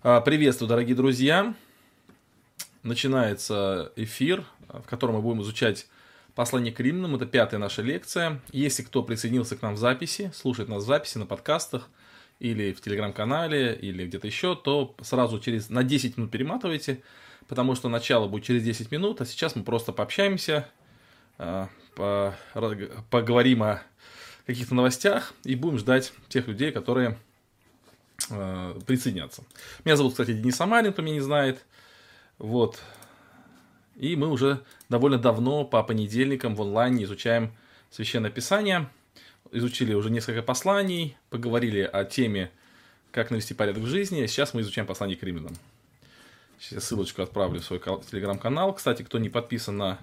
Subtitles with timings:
[0.00, 1.54] А, Приветствую, дорогие друзья.
[2.84, 5.88] Начинается эфир, в котором мы будем изучать
[6.36, 7.16] послание к римлянам.
[7.16, 8.40] Это пятая наша лекция.
[8.52, 11.88] Если кто присоединился к нам в записи, слушает нас в записи на подкастах
[12.38, 17.02] или в телеграм-канале, или где-то еще, то сразу через на 10 минут перематывайте,
[17.48, 20.68] потому что начало будет через 10 минут, а сейчас мы просто пообщаемся,
[21.38, 22.36] а, по-
[23.10, 23.82] поговорим о
[24.46, 27.18] каких-то новостях и будем ждать тех людей, которые
[28.30, 29.42] э, присоединятся.
[29.84, 31.64] Меня зовут, кстати, Денис Самарин, кто меня не знает.
[32.38, 32.80] Вот.
[33.96, 37.52] И мы уже довольно давно по понедельникам в онлайне изучаем
[37.90, 38.88] Священное Писание.
[39.50, 42.50] Изучили уже несколько посланий, поговорили о теме,
[43.10, 44.26] как навести порядок в жизни.
[44.26, 45.56] Сейчас мы изучаем послание к римлянам.
[46.60, 48.74] Сейчас ссылочку отправлю в свой телеграм-канал.
[48.74, 49.98] Кстати, кто не подписан на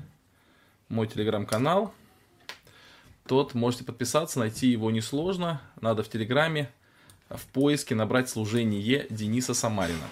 [0.89, 1.93] мой телеграм-канал,
[3.27, 5.61] тот можете подписаться, найти его несложно.
[5.81, 6.71] Надо в телеграме
[7.29, 10.05] в поиске набрать служение Дениса Самарина.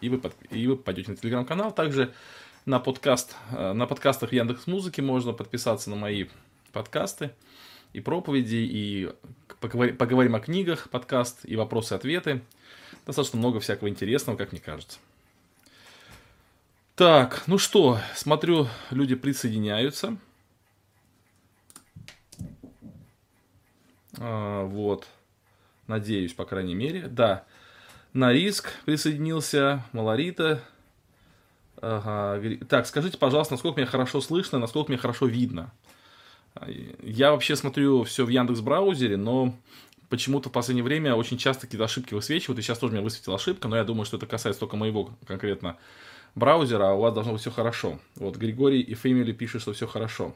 [0.00, 1.72] И вы, под- и вы попадете на телеграм-канал.
[1.72, 2.12] Также
[2.66, 6.26] на, подкаст, э, на подкастах Яндекс Музыки можно подписаться на мои
[6.72, 7.30] подкасты
[7.92, 9.10] и проповеди, и
[9.60, 12.42] поговори- поговорим о книгах, подкаст, и вопросы-ответы.
[13.06, 14.98] Достаточно много всякого интересного, как мне кажется.
[16.94, 20.16] Так, ну что, смотрю, люди присоединяются.
[24.18, 25.08] А, вот.
[25.92, 27.06] Надеюсь, по крайней мере.
[27.06, 27.44] Да.
[28.14, 29.84] На риск присоединился.
[29.92, 30.62] Малорита.
[31.82, 32.40] Ага.
[32.66, 35.70] Так, скажите, пожалуйста, насколько меня хорошо слышно, насколько меня хорошо видно.
[37.02, 39.54] Я вообще смотрю все в Яндекс браузере, но
[40.08, 42.58] почему-то в последнее время очень часто какие-то ошибки высвечивают.
[42.58, 45.76] И сейчас тоже меня высветила ошибка, но я думаю, что это касается только моего конкретно
[46.34, 47.98] браузера, а у вас должно быть все хорошо.
[48.16, 50.34] Вот Григорий и Фэмили пишут, что все хорошо.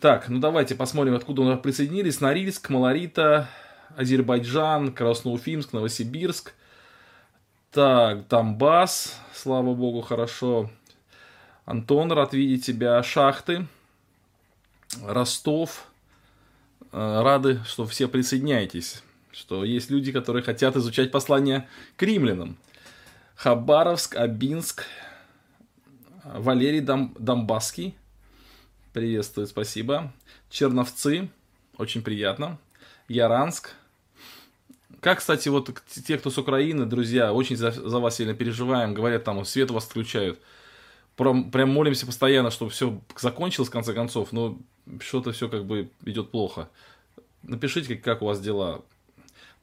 [0.00, 2.20] Так, ну давайте посмотрим, откуда у нас присоединились.
[2.20, 3.50] Норильск, Малорита,
[3.96, 6.54] Азербайджан, Красноуфимск, Новосибирск.
[7.70, 10.70] Так, Донбасс, слава богу, хорошо.
[11.64, 13.02] Антон, рад видеть тебя.
[13.02, 13.66] Шахты,
[15.06, 15.86] Ростов.
[16.92, 19.02] Э, Рады, что все присоединяетесь.
[19.32, 21.66] Что есть люди, которые хотят изучать послание
[21.96, 22.58] к римлянам.
[23.34, 24.84] Хабаровск, Абинск,
[26.24, 27.96] Валерий Дом- Донбасский.
[28.92, 30.12] Приветствую, спасибо.
[30.50, 31.30] Черновцы,
[31.78, 32.58] очень приятно.
[33.08, 33.70] Яранск.
[35.02, 35.68] Как, кстати, вот
[36.06, 38.94] те, кто с Украины, друзья, очень за, за вас сильно переживаем.
[38.94, 40.38] Говорят, там свет у вас отключают.
[41.16, 44.56] Прям, прям молимся постоянно, чтобы все закончилось в конце концов, но
[45.00, 46.68] что-то все как бы идет плохо.
[47.42, 48.82] Напишите, как, как у вас дела.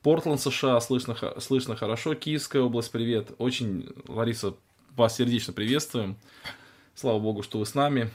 [0.01, 2.15] Портленд, США, слышно, слышно хорошо.
[2.15, 3.31] Киевская область, привет.
[3.37, 4.55] Очень, Лариса,
[4.97, 6.17] вас сердечно приветствуем.
[6.95, 8.11] Слава богу, что вы с нами.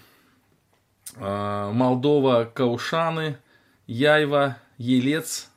[1.16, 3.38] А, Молдова, Каушаны,
[3.86, 5.48] Яйва, Елец,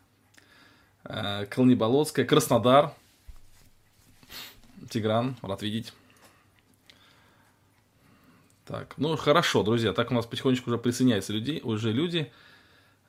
[1.10, 2.94] а, Калниболотская, Краснодар.
[4.90, 5.94] Тигран, рад видеть.
[8.66, 12.32] Так, ну хорошо, друзья, так у нас потихонечку уже присоединяются люди, уже люди.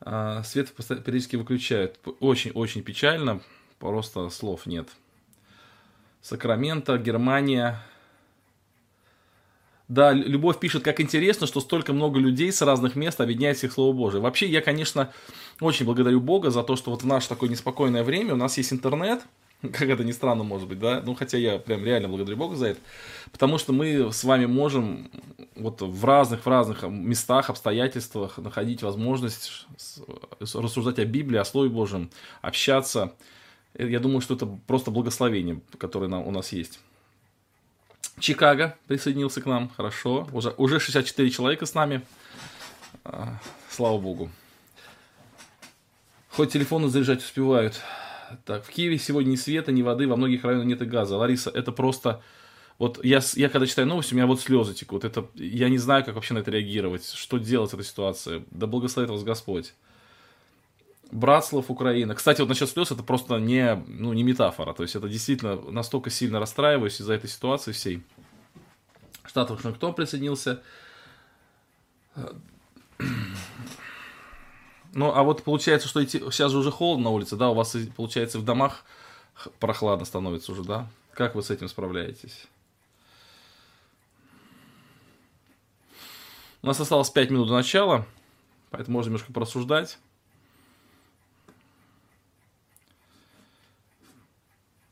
[0.00, 1.98] А, Свет периодически выключают.
[2.20, 3.40] Очень-очень печально,
[3.80, 4.88] просто слов нет.
[6.22, 7.82] Сакраменто, Германия.
[9.88, 13.72] Да, Лю- Любовь пишет, как интересно, что столько много людей с разных мест объединяет всех
[13.72, 14.20] Слово Божие.
[14.20, 15.12] Вообще, я, конечно,
[15.60, 18.72] очень благодарю Бога за то, что вот в наше такое неспокойное время у нас есть
[18.72, 19.22] интернет,
[19.62, 22.66] как это ни странно может быть, да, ну хотя я прям реально благодарю Бога за
[22.68, 22.80] это,
[23.32, 25.10] потому что мы с вами можем
[25.56, 29.66] вот в разных, в разных местах, обстоятельствах находить возможность
[30.54, 32.10] рассуждать о Библии, о Слове Божьем,
[32.42, 33.14] общаться.
[33.74, 36.78] Э, Я думаю, что это просто благословение, которое у нас есть.
[38.20, 40.28] Чикаго присоединился к нам, хорошо.
[40.32, 42.02] Уже, уже 64 человека с нами.
[43.04, 43.38] А,
[43.70, 44.30] Слава Богу.
[46.30, 47.80] Хоть телефоны заряжать успевают.
[48.44, 51.16] Так, в Киеве сегодня ни света, ни воды, во многих районах нет и газа.
[51.16, 52.22] Лариса, это просто...
[52.78, 55.04] Вот я, я когда читаю новости, у меня вот слезы текут.
[55.04, 57.06] Это, я не знаю, как вообще на это реагировать.
[57.06, 58.44] Что делать в этой ситуации?
[58.50, 59.74] Да благословит вас Господь.
[61.10, 62.14] Братслав, Украина.
[62.14, 64.74] Кстати, вот насчет слез, это просто не, ну, не метафора.
[64.74, 68.02] То есть, это действительно настолько сильно расстраиваюсь из-за этой ситуации всей.
[69.24, 70.62] Штат Вашингтон присоединился.
[74.92, 76.18] Ну, а вот получается, что идти...
[76.18, 77.50] сейчас же уже холодно на улице, да?
[77.50, 78.84] У вас, получается, в домах
[79.60, 80.88] прохладно становится уже, да?
[81.12, 82.46] Как вы с этим справляетесь?
[86.62, 88.06] У нас осталось 5 минут до начала,
[88.70, 89.98] поэтому можно немножко порассуждать.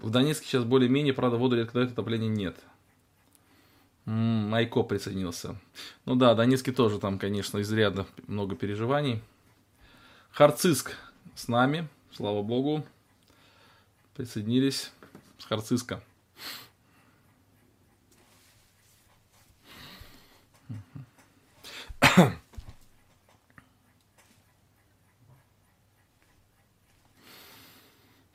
[0.07, 2.57] В Донецке сейчас более-менее, правда, воду лет отопления нет.
[4.05, 5.57] Майко присоединился.
[6.05, 9.21] Ну да, Донецке тоже там, конечно, изрядно много переживаний.
[10.31, 10.95] Харциск
[11.35, 12.87] с нами, слава богу.
[14.15, 14.93] Присоединились
[15.39, 16.01] с Харциска.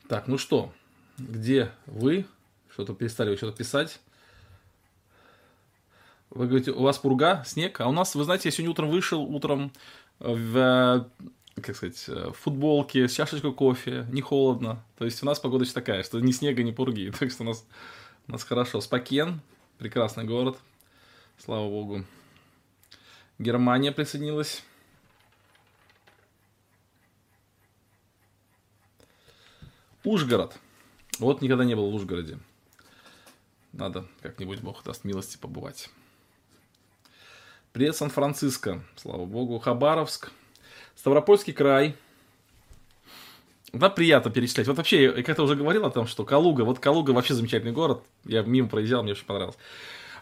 [0.06, 0.70] Так, ну что,
[1.28, 2.26] где вы?
[2.72, 4.00] Что-то перестали что-то писать.
[6.30, 9.22] Вы говорите, у вас пурга, снег, а у нас, вы знаете, я сегодня утром вышел,
[9.22, 9.70] утром
[10.18, 11.06] в,
[11.60, 14.82] как сказать, в футболке, с чашечкой кофе, не холодно.
[14.96, 17.10] То есть у нас погода еще такая, что ни снега, ни пурги.
[17.18, 17.66] Так что у нас,
[18.28, 18.80] у нас хорошо.
[18.80, 19.42] Спакен,
[19.76, 20.58] прекрасный город,
[21.36, 22.04] слава богу.
[23.38, 24.62] Германия присоединилась.
[30.04, 30.56] Ужгород.
[31.18, 32.38] Вот никогда не был в Ужгороде.
[33.72, 35.90] Надо как-нибудь, Бог даст милости побывать.
[37.72, 38.82] Привет, Сан-Франциско.
[38.96, 39.58] Слава богу.
[39.58, 40.30] Хабаровск.
[40.94, 41.96] Ставропольский край.
[43.72, 44.68] Да, приятно перечислять.
[44.68, 48.02] Вот вообще, я как-то уже говорил о том, что Калуга, вот Калуга вообще замечательный город.
[48.24, 49.56] Я мимо проезжал, мне очень понравилось.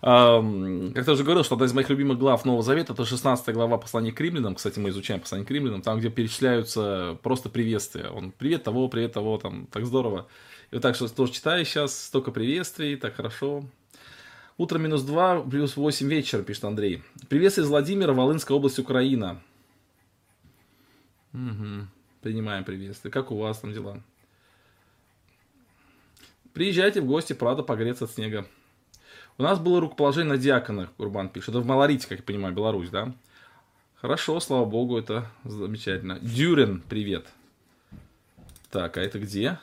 [0.00, 4.12] Как-то уже говорил, что одна из моих любимых глав Нового Завета, это 16 глава послания
[4.12, 8.08] к римлянам, кстати, мы изучаем послание к римлянам, там, где перечисляются просто приветствия.
[8.08, 10.26] Он привет того, привет того, там, так здорово.
[10.70, 13.64] И вот так что тоже читаю сейчас, столько приветствий, так хорошо.
[14.56, 17.02] Утро минус 2, плюс 8 вечера, пишет Андрей.
[17.28, 19.40] Приветствие из Владимира, Волынская область, Украина.
[21.32, 21.86] Угу.
[22.20, 23.10] Принимаем приветствие.
[23.10, 24.00] Как у вас там дела?
[26.52, 28.46] Приезжайте в гости, правда, погреться от снега.
[29.38, 31.50] У нас было рукоположение на диаконах, Урбан пишет.
[31.50, 33.12] Это в Малорите, как я понимаю, Беларусь, да?
[33.96, 36.18] Хорошо, слава богу, это замечательно.
[36.20, 37.26] Дюрин, привет.
[38.70, 39.58] Так, а это где?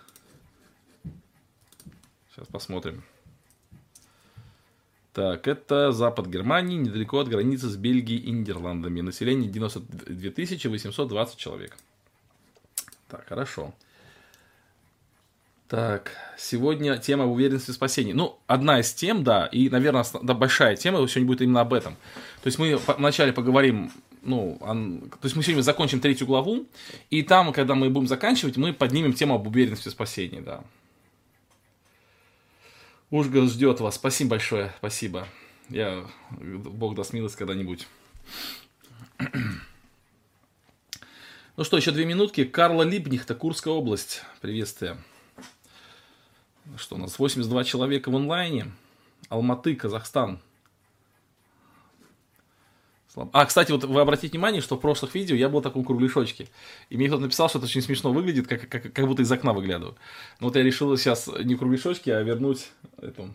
[2.38, 3.04] Сейчас посмотрим.
[5.12, 9.02] Так, это запад Германии, недалеко от границы с Бельгией и Нидерландами.
[9.02, 11.76] Население 92 820 человек.
[13.08, 13.74] Так, хорошо.
[15.68, 18.14] Так, сегодня тема уверенности в спасении.
[18.14, 21.96] Ну, одна из тем, да, и, наверное, да, большая тема сегодня будет именно об этом.
[22.44, 23.92] То есть мы вначале поговорим,
[24.22, 26.68] ну, он, то есть мы сегодня закончим третью главу,
[27.10, 30.62] и там, когда мы будем заканчивать, мы поднимем тему об уверенности в спасении, да.
[33.10, 33.96] Ужгород ждет вас.
[33.96, 35.28] Спасибо большое, спасибо.
[35.70, 37.88] Я, Бог даст милость когда-нибудь.
[41.56, 42.44] Ну что, еще две минутки.
[42.44, 44.22] Карла Либнихта, Курская область.
[44.42, 44.96] Приветствие.
[46.76, 47.18] Что у нас?
[47.18, 48.72] 82 человека в онлайне.
[49.30, 50.40] Алматы, Казахстан.
[53.34, 56.48] А, кстати, вот вы обратите внимание, что в прошлых видео я был в таком кругляшочке.
[56.90, 59.54] И мне кто-то написал, что это очень смешно выглядит, как, как, как будто из окна
[59.54, 59.96] выглядываю.
[60.40, 62.68] Но вот я решил сейчас не кругляшочки, а вернуть
[63.02, 63.34] эту,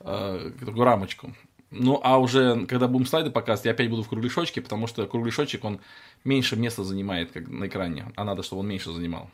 [0.00, 1.34] э, такую рамочку.
[1.70, 5.64] Ну, а уже, когда будем слайды показывать, я опять буду в кругляшочке, потому что кругляшочек,
[5.64, 5.80] он
[6.22, 9.28] меньше места занимает как на экране, а надо, чтобы он меньше занимал.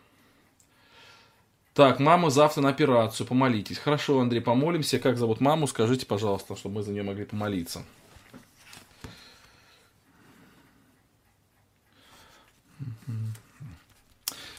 [1.75, 3.79] Так, мама завтра на операцию, помолитесь.
[3.79, 4.99] Хорошо, Андрей, помолимся.
[4.99, 7.85] Как зовут маму, скажите, пожалуйста, чтобы мы за нее могли помолиться.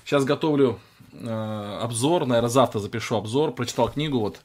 [0.04, 0.80] Сейчас готовлю
[1.14, 3.54] э, обзор, наверное, завтра запишу обзор.
[3.54, 4.42] Прочитал книгу вот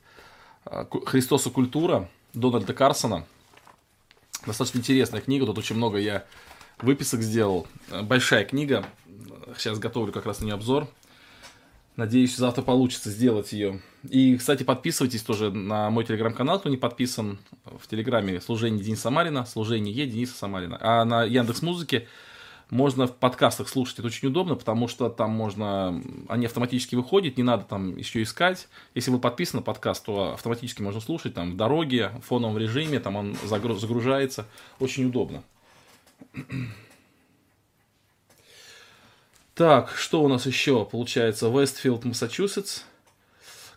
[0.66, 3.24] э, «Христос и культура» Дональда Карсона.
[4.46, 6.24] Достаточно интересная книга, тут очень много я
[6.80, 7.66] выписок сделал.
[7.90, 8.86] Э, большая книга.
[9.56, 10.88] Сейчас готовлю как раз на нее обзор.
[11.96, 13.80] Надеюсь, завтра получится сделать ее.
[14.08, 17.38] И, кстати, подписывайтесь тоже на мой телеграм-канал, кто не подписан.
[17.64, 20.76] В телеграме служение Дениса Самарина, служение Е Дениса Самарина.
[20.80, 22.06] А на Яндекс Музыке
[22.70, 23.98] можно в подкастах слушать.
[23.98, 26.02] Это очень удобно, потому что там можно...
[26.28, 28.68] Они автоматически выходят, не надо там еще искать.
[28.94, 32.98] Если вы подписаны на подкаст, то автоматически можно слушать там в дороге, в фоновом режиме,
[32.98, 34.46] там он загружается.
[34.80, 35.42] Очень удобно.
[39.54, 41.48] Так, что у нас еще получается?
[41.48, 42.82] Вестфилд, Массачусетс.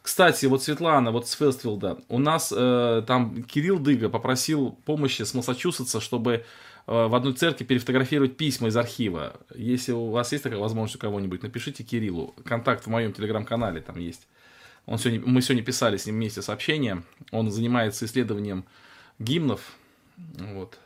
[0.01, 5.34] Кстати, вот Светлана, вот с Вестфилда, у нас э, там Кирилл Дыга попросил помощи с
[5.34, 6.46] Массачусетса, чтобы
[6.89, 9.39] в одной церкви перефотографировать письма из архива.
[9.53, 12.34] Если у вас есть такая возможность у кого-нибудь, напишите Кириллу.
[12.43, 14.27] Контакт в моем телеграм-канале там есть.
[14.88, 17.03] Он сегодня, мы сегодня писали с ним вместе сообщение.
[17.29, 18.65] Он занимается исследованием
[19.19, 19.62] гимнов.
[20.17, 20.79] Вот.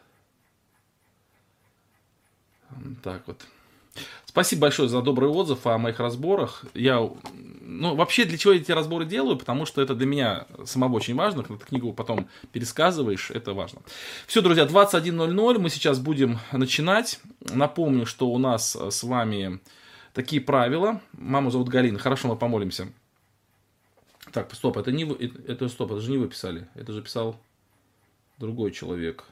[3.02, 3.42] Так вот.
[4.26, 6.66] Спасибо большое за добрый отзыв о моих разборах.
[6.74, 7.08] Я,
[7.62, 9.38] ну, вообще, для чего я эти разборы делаю?
[9.38, 11.44] Потому что это для меня самого очень важно.
[11.44, 13.82] Когда ты книгу потом пересказываешь, это важно.
[14.26, 17.20] Все, друзья, 21.00 мы сейчас будем начинать.
[17.42, 19.60] Напомню, что у нас с вами
[20.14, 21.00] такие правила.
[21.12, 22.00] Маму зовут Галина.
[22.00, 22.88] Хорошо, мы помолимся.
[24.32, 26.68] Так, стоп, это не вы, это стоп, это же не вы писали.
[26.74, 27.40] Это же писал
[28.40, 29.26] другой человек.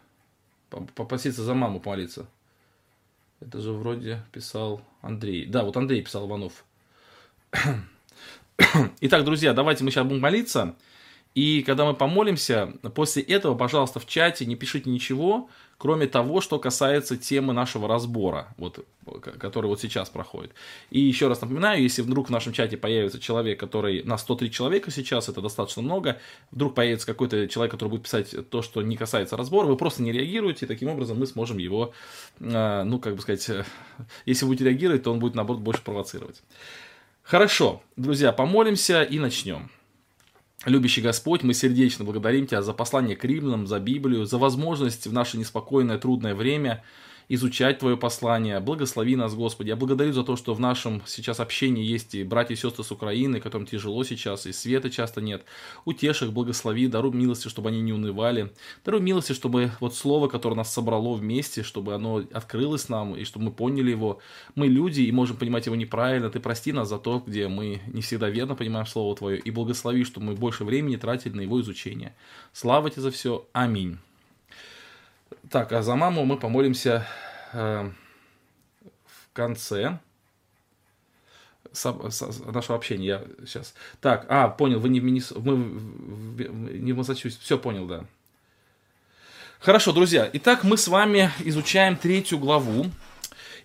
[0.69, 2.27] Попроситься за маму помолиться.
[3.41, 5.47] Это же вроде писал Андрей.
[5.47, 6.63] Да, вот Андрей писал Иванов.
[9.01, 10.75] Итак, друзья, давайте мы сейчас будем молиться.
[11.33, 15.49] И когда мы помолимся, после этого, пожалуйста, в чате не пишите ничего,
[15.81, 18.85] кроме того, что касается темы нашего разбора, вот,
[19.39, 20.51] который вот сейчас проходит.
[20.91, 24.91] И еще раз напоминаю, если вдруг в нашем чате появится человек, который на 103 человека
[24.91, 26.19] сейчас, это достаточно много,
[26.51, 30.11] вдруг появится какой-то человек, который будет писать то, что не касается разбора, вы просто не
[30.11, 31.93] реагируете, и таким образом мы сможем его,
[32.39, 33.65] э, ну, как бы сказать, э,
[34.27, 36.43] если будете реагировать, то он будет, наоборот, больше провоцировать.
[37.23, 39.71] Хорошо, друзья, помолимся и начнем.
[40.65, 45.13] Любящий Господь, мы сердечно благодарим Тебя за послание к римлянам, за Библию, за возможность в
[45.13, 46.83] наше неспокойное, трудное время–
[47.29, 48.59] изучать Твое послание.
[48.59, 49.69] Благослови нас, Господи.
[49.69, 52.91] Я благодарю за то, что в нашем сейчас общении есть и братья и сестры с
[52.91, 55.43] Украины, которым тяжело сейчас, и света часто нет.
[55.85, 58.51] Утешь их, благослови, даруй милости, чтобы они не унывали.
[58.83, 63.45] Даруй милости, чтобы вот слово, которое нас собрало вместе, чтобы оно открылось нам, и чтобы
[63.45, 64.19] мы поняли его.
[64.55, 66.29] Мы люди и можем понимать его неправильно.
[66.29, 70.03] Ты прости нас за то, где мы не всегда верно понимаем Слово Твое, и благослови,
[70.03, 72.15] чтобы мы больше времени тратили на его изучение.
[72.53, 73.47] Слава Тебе за все.
[73.53, 73.97] Аминь.
[75.49, 77.05] Так, а за маму мы помолимся
[77.53, 77.89] э,
[79.05, 79.99] в конце
[81.73, 83.05] нашего общения.
[83.05, 83.73] Я сейчас.
[84.01, 85.31] Так, а, понял, вы не в Миннес...
[85.31, 87.43] мы не в Массачусетсе.
[87.43, 88.05] Все понял, да.
[89.59, 90.29] Хорошо, друзья.
[90.33, 92.87] Итак, мы с вами изучаем третью главу.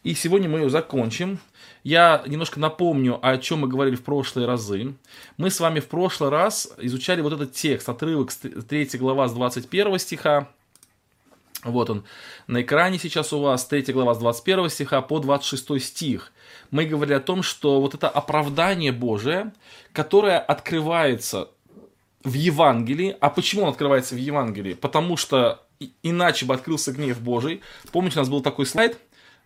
[0.02, 1.40] И сегодня мы ее закончим.
[1.82, 4.94] Я немножко напомню, о чем мы говорили в прошлые разы.
[5.36, 9.32] Мы с вами в прошлый раз изучали вот этот текст, отрывок с 3 глава с
[9.32, 10.48] 21 стиха
[11.70, 12.04] вот он
[12.46, 16.32] на экране сейчас у вас, 3 глава с 21 стиха по 26 стих.
[16.70, 19.52] Мы говорили о том, что вот это оправдание Божие,
[19.92, 21.48] которое открывается
[22.24, 23.16] в Евангелии.
[23.20, 24.74] А почему он открывается в Евангелии?
[24.74, 25.62] Потому что
[26.02, 27.62] иначе бы открылся гнев Божий.
[27.92, 28.98] Помните, у нас был такой слайд,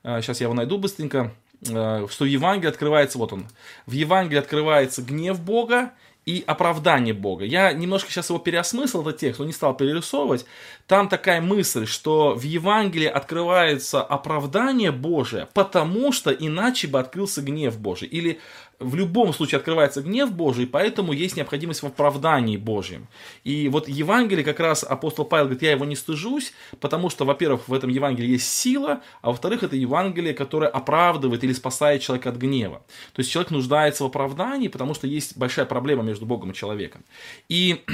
[0.03, 1.33] сейчас а, я его найду быстренько,
[1.71, 3.47] а, что в Евангелии открывается, вот он,
[3.87, 5.93] в Евангелии открывается гнев Бога,
[6.27, 7.45] и оправдание Бога.
[7.45, 10.45] Я немножко сейчас его переосмыслил, этот текст, но не стал перерисовывать.
[10.87, 17.79] Там такая мысль, что в Евангелии открывается оправдание Божие, потому что иначе бы открылся гнев
[17.79, 18.09] Божий.
[18.09, 18.41] Или
[18.81, 23.09] в любом случае открывается гнев Божий, поэтому есть необходимость в оправдании Божьем.
[23.45, 27.69] И вот Евангелие как раз апостол Павел говорит, я его не стыжусь, потому что, во-первых,
[27.69, 32.37] в этом Евангелии есть сила, а во-вторых, это Евангелие, которое оправдывает или спасает человека от
[32.37, 32.83] гнева.
[33.13, 37.05] То есть человек нуждается в оправдании, потому что есть большая проблема между Богом и человеком.
[37.51, 37.85] И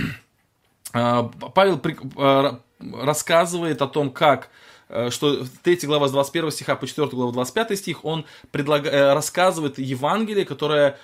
[0.94, 1.80] э, Павел
[2.16, 4.50] э, рассказывает о том, как
[5.10, 8.86] что 3 глава с 21 стиха по 4 главу 25 стих, он предлаг...
[8.86, 10.98] Э, рассказывает Евангелие, которое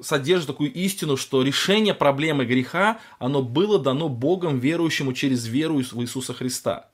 [0.00, 6.02] содержит такую истину, что решение проблемы греха, оно было дано Богом верующему через веру в
[6.02, 6.88] Иисуса Христа.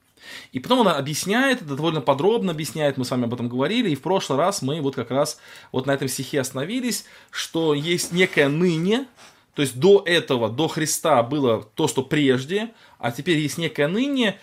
[0.52, 3.96] И потом он объясняет, это довольно подробно объясняет, мы с вами об этом говорили, и
[3.96, 5.40] в прошлый раз мы вот как раз
[5.72, 9.06] вот на этом стихе остановились, что есть некое ныне,
[9.54, 14.38] то есть до этого, до Христа было то, что прежде, а теперь есть некое ныне,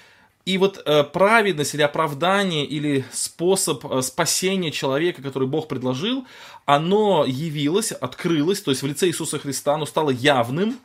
[0.45, 6.25] и вот э, праведность или оправдание или способ э, спасения человека, который Бог предложил,
[6.65, 10.79] оно явилось, открылось, то есть в лице Иисуса Христа, оно стало явным.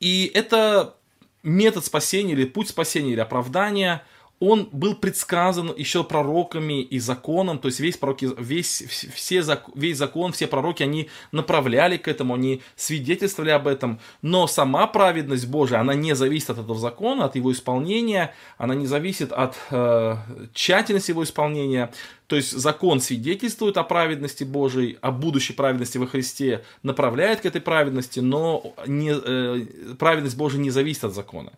[0.00, 0.94] И это
[1.42, 4.04] метод спасения или путь спасения или оправдания–
[4.40, 8.82] он был предсказан еще пророками и законом, то есть весь, пророки, весь,
[9.14, 9.42] все,
[9.74, 15.48] весь закон, все пророки, они направляли к этому, они свидетельствовали об этом, но сама праведность
[15.48, 20.16] Божия, она не зависит от этого закона, от его исполнения, она не зависит от э,
[20.54, 21.90] тщательности его исполнения,
[22.28, 27.62] то есть закон свидетельствует о праведности Божией, о будущей праведности во Христе, направляет к этой
[27.62, 31.52] праведности, но не, э, праведность Божия не зависит от закона.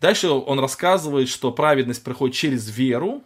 [0.00, 3.22] Дальше он рассказывает, что праведность приходит через веру,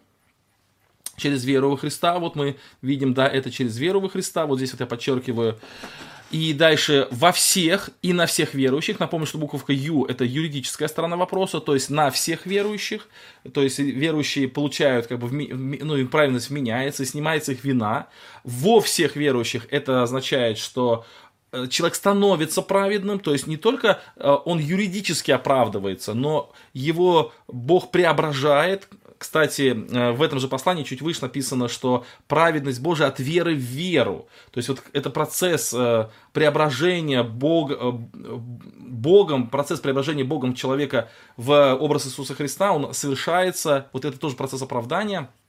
[1.16, 2.18] через веру во Христа.
[2.18, 4.46] Вот мы видим, да, это через веру во Христа.
[4.46, 5.60] Вот здесь вот я подчеркиваю.
[6.30, 9.00] И дальше во всех и на всех верующих.
[9.00, 13.08] Напомню, что буковка Ю– это юридическая сторона вопроса, то есть на всех верующих.
[13.52, 18.06] То есть верующие получают, как бы, ну, им праведность меняется, снимается их вина.
[18.44, 21.04] Во всех верующих это означает, что
[21.52, 27.90] Э, человек становится праведным, то есть не только э, он юридически оправдывается, но его Бог
[27.90, 28.88] преображает.
[29.20, 33.58] Кстати, э, в этом же послании чуть выше написано, что праведность Божия от веры в
[33.58, 34.26] веру.
[34.50, 35.74] То есть вот это процесс
[36.32, 37.70] преображения Бог,
[38.78, 44.62] Богом, процесс преображения Богом человека в образ Иисуса Христа, он совершается, вот это тоже процесс
[44.62, 45.28] оправдания–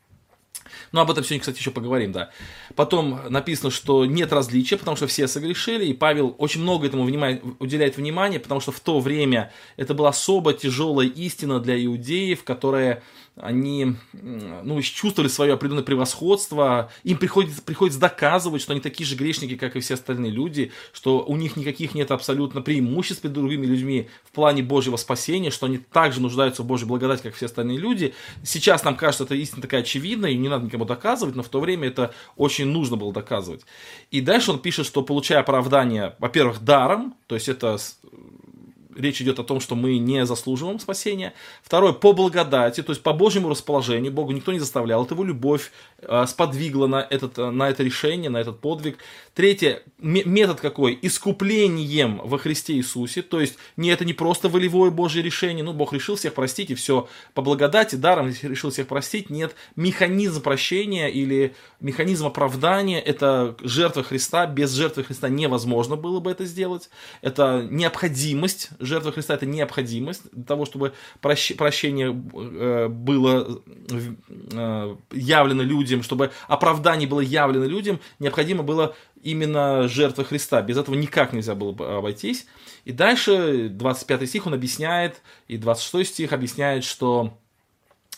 [0.91, 2.29] Ну, об этом сегодня, кстати, еще поговорим, да.
[2.75, 7.43] Потом написано, что нет различия, потому что все согрешили, и Павел очень много этому внимает,
[7.59, 13.03] уделяет внимание, потому что в то время это была особо тяжелая истина для иудеев, которая
[13.37, 19.55] они ну, чувствовали свое определенное превосходство, им приходится, приходится доказывать, что они такие же грешники,
[19.55, 24.09] как и все остальные люди, что у них никаких нет абсолютно преимуществ перед другими людьми
[24.25, 28.13] в плане Божьего спасения, что они также нуждаются в Божьей благодати, как все остальные люди.
[28.43, 31.61] Сейчас нам кажется, эта истина такая очевидная, и не надо никому доказывать, но в то
[31.61, 33.61] время это очень нужно было доказывать.
[34.11, 37.77] И дальше он пишет, что получая оправдание, во-первых, даром, то есть это
[39.01, 41.33] речь идет о том, что мы не заслуживаем спасения.
[41.63, 44.11] Второе, по благодати, то есть по Божьему расположению.
[44.11, 45.03] Богу никто не заставлял.
[45.03, 48.97] Это его любовь э, сподвигла на, этот, на это решение, на этот подвиг.
[49.33, 50.97] Третье, метод какой?
[51.01, 53.21] Искуплением во Христе Иисусе.
[53.21, 55.63] То есть не, это не просто волевое Божье решение.
[55.63, 59.29] Ну, Бог решил всех простить, и все по благодати, даром решил всех простить.
[59.29, 64.45] Нет, механизм прощения или механизм оправдания– это жертва Христа.
[64.45, 66.89] Без жертвы Христа невозможно было бы это сделать.
[67.21, 75.63] Это необходимость жертва Христа это необходимость для того, чтобы прощ, прощение э, было э, явлено
[75.63, 80.61] людям, чтобы оправдание было явлено людям, необходимо было именно жертва Христа.
[80.61, 82.47] Без этого никак нельзя было бы обойтись.
[82.85, 87.37] И дальше 25 стих он объясняет, и 26 стих объясняет, что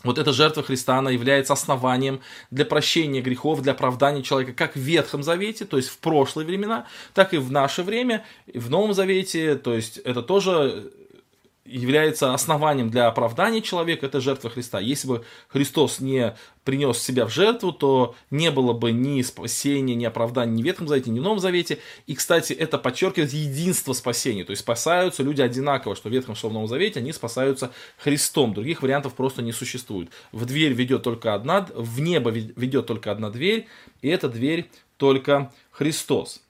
[0.04, 4.80] вот эта жертва Христа, она является основанием для прощения грехов, для оправдания человека как в
[4.80, 8.94] Ветхом Завете, то есть в прошлые времена, так и в наше время, и в Новом
[8.94, 10.92] Завете, то есть это тоже
[11.66, 14.80] является основанием для оправдания человека, это жертва Христа.
[14.80, 20.04] Если бы Христос не принес себя в жертву, то не было бы ни спасения, ни
[20.04, 21.80] оправдания ни в Ветхом Завете, ни в Новом Завете.
[22.06, 24.44] И, кстати, это подчеркивает единство спасения.
[24.44, 28.54] То есть спасаются люди одинаково, что в Ветхом, что в Новом Завете, они спасаются Христом.
[28.54, 30.10] Других вариантов просто не существует.
[30.34, 33.68] В дверь ведет только одна, в небо ведет только одна дверь,
[34.02, 36.42] и эта дверь только Христос.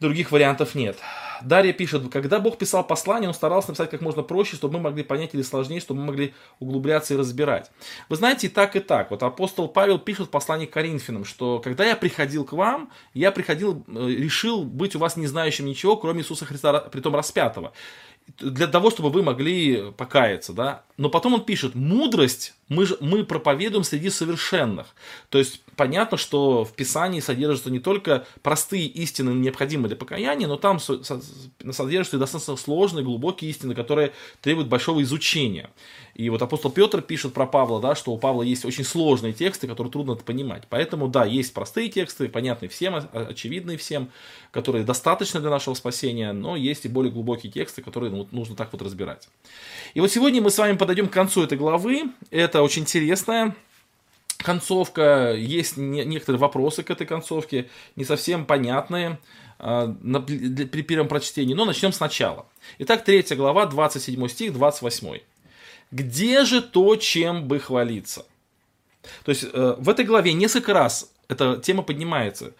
[0.00, 0.96] Других вариантов нет.
[1.42, 5.02] Дарья пишет, когда Бог писал послание, он старался написать как можно проще, чтобы мы могли
[5.02, 7.70] понять или сложнее, чтобы мы могли углубляться и разбирать.
[8.08, 9.10] Вы знаете, и так, и так.
[9.10, 13.32] Вот апостол Павел пишет в послании к Коринфянам, что когда я приходил к вам, я
[13.32, 17.72] приходил, э, решил быть у вас не знающим ничего, кроме Иисуса Христа, притом распятого
[18.38, 20.84] для того, чтобы вы могли покаяться, да.
[20.96, 24.94] Но потом он пишет, мудрость мы, же, мы проповедуем среди совершенных.
[25.28, 30.56] То есть понятно, что в Писании содержатся не только простые истины, необходимые для покаяния, но
[30.56, 35.70] там содержатся и достаточно сложные, глубокие истины, которые требуют большого изучения.
[36.20, 39.66] И вот апостол Петр пишет про Павла, да, что у Павла есть очень сложные тексты,
[39.66, 40.64] которые трудно понимать.
[40.68, 44.10] Поэтому, да, есть простые тексты, понятные всем, очевидные всем,
[44.50, 48.70] которые достаточны для нашего спасения, но есть и более глубокие тексты, которые ну, нужно так
[48.70, 49.30] вот разбирать.
[49.94, 52.10] И вот сегодня мы с вами подойдем к концу этой главы.
[52.30, 53.56] Это очень интересная
[54.36, 59.18] концовка, есть некоторые вопросы к этой концовке, не совсем понятные
[59.58, 62.44] а, при первом прочтении, но начнем сначала.
[62.78, 65.20] Итак, 3 глава, 27 стих, 28.
[65.90, 68.24] Где же то, чем бы хвалиться?
[69.24, 72.52] То есть э, в этой главе несколько раз эта тема поднимается.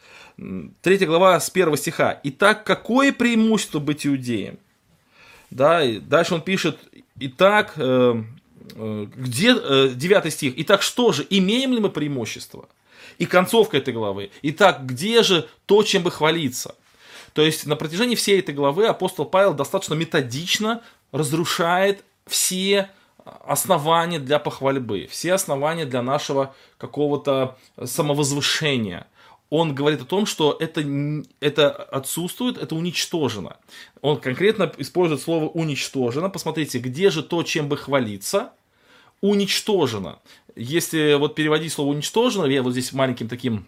[0.82, 2.18] Третья глава с первого стиха.
[2.24, 4.58] Итак, какое преимущество быть иудеем?
[5.50, 6.78] Да, и дальше он пишет,
[7.18, 8.22] итак, э,
[8.74, 12.68] э, где, э, 9 стих, итак, что же, имеем ли мы преимущество?
[13.18, 14.30] И концовка этой главы.
[14.42, 16.74] Итак, где же то, чем бы хвалиться?
[17.32, 22.88] То есть на протяжении всей этой главы апостол Павел достаточно методично разрушает все
[23.24, 29.06] основания для похвальбы, все основания для нашего какого-то самовозвышения.
[29.50, 30.84] Он говорит о том, что это,
[31.40, 33.56] это отсутствует, это уничтожено.
[34.00, 36.30] Он конкретно использует слово уничтожено.
[36.30, 38.52] Посмотрите, где же то, чем бы хвалиться,
[39.20, 40.20] уничтожено.
[40.54, 43.66] Если вот переводить слово уничтожено, я вот здесь маленьким таким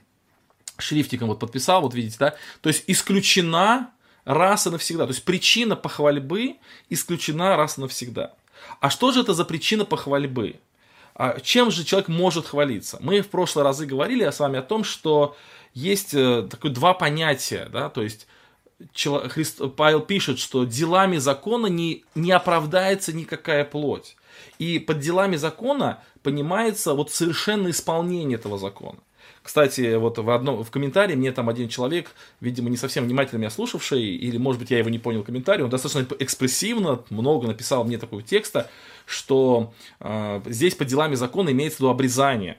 [0.78, 3.90] шрифтиком вот подписал, вот видите, да, то есть исключена
[4.24, 5.06] раз и навсегда.
[5.06, 6.56] То есть причина похвальбы
[6.88, 8.34] исключена раз и навсегда.
[8.80, 10.56] А что же это за причина похвальбы?
[11.14, 12.98] А чем же человек может хвалиться?
[13.00, 15.36] Мы в прошлые разы говорили с вами о том, что
[15.74, 18.26] есть э, такое два понятия, да, то есть
[18.94, 24.16] Христ, Павел пишет, что делами закона не, не оправдается никакая плоть.
[24.58, 28.98] И под делами закона понимается вот совершенное исполнение этого закона.
[29.42, 33.50] Кстати, вот в, одном, в комментарии мне там один человек, видимо, не совсем внимательно меня
[33.50, 37.98] слушавший, или, может быть, я его не понял комментарий, он достаточно экспрессивно, много написал мне
[37.98, 38.70] такого текста,
[39.04, 42.58] что э, здесь по делами закона имеется в виду обрезание.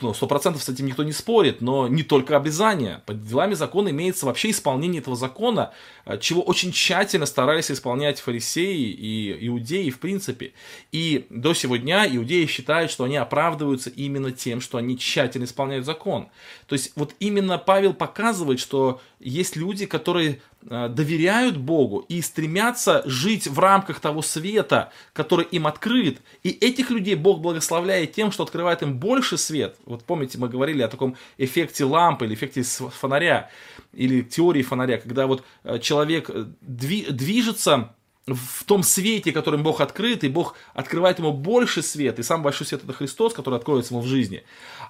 [0.00, 3.02] Ну, сто процентов с этим никто не спорит, но не только обрезание.
[3.06, 5.72] Под делами закона имеется вообще исполнение этого закона,
[6.04, 10.52] э, чего очень тщательно старались исполнять фарисеи и иудеи в принципе.
[10.92, 15.84] И до сего дня иудеи считают, что они оправдываются именно тем, что они тщательно исполняют
[15.86, 16.28] закон.
[16.66, 23.02] То есть вот именно Павел показывает, что есть люди, которые Э, доверяют Богу и стремятся
[23.06, 26.20] жить в рамках того света, который им открыт.
[26.42, 29.76] И этих людей Бог благословляет тем, что открывает им больше свет.
[29.86, 33.48] Вот помните, мы говорили о таком эффекте лампы или эффекте фонаря,
[33.94, 37.94] или теории фонаря, когда вот э, человек э, движется
[38.26, 42.66] в том свете, которым Бог открыт, и Бог открывает ему больше свет, и самый большой
[42.66, 44.44] свет это Христос, который откроется ему в жизни.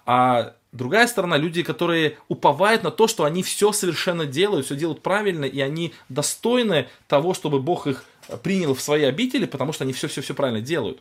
[0.04, 5.02] А другая сторона, люди, которые уповают на то, что они все совершенно делают, все делают
[5.02, 8.04] правильно, и они достойны того, чтобы Бог их
[8.42, 11.00] принял в свои обители, потому что они все-все-все правильно делают.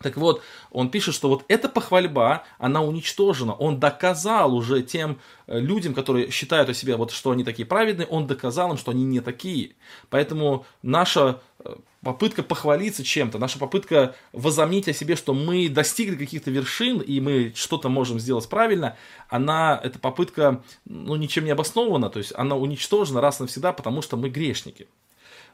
[0.00, 3.52] Так вот, он пишет, что вот эта похвальба, она уничтожена.
[3.52, 8.06] Он доказал уже тем э, людям, которые считают о себе, вот, что они такие праведные,
[8.06, 9.72] он доказал им, что они не такие.
[10.08, 16.50] Поэтому наша э, попытка похвалиться чем-то, наша попытка возомнить о себе, что мы достигли каких-то
[16.50, 18.96] вершин и мы что-то можем сделать правильно,
[19.28, 24.02] она, эта попытка, ну, ничем не обоснована, то есть она уничтожена раз и навсегда, потому
[24.02, 24.86] что мы грешники.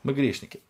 [0.03, 0.61] Мы грешники.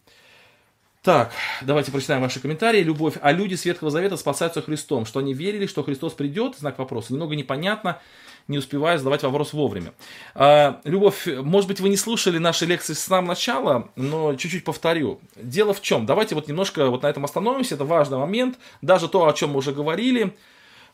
[1.05, 2.81] Так, давайте прочитаем ваши комментарии.
[2.81, 3.17] Любовь.
[3.21, 5.05] А люди Светского Завета спасаются Христом.
[5.05, 6.57] Что они верили, что Христос придет?
[6.57, 7.13] Знак вопроса.
[7.13, 8.01] Немного непонятно,
[8.49, 9.93] не успеваю задавать вопрос вовремя.
[10.35, 15.21] А, Любовь, может быть, вы не слушали наши лекции с самого начала, но чуть-чуть повторю.
[15.37, 16.07] Дело в чем?
[16.07, 17.75] Давайте вот немножко вот на этом остановимся.
[17.75, 18.59] Это важный момент.
[18.81, 20.35] Даже то, о чем мы уже говорили,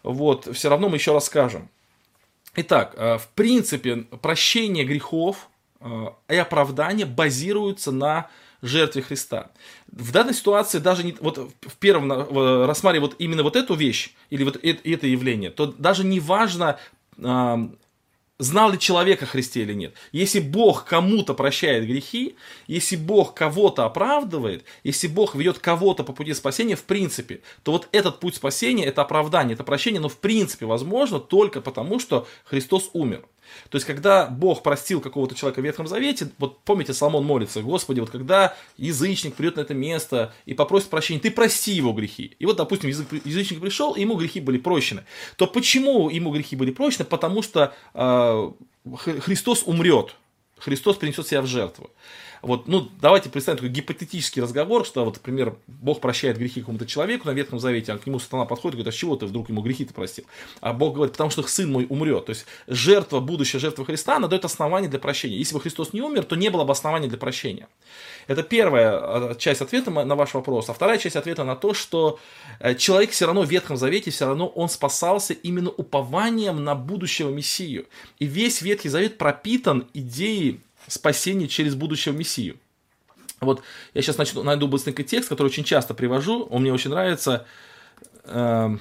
[0.03, 1.68] вот, все равно мы еще расскажем.
[2.57, 8.29] Итак, а, в принципе, прощение грехов а, и оправдание базируются на
[8.62, 9.51] жертве Христа.
[9.90, 14.44] В данной ситуации даже не, вот в первом рассматривая вот именно вот эту вещь или
[14.44, 16.79] вот это, это явление, то даже не важно,
[17.18, 17.68] э,
[18.38, 19.94] знал ли человек о Христе или нет.
[20.12, 26.35] Если Бог кому-то прощает грехи, если Бог кого-то оправдывает, если Бог ведет кого-то по пути
[26.35, 30.66] спасения, в принципе, то вот этот путь спасения, это оправдание, это прощение, но в принципе
[30.66, 33.25] возможно только потому, что Христос умер.
[33.68, 38.00] То есть, когда Бог простил какого-то человека в Ветхом Завете, вот помните, Соломон молится, Господи,
[38.00, 42.36] вот когда язычник придет на это место и попросит прощения, ты прости его грехи.
[42.38, 45.04] И вот, допустим, язычник пришел, и ему грехи были прощены.
[45.36, 47.04] То почему ему грехи были прощены?
[47.04, 48.50] Потому что э,
[48.96, 50.14] Христос умрет,
[50.58, 51.90] Христос принесет себя в жертву.
[52.42, 57.29] Вот, ну, давайте представим такой гипотетический разговор, что, вот, например, Бог прощает грехи какому-то человеку
[57.29, 59.61] на Ветхом Завете, а к нему сатана подходит и говорит, а чего ты вдруг ему
[59.61, 60.24] грехи-то простил?
[60.61, 62.26] А Бог говорит, потому что сын мой умрет.
[62.26, 65.37] То есть жертва, будущая жертва Христа, она дает основание для прощения.
[65.37, 67.68] Если бы Христос не умер, то не было бы основания для прощения.
[68.26, 70.68] Это первая а, часть ответа на ваш вопрос.
[70.70, 72.18] А вторая часть ответа на то, что
[72.59, 77.31] э, человек все равно в Ветхом Завете, все равно он спасался именно упованием на будущего
[77.31, 77.87] Мессию.
[78.18, 82.59] И весь Ветхий Завет пропитан идеей спасение через будущего Мессию.
[83.40, 83.62] Вот
[83.95, 87.47] я сейчас начну, найду быстренько текст, который очень часто привожу, он мне очень нравится.
[88.25, 88.81] Эм,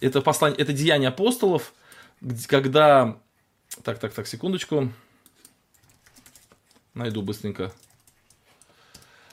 [0.00, 1.74] это, послание, это Деяние апостолов,
[2.46, 3.18] когда...
[3.82, 4.92] Так, так, так, секундочку.
[6.94, 7.72] Найду быстренько.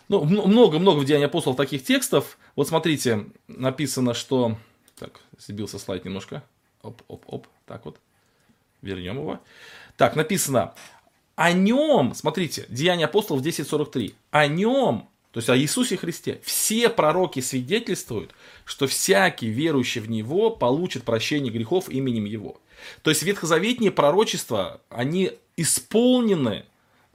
[0.08, 2.38] Ну, много-много в Деянии апостолов таких текстов.
[2.56, 4.58] Вот смотрите, написано, что...
[4.98, 6.44] Так, сбился слайд немножко.
[6.82, 7.48] Оп, оп, оп.
[7.66, 8.00] Так вот.
[8.82, 9.40] Вернем его.
[9.98, 10.76] Так, написано,
[11.36, 17.42] о нем, смотрите, Деяния апостолов 10.43, о нем, то есть о Иисусе Христе, все пророки
[17.42, 22.62] свидетельствуют, что всякий верующий в Него получит прощение грехов именем Его.
[23.02, 26.66] То есть ветхозаветные пророчества, они исполнены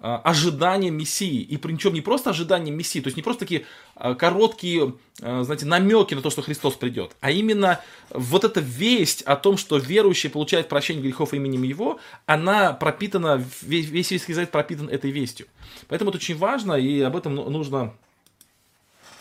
[0.03, 1.43] а, ожиданием Мессии.
[1.43, 5.67] И причем не просто ожиданием Мессии, то есть не просто такие а, короткие, а, знаете,
[5.67, 10.31] намеки на то, что Христос придет, а именно вот эта весть о том, что верующий
[10.31, 15.47] получает прощение грехов именем Его, она пропитана, весь, весь Завет пропитан этой вестью.
[15.89, 17.93] Поэтому это очень важно, и об этом ну, нужно,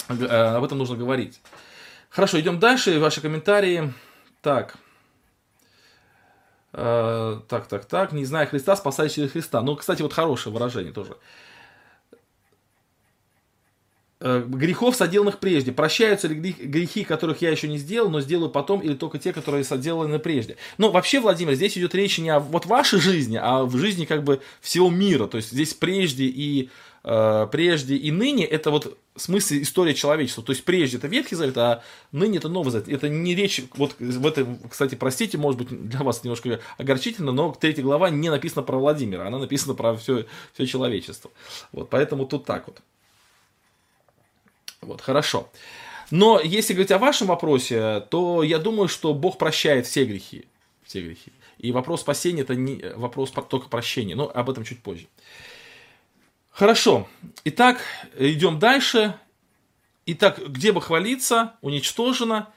[0.07, 1.41] об этом нужно говорить.
[2.09, 3.93] Хорошо, идем дальше, ваши комментарии.
[4.41, 4.77] Так,
[6.73, 8.11] Э, так, так, так.
[8.11, 9.61] Не зная Христа, спасаясь через Христа.
[9.61, 11.17] Ну, кстати, вот хорошее выражение тоже.
[14.21, 15.71] Э, грехов, соделанных прежде.
[15.71, 19.63] Прощаются ли грехи, которых я еще не сделал, но сделаю потом, или только те, которые
[19.63, 20.57] соделаны прежде.
[20.77, 24.23] Но вообще, Владимир, здесь идет речь не о вот вашей жизни, а в жизни как
[24.23, 25.27] бы всего мира.
[25.27, 26.69] То есть здесь прежде и
[27.03, 30.43] Э, прежде и ныне, это вот в смысле история человечества.
[30.43, 32.89] То есть прежде это Ветхий Завет, а ныне это Новый Завет.
[32.89, 37.51] Это не речь, вот в этом, кстати, простите, может быть, для вас немножко огорчительно, но
[37.51, 41.31] третья глава не написана про Владимира, она написана про все, все человечество.
[41.71, 42.81] Вот, поэтому тут так вот.
[44.81, 45.49] Вот, хорошо.
[46.11, 50.45] Но если говорить о вашем вопросе, то я думаю, что Бог прощает все грехи.
[50.83, 51.31] все грехи.
[51.59, 55.07] И вопрос спасения это не вопрос только прощения, но об этом чуть позже.
[56.59, 57.07] Хорошо.
[57.45, 57.77] Итак,
[58.17, 59.15] идем дальше.
[60.05, 62.49] Итак, где бы хвалиться, уничтожено.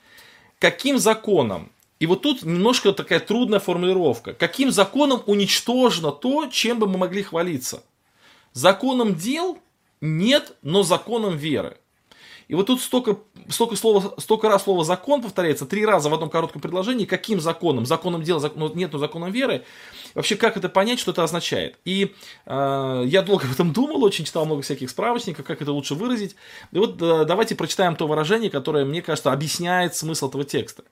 [0.58, 1.70] Каким законом?
[2.00, 4.32] И вот тут немножко такая трудная формулировка.
[4.32, 7.84] Каким законом уничтожено то, чем бы мы могли хвалиться?
[8.54, 9.60] Законом дел
[10.00, 11.76] нет, но законом веры.
[12.52, 13.16] И вот тут столько,
[13.48, 17.06] столько, слова, столько раз слово закон повторяется, три раза в одном коротком предложении.
[17.06, 17.86] Каким законом?
[17.86, 19.64] Законом дела закон, ну, нет, но законом веры.
[20.12, 21.78] Вообще, как это понять, что это означает?
[21.86, 25.94] И э, я долго об этом думал, очень читал много всяких справочников, как это лучше
[25.94, 26.36] выразить.
[26.72, 30.84] И вот э, давайте прочитаем то выражение, которое, мне кажется, объясняет смысл этого текста.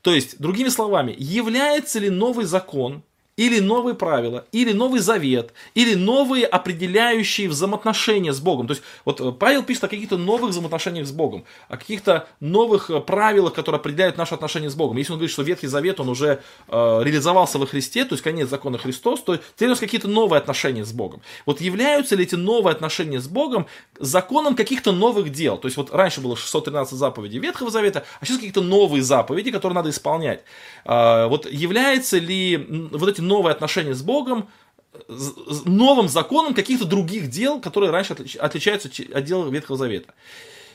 [0.00, 3.02] То есть, другими словами, является ли новый закон
[3.36, 8.66] или новые правила, или новый завет, или новые определяющие взаимоотношения с Богом.
[8.66, 12.88] То есть, вот э, Павел пишет о каких-то новых взаимоотношениях с Богом, о каких-то новых
[12.88, 14.96] э, правилах, которые определяют наши отношения с Богом.
[14.96, 18.48] Если он говорит, что Ветхий Завет, он уже э, реализовался во Христе, то есть конец
[18.48, 21.20] закона Христос, то теперь у нас какие-то новые отношения с Богом.
[21.44, 23.66] Вот являются ли эти новые отношения с Богом
[23.98, 25.58] законом каких-то новых дел?
[25.58, 29.74] То есть, вот раньше было 613 заповедей Ветхого Завета, а сейчас какие-то новые заповеди, которые
[29.74, 30.42] надо исполнять.
[30.86, 32.56] Э, вот является ли
[32.92, 34.48] вот эти новые отношения с Богом,
[35.64, 40.14] новым законом каких-то других дел, которые раньше отличаются от дел Ветхого Завета.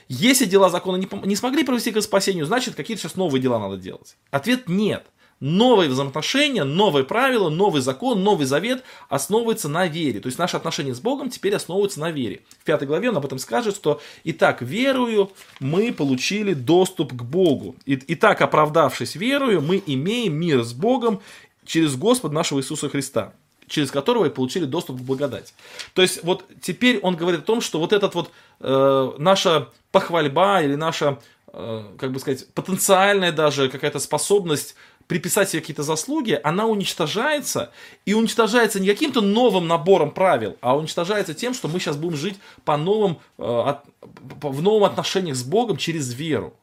[0.07, 3.77] Если дела закона не, не смогли провести к спасению, значит, какие-то сейчас новые дела надо
[3.77, 4.17] делать.
[4.29, 5.05] Ответ нет
[5.41, 10.21] новые взаимоотношения, новые правила, новый закон, новый завет основывается на вере.
[10.21, 12.41] То есть наши отношения с Богом теперь основываются на вере.
[12.59, 17.75] В пятой главе он об этом скажет, что «Итак, верую, мы получили доступ к Богу.
[17.85, 21.21] И, итак, оправдавшись верою, мы имеем мир с Богом
[21.65, 23.34] через Господа нашего Иисуса Христа»
[23.67, 25.54] через которого и получили доступ к благодати.
[25.93, 30.62] То есть вот теперь он говорит о том, что вот этот вот э, наша похвальба
[30.62, 31.19] или наша,
[31.54, 34.76] э, как бы сказать, потенциальная даже какая-то способность
[35.08, 37.71] приписать себе какие-то заслуги, она уничтожается,
[38.06, 42.39] и уничтожается не каким-то новым набором правил, а уничтожается тем, что мы сейчас будем жить
[42.63, 43.84] по новым, э, от,
[44.41, 46.54] в новом отношениях с Богом через веру.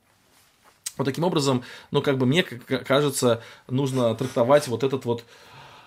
[0.98, 5.24] Вот таким образом, ну, как бы мне кажется, нужно трактовать вот этот вот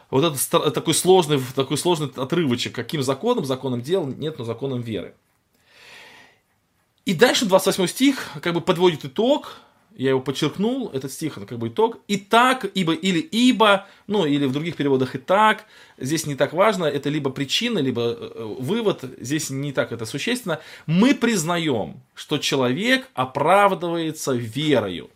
[0.10, 5.14] вот этот такой сложный, такой сложный отрывочек, каким законом, законом дел, нет, но законом веры.
[7.06, 9.58] И дальше 28 стих как бы подводит итог,
[9.96, 12.00] я его подчеркнул, этот стих, это как бы итог.
[12.08, 15.66] И так, ибо, или ибо, ну, или в других переводах и так.
[15.98, 20.60] Здесь не так важно, это либо причина, либо э, вывод, здесь не так это существенно.
[20.86, 25.10] Мы признаем, что человек оправдывается верою,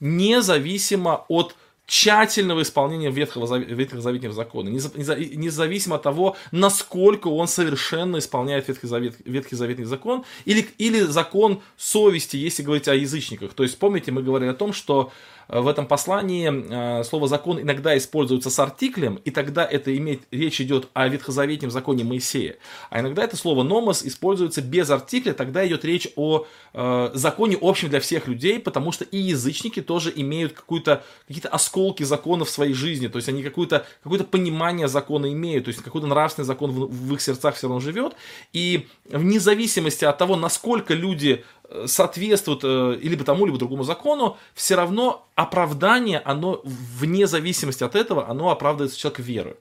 [0.00, 1.54] независимо от
[1.86, 9.56] тщательного исполнения Ветхого, Ветхозаветного закона, независимо от того, насколько он совершенно исполняет Ветхий, Завет, Ветхий
[9.56, 13.54] Заветный закон, или, или закон совести, если говорить о язычниках.
[13.54, 15.12] То есть, помните, мы говорили о том, что
[15.48, 20.60] в этом послании э, слово закон иногда используется с артиклем, и тогда это имеет, речь
[20.60, 22.56] идет о ветхозаветнем законе Моисея.
[22.90, 27.88] А иногда это слово номос используется без артикля, тогда идет речь о э, законе общем
[27.88, 32.74] для всех людей, потому что и язычники тоже имеют какую-то, какие-то осколки закона в своей
[32.74, 36.88] жизни, то есть они какое-то какое понимание закона имеют, то есть какой-то нравственный закон в,
[36.90, 38.16] в их сердцах все равно живет,
[38.52, 41.44] и вне зависимости от того, насколько люди
[41.86, 48.28] соответствует э, либо тому, либо другому закону, все равно оправдание, оно вне зависимости от этого,
[48.28, 49.56] оно оправдывается человек верой.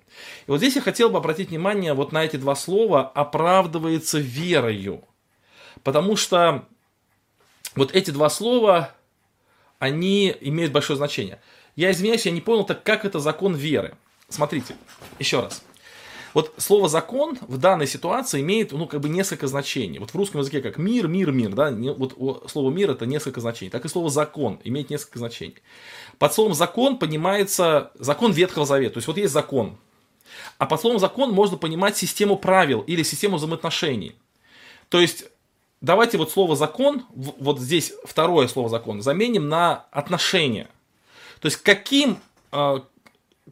[0.47, 5.03] И вот здесь я хотел бы обратить внимание вот на эти два слова «оправдывается верою».
[5.83, 6.65] Потому что
[7.75, 8.91] вот эти два слова,
[9.79, 11.39] они имеют большое значение.
[11.75, 13.95] Я извиняюсь, я не понял, так как это закон веры?
[14.29, 14.75] Смотрите,
[15.19, 15.63] еще раз.
[16.35, 19.99] Вот слово закон в данной ситуации имеет, ну, как бы несколько значений.
[19.99, 23.71] Вот в русском языке как мир, мир, мир, да, вот слово мир это несколько значений.
[23.71, 25.55] Так и слово закон имеет несколько значений.
[26.19, 28.95] Под словом закон понимается закон Ветхого Завета.
[28.95, 29.77] То есть вот есть закон.
[30.57, 34.17] А под словом закон можно понимать систему правил или систему взаимоотношений.
[34.89, 35.23] То есть
[35.79, 40.67] давайте вот слово закон, вот здесь второе слово закон, заменим на отношения.
[41.39, 42.19] То есть каким,
[42.51, 42.83] а,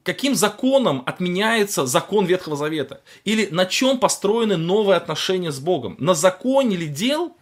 [0.01, 3.01] каким законом отменяется закон Ветхого Завета?
[3.23, 5.95] Или на чем построены новые отношения с Богом?
[5.99, 7.35] На законе ли дел?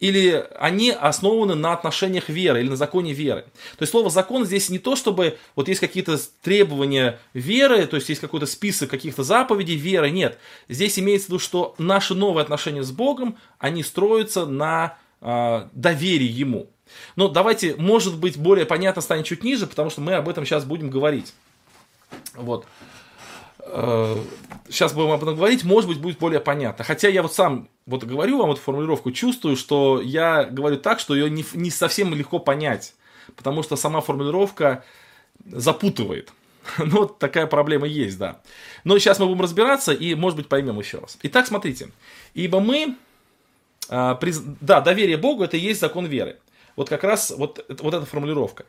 [0.00, 3.42] Или они основаны на отношениях веры или на законе веры.
[3.78, 8.08] То есть слово закон здесь не то, чтобы вот есть какие-то требования веры, то есть
[8.08, 10.38] есть какой-то список каких-то заповедей веры, нет.
[10.68, 16.28] Здесь имеется в виду, что наши новые отношения с Богом, они строятся на э, доверии
[16.28, 16.68] Ему.
[17.16, 20.64] Но давайте, может быть, более понятно станет чуть ниже, потому что мы об этом сейчас
[20.64, 21.32] будем говорить.
[22.34, 22.66] Вот.
[24.68, 26.84] Сейчас э, будем об этом говорить, может быть, будет более понятно.
[26.84, 31.14] Хотя я вот сам вот говорю вам эту формулировку, чувствую, что я говорю так, что
[31.14, 32.94] ее не, не совсем легко понять,
[33.36, 34.84] потому что сама формулировка
[35.44, 36.32] запутывает.
[36.78, 38.40] Ну, вот такая проблема есть, да.
[38.84, 41.18] Но сейчас мы будем разбираться и, может быть, поймем еще раз.
[41.22, 41.90] Итак, смотрите.
[42.32, 42.96] Ибо мы,
[43.90, 44.18] а,
[44.62, 46.38] да, доверие Богу это и есть закон веры.
[46.74, 48.64] Вот как раз вот, вот эта формулировка.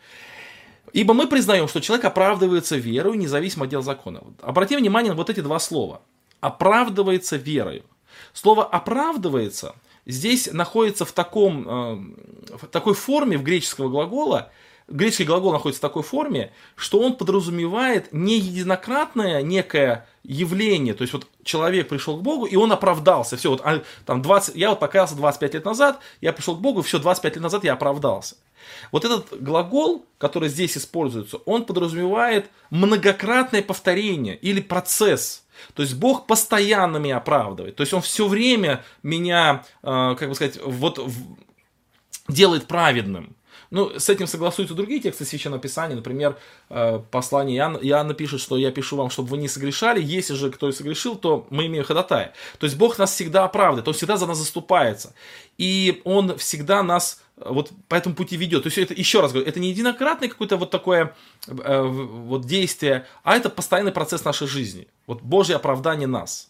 [0.96, 4.24] Ибо мы признаем, что человек оправдывается верою, независимо от дел закона.
[4.42, 6.02] Обратим внимание на вот эти два слова.
[6.40, 7.84] Оправдывается верою.
[8.32, 14.52] Слово оправдывается здесь находится в, таком, э, в такой форме в греческого глагола,
[14.88, 21.14] греческий глагол находится в такой форме, что он подразумевает не единократное некое явление, то есть
[21.14, 24.80] вот человек пришел к Богу, и он оправдался, все, вот а, там 20, я вот
[24.80, 28.36] покаялся 25 лет назад, я пришел к Богу, все, 25 лет назад я оправдался.
[28.92, 35.46] Вот этот глагол, который здесь используется, он подразумевает многократное повторение или процесс.
[35.74, 37.76] То есть Бог постоянно меня оправдывает.
[37.76, 41.00] То есть Он все время меня, э, как бы сказать, вот
[42.28, 43.36] делает праведным.
[43.72, 45.96] Ну, с этим согласуются другие тексты Священного Писания.
[45.96, 46.38] Например,
[46.70, 50.02] э, послание Иоанна, Иоанна пишет, что я пишу вам, чтобы вы не согрешали.
[50.02, 52.34] Если же кто и согрешил, то мы имеем ходатая.
[52.60, 55.14] То есть Бог нас всегда оправдывает, Он всегда за нас заступается.
[55.58, 58.64] И Он всегда нас вот по этому пути ведет.
[58.64, 61.16] То есть это, еще раз говорю, это не единократное какое-то вот такое
[61.48, 64.88] э, вот действие, а это постоянный процесс нашей жизни.
[65.06, 66.50] Вот Божье оправдание нас.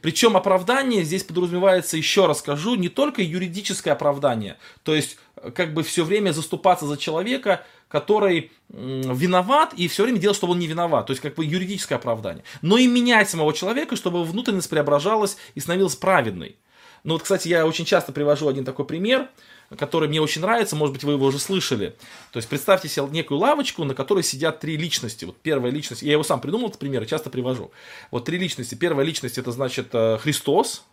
[0.00, 5.72] Причем оправдание здесь подразумевается, еще раз скажу, не только юридическое оправдание, то есть э, как
[5.72, 10.66] бы все время заступаться за человека, который виноват, и все время делать, чтобы он не
[10.66, 15.36] виноват, то есть как бы юридическое оправдание, но и менять самого человека, чтобы внутренность преображалась
[15.54, 16.56] и становилась праведной.
[17.04, 19.28] Ну вот, кстати, я очень часто привожу один такой пример–
[19.76, 21.96] который мне очень нравится, может быть, вы его уже слышали.
[22.32, 25.24] То есть представьте себе некую лавочку, на которой сидят три личности.
[25.24, 27.70] Вот первая личность, я его сам придумал, этот пример, часто привожу.
[28.10, 28.74] Вот три личности.
[28.74, 30.84] Первая личность это значит э, Христос,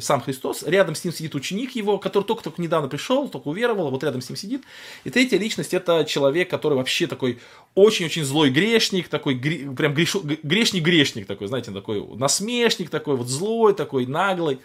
[0.00, 0.62] сам Христос.
[0.62, 4.28] Рядом с ним сидит ученик его, который только-только недавно пришел, только уверовал, вот рядом с
[4.28, 4.62] ним сидит.
[5.04, 7.38] И третья личность это человек, который вообще такой
[7.74, 14.58] очень-очень злой грешник, такой прям грешник-грешник такой, знаете, такой насмешник такой, вот злой такой, наглый.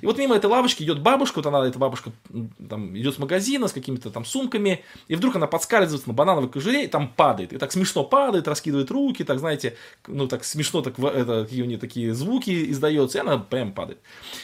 [0.00, 2.12] И вот мимо этой лавочки идет бабушка, вот она, эта бабушка
[2.68, 6.84] там идет с магазина с какими-то там сумками, и вдруг она подскальзывается на банановой кожуре
[6.84, 7.52] и там падает.
[7.52, 11.66] И так смешно падает, раскидывает руки, так, знаете, ну так смешно, так, это, какие у
[11.66, 13.98] нее такие звуки издается, и она прям падает.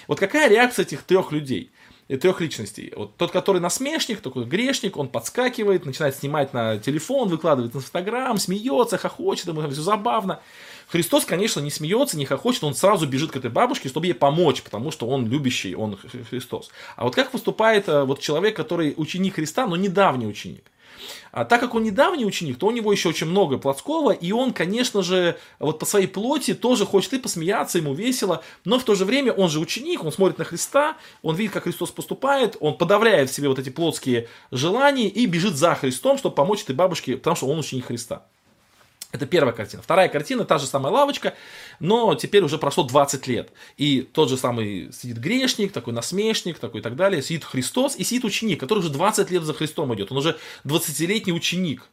[0.09, 1.71] Вот какая реакция этих трех людей?
[2.19, 2.93] трех личностей.
[2.97, 8.37] Вот тот, который насмешник, такой грешник, он подскакивает, начинает снимать на телефон, выкладывает на Инстаграм,
[8.39, 10.41] смеется, хохочет, ему все забавно.
[10.89, 14.63] Христос, конечно, не смеется, не хохочет, он сразу бежит к этой бабушке, чтобы ей помочь,
[14.63, 16.71] потому что он любящий, он Христос.
[16.97, 20.65] А вот как поступает э, вот человек, который ученик Христа, но недавний ученик?
[21.33, 24.53] А так как он недавний ученик, то у него еще очень много плотского, и он,
[24.53, 28.95] конечно же, вот по своей плоти тоже хочет и посмеяться, ему весело, но в то
[28.95, 32.77] же время он же ученик, он смотрит на Христа, он видит, как Христос поступает, он
[32.77, 37.17] подавляет в себе вот эти плотские желания и бежит за Христом, чтобы помочь этой бабушке,
[37.17, 38.27] потому что он ученик Христа.
[39.13, 39.83] Это первая картина.
[39.83, 41.35] Вторая картина, та же самая лавочка,
[41.81, 43.53] но теперь уже прошло 20 лет.
[43.77, 47.23] И тот же самый сидит грешник, такой насмешник, такой и так далее.
[47.23, 50.11] Сидит Христос и сидит ученик, который уже 20 лет за Христом идет.
[50.11, 51.89] Он уже 20-летний ученик.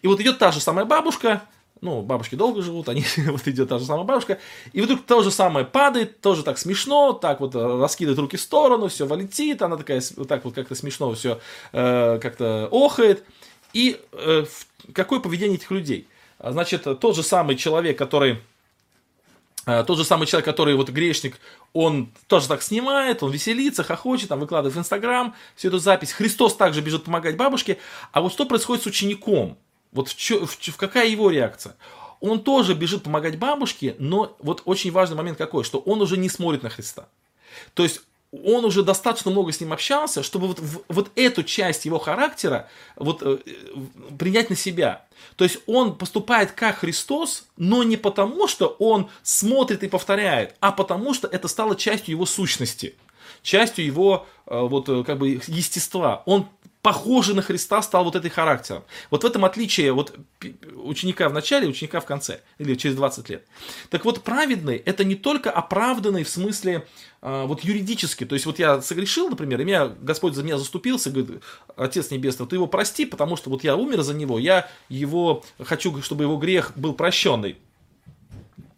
[0.00, 1.42] И вот идет та же самая бабушка,
[1.82, 4.38] ну, бабушки долго живут, они, вот идет та же самая бабушка,
[4.72, 8.88] и вдруг то же самое падает, тоже так смешно, так вот раскидывает руки в сторону,
[8.88, 11.40] все валетит, она такая, вот так вот как-то смешно все
[11.72, 13.24] э, как-то охает.
[13.74, 14.44] И э,
[14.94, 16.06] какое поведение этих людей?
[16.42, 18.40] А, значит, тот же самый человек, который
[19.64, 21.38] а, тот же самый человек, который вот грешник,
[21.72, 26.12] он тоже так снимает, он веселится, хохочет, там выкладывает в Инстаграм всю эту запись.
[26.12, 27.78] Христос также бежит помогать бабушке.
[28.10, 29.56] А вот что происходит с учеником?
[29.92, 31.76] Вот в, чё, в, в какая его реакция?
[32.20, 36.28] Он тоже бежит помогать бабушке, но вот очень важный момент какой, что он уже не
[36.28, 37.06] смотрит на Христа.
[37.74, 38.00] То есть
[38.32, 43.22] он уже достаточно много с ним общался, чтобы вот, вот эту часть его характера вот,
[43.22, 43.38] э,
[44.18, 45.04] принять на себя.
[45.36, 50.72] То есть он поступает как Христос, но не потому, что он смотрит и повторяет, а
[50.72, 52.94] потому, что это стало частью его сущности,
[53.42, 56.22] частью его э, вот, э, как бы, естества.
[56.24, 56.48] Он
[56.82, 58.82] похожий на Христа стал вот этой характером.
[59.10, 60.18] Вот в этом отличие вот
[60.74, 63.46] ученика в начале, ученика в конце, или через 20 лет.
[63.88, 66.86] Так вот, праведный– это не только оправданный в смысле
[67.22, 71.10] э, вот юридически, то есть вот я согрешил, например, и меня Господь за меня заступился,
[71.10, 71.42] говорит,
[71.76, 76.02] Отец Небесный, ты его прости, потому что вот я умер за него, я его хочу,
[76.02, 77.58] чтобы его грех был прощенный.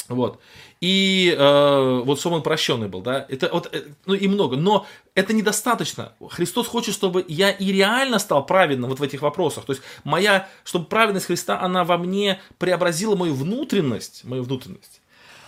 [0.08, 0.38] Вот.
[0.80, 4.86] И э, вот чтобы он прощенный был, да, это вот, э, ну и много, но
[5.14, 6.12] это недостаточно.
[6.30, 9.64] Христос хочет, чтобы я и реально стал праведным вот в этих вопросах.
[9.64, 15.00] То есть моя, чтобы праведность Христа, она во мне преобразила мою внутренность, мою внутренность.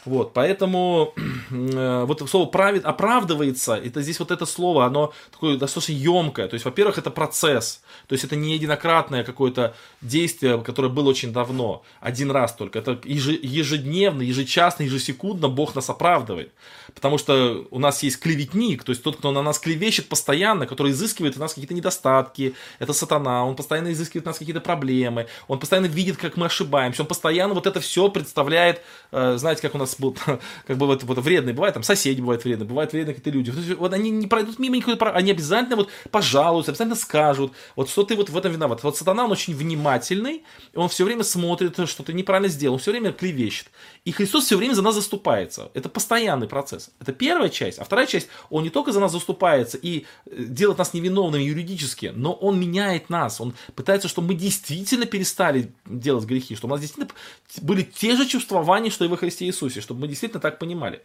[0.07, 1.12] Вот, поэтому
[1.50, 6.46] э, вот слово правит, оправдывается, это здесь вот это слово, оно такое достаточно емкое.
[6.46, 7.82] То есть, во-первых, это процесс.
[8.07, 12.78] То есть, это не единократное какое-то действие, которое было очень давно, один раз только.
[12.78, 16.52] Это ежедневно, ежечасно, ежесекундно Бог нас оправдывает.
[16.97, 20.92] Потому что у нас есть клеветник, то есть тот, кто на нас клевещет постоянно, который
[20.92, 25.59] изыскивает у нас какие-то недостатки, это сатана, он постоянно изыскивает у нас какие-то проблемы, он
[25.59, 28.80] постоянно видит, как мы ошибаемся, он постоянно вот это все представляет,
[29.12, 30.16] э, знаете, как у нас был,
[30.66, 33.92] как бы вот, вот вредные, бывает там соседи бывают вредные, бывают вредные какие-то люди, вот
[33.92, 38.30] они не пройдут мимо никакой, они обязательно вот пожалуются, обязательно скажут, вот что ты вот
[38.30, 38.82] в этом виноват.
[38.82, 40.44] Вот сатана, он очень внимательный,
[40.74, 43.68] он все время смотрит, что ты неправильно сделал, он все время клевещет.
[44.05, 45.70] И Христос все время за нас заступается.
[45.74, 46.86] Это постоянный процесс.
[47.01, 47.78] Это первая часть.
[47.78, 52.12] А вторая часть, он не только за нас заступается и э, делает нас невиновными юридически,
[52.14, 53.41] но он меняет нас.
[53.41, 57.14] Он пытается, чтобы мы действительно перестали делать грехи, чтобы у нас действительно
[57.62, 61.03] были те же чувствования, что и во Христе Иисусе, чтобы мы действительно так понимали.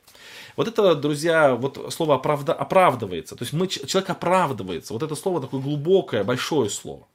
[0.56, 3.36] Вот это, друзья, вот слово оправда, оправдывается.
[3.36, 4.94] То есть мы, человек оправдывается.
[4.94, 7.08] Вот это слово такое глубокое, большое слово.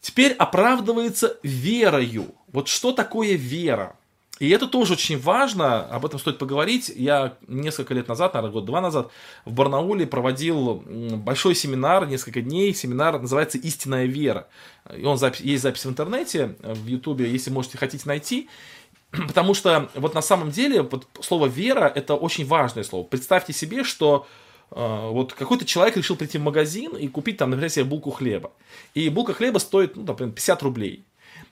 [0.00, 2.34] Теперь оправдывается верою.
[2.52, 3.96] Вот что такое вера?
[4.40, 6.90] И это тоже очень важно, об этом стоит поговорить.
[6.96, 9.10] Я несколько лет назад, наверное, год-два назад,
[9.44, 12.72] в Барнауле проводил большой семинар, несколько дней.
[12.72, 14.48] Семинар называется «Истинная вера».
[14.96, 18.48] И он запись, есть запись в интернете, в Ютубе, если можете, хотите найти.
[19.10, 23.04] Потому что вот на самом деле вот слово «вера»— это очень важное слово.
[23.04, 24.26] Представьте себе, что
[24.70, 28.52] э, вот какой-то человек решил прийти в магазин и купить там, например, себе булку хлеба.
[28.94, 31.04] И булка хлеба стоит, ну, например, 50 рублей.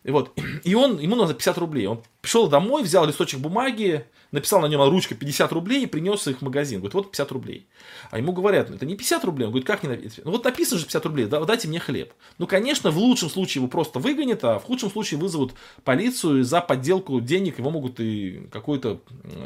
[0.08, 0.32] И вот,
[0.64, 1.86] и он, ему надо 50 рублей.
[1.86, 6.38] Он пришел домой, взял листочек бумаги, написал на нем ручкой 50 рублей и принес их
[6.38, 6.78] в магазин.
[6.78, 7.68] Говорит, вот 50 рублей.
[8.10, 9.44] А ему говорят, ну это не 50 рублей.
[9.44, 10.22] Он говорит, как не написано?
[10.24, 12.14] Ну вот написано же 50 рублей, да, дайте мне хлеб.
[12.38, 15.52] Ну, конечно, в лучшем случае его просто выгонят, а в худшем случае вызовут
[15.84, 19.02] полицию за подделку денег его могут и какое-то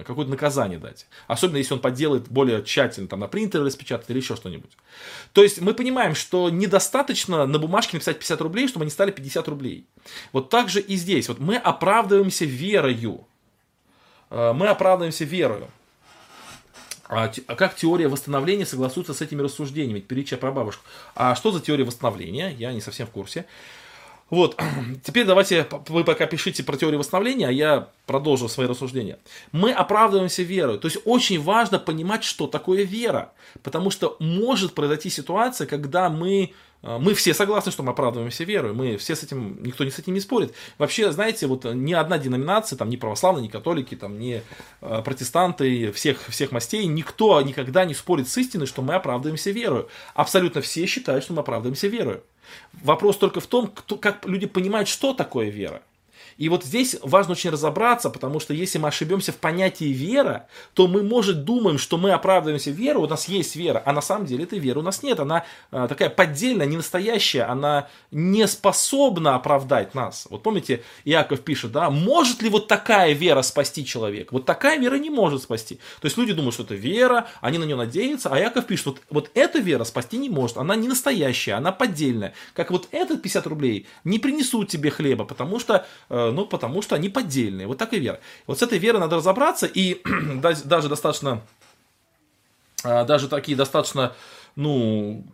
[0.07, 1.09] какое наказание дать.
[1.27, 4.71] Особенно если он подделает более тщательно, там на принтере распечатать или еще что-нибудь.
[5.32, 9.49] То есть мы понимаем, что недостаточно на бумажке написать 50 рублей, чтобы они стали 50
[9.49, 9.86] рублей.
[10.32, 11.28] Вот так же и здесь.
[11.28, 13.26] Вот мы оправдываемся верою.
[14.30, 15.68] Э, мы оправдываемся верою.
[17.09, 20.01] А, а как теория восстановления согласуется с этими рассуждениями?
[20.01, 20.84] Притча про бабушку.
[21.14, 22.51] А что за теория восстановления?
[22.59, 23.45] Я не совсем в курсе.
[24.33, 24.59] Вот,
[25.05, 29.18] теперь давайте, вы пока пишите про теорию восстановления, а я продолжу свои рассуждения.
[29.53, 30.78] Мы оправдываемся верой.
[30.78, 33.33] То есть очень важно понимать, что такое вера.
[33.62, 38.72] Потому что может произойти ситуация, когда мы а, мы все согласны, что мы оправдываемся верой,
[38.72, 40.55] мы все с этим, никто не с этим не спорит.
[40.78, 44.43] Вообще, знаете, вот ни одна деноминация, там, ни православные, ни католики, там, ни
[44.80, 49.85] э, протестанты всех, всех мастей, никто никогда не спорит с истиной, что мы оправдываемся верой.
[50.14, 52.22] Абсолютно все считают, что мы оправдываемся верой.
[52.83, 55.83] Вопрос только в том, кто, как люди понимают, что такое вера.
[56.39, 60.87] И вот здесь важно очень разобраться, потому что если мы ошибемся в понятии вера, то
[60.87, 64.45] мы, может, думаем, что мы оправдываемся верой, у нас есть вера, а на самом деле
[64.45, 65.20] этой веры у нас нет.
[65.20, 70.26] Она э, такая поддельная, не настоящая, она не способна оправдать нас.
[70.30, 74.33] Вот помните, Иаков пишет, да, может ли вот такая вера спасти человека?
[74.33, 75.76] Вот такая вера не может спасти.
[76.01, 79.01] То есть люди думают, что это вера, они на нее надеются, а Иаков пишет, вот,
[79.11, 82.35] вот эта вера спасти не может, она не настоящая, она поддельная.
[82.55, 86.95] Как вот этот 50 рублей не принесут тебе хлеба, потому что Э, ну, потому что
[86.95, 87.66] они поддельные.
[87.66, 88.20] Вот так и вера.
[88.47, 90.03] Вот с этой верой надо разобраться, и
[90.64, 91.43] даже достаточно,
[92.85, 94.14] э, даже такие достаточно,
[94.55, 95.25] ну,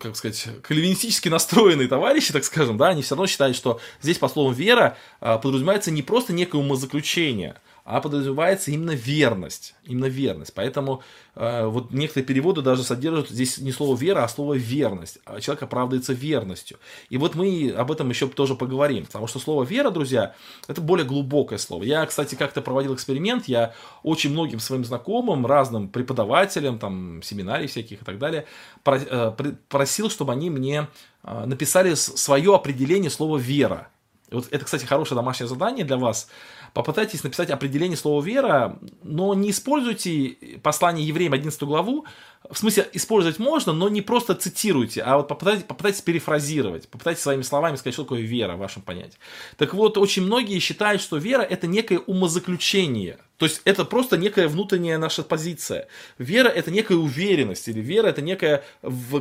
[0.00, 4.28] как сказать, кальвинистически настроенные товарищи, так скажем, да, они все равно считают, что здесь по
[4.28, 9.74] слову вера э, подразумевается не просто некое умозаключение, а подразумевается именно верность.
[9.84, 10.54] Именно верность.
[10.54, 11.02] Поэтому
[11.34, 15.18] э, вот некоторые переводы даже содержат здесь не слово вера, а слово верность.
[15.24, 16.78] А человек оправдывается верностью.
[17.10, 19.06] И вот мы об этом еще тоже поговорим.
[19.06, 20.34] Потому что слово вера, друзья,
[20.68, 21.82] это более глубокое слово.
[21.82, 23.48] Я, кстати, как-то проводил эксперимент.
[23.48, 23.74] Я
[24.04, 28.46] очень многим своим знакомым, разным преподавателям, там, семинарий всяких и так далее,
[28.86, 29.32] э,
[29.68, 30.86] просил, чтобы они мне
[31.24, 33.88] э, написали свое определение слова вера.
[34.32, 36.28] Вот это, кстати, хорошее домашнее задание для вас
[36.74, 42.06] попытайтесь написать определение слова «вера», но не используйте послание евреям 11 главу,
[42.50, 47.42] в смысле, использовать можно, но не просто цитируйте, а вот попытайтесь, попытайтесь перефразировать, попытайтесь своими
[47.42, 49.18] словами сказать, что такое вера в вашем понятии.
[49.56, 54.46] Так вот, очень многие считают, что вера– это некое умозаключение, то есть это просто некая
[54.46, 55.88] внутренняя наша позиция.
[56.16, 58.62] Вера– это некая уверенность, или вера– это некая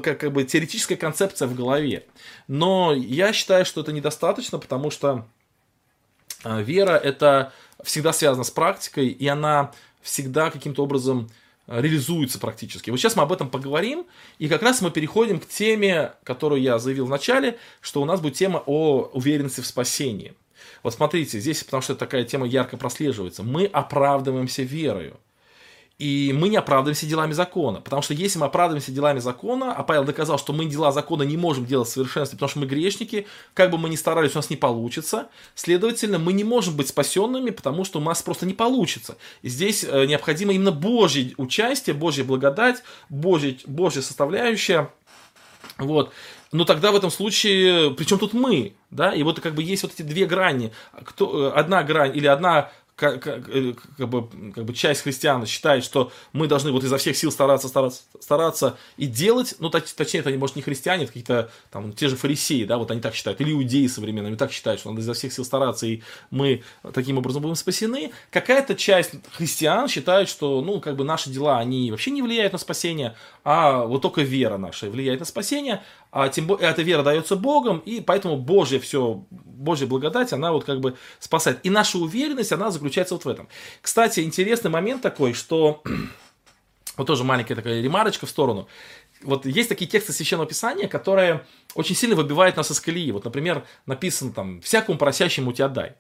[0.03, 2.05] как, как бы теоретическая концепция в голове.
[2.47, 5.25] Но я считаю, что это недостаточно, потому что
[6.43, 9.71] вера это всегда связано с практикой, и она
[10.01, 11.29] всегда каким-то образом
[11.67, 12.89] а, реализуется практически.
[12.89, 14.05] Вот сейчас мы об этом поговорим,
[14.39, 18.19] и как раз мы переходим к теме, которую я заявил в начале, что у нас
[18.19, 20.33] будет тема о уверенности в спасении.
[20.83, 25.19] Вот смотрите, здесь, потому что такая тема ярко прослеживается, мы оправдываемся верою.
[26.01, 27.79] И мы не оправдываемся делами закона.
[27.79, 31.37] Потому что если мы оправдываемся делами закона, а Павел доказал, что мы дела закона не
[31.37, 34.49] можем делать в совершенстве, потому что мы грешники, как бы мы ни старались, у нас
[34.49, 35.27] не получится.
[35.53, 39.15] Следовательно, мы не можем быть спасенными, потому что у нас просто не получится.
[39.43, 44.89] И здесь э, необходимо именно Божье участие, Божья благодать, Божья, Божья составляющая.
[45.77, 46.11] Вот.
[46.51, 49.93] Но тогда в этом случае, причем тут мы, да, и вот как бы есть вот
[49.93, 50.73] эти две грани,
[51.05, 55.45] кто, э, одна грань или одна как, как, э, как, бы, как бы часть христиан
[55.45, 59.91] считает, что мы должны вот изо всех сил стараться, стараться, стараться и делать, ну, точ,
[59.93, 63.15] точнее, это, может, не христиане, это какие-то там те же фарисеи, да, вот они так
[63.15, 66.63] считают, или иудеи современные, они так считают, что надо изо всех сил стараться, и мы
[66.93, 68.11] таким образом будем спасены.
[68.29, 72.59] Какая-то часть христиан считает, что, ну, как бы наши дела, они вообще не влияют на
[72.59, 77.37] спасение, а вот только вера наша влияет на спасение, а тем более эта вера дается
[77.37, 81.59] Богом, и поэтому Божье все, Божья благодать, она вот как бы спасает.
[81.63, 83.47] И наша уверенность, она заключается вот в этом.
[83.81, 85.81] Кстати, интересный момент такой, что
[86.97, 88.67] вот тоже маленькая такая ремарочка в сторону.
[89.23, 91.45] Вот есть такие тексты Священного Писания, которые
[91.75, 93.11] очень сильно выбивают нас из колеи.
[93.11, 95.93] Вот, например, написано там «всякому просящему тебя дай».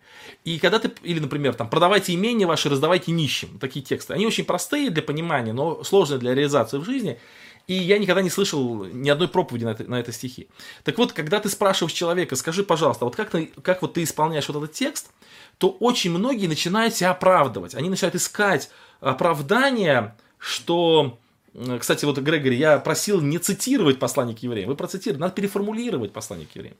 [0.43, 3.59] И когда ты, или, например, там «продавайте имение ваши, раздавайте нищим».
[3.59, 4.13] Такие тексты.
[4.13, 7.19] Они очень простые для понимания, но сложные для реализации в жизни.
[7.67, 10.47] И я никогда не слышал ни одной проповеди на это, на это стихи.
[10.83, 14.47] Так вот, когда ты спрашиваешь человека, скажи, пожалуйста, вот как, ты, как вот ты исполняешь
[14.47, 15.11] вот этот текст,
[15.57, 17.75] то очень многие начинают себя оправдывать.
[17.75, 21.19] Они начинают искать оправдания, что
[21.79, 24.69] кстати, вот, Грегори, я просил не цитировать послание к евреям.
[24.69, 26.77] Вы процитировали, надо переформулировать послание к евреям.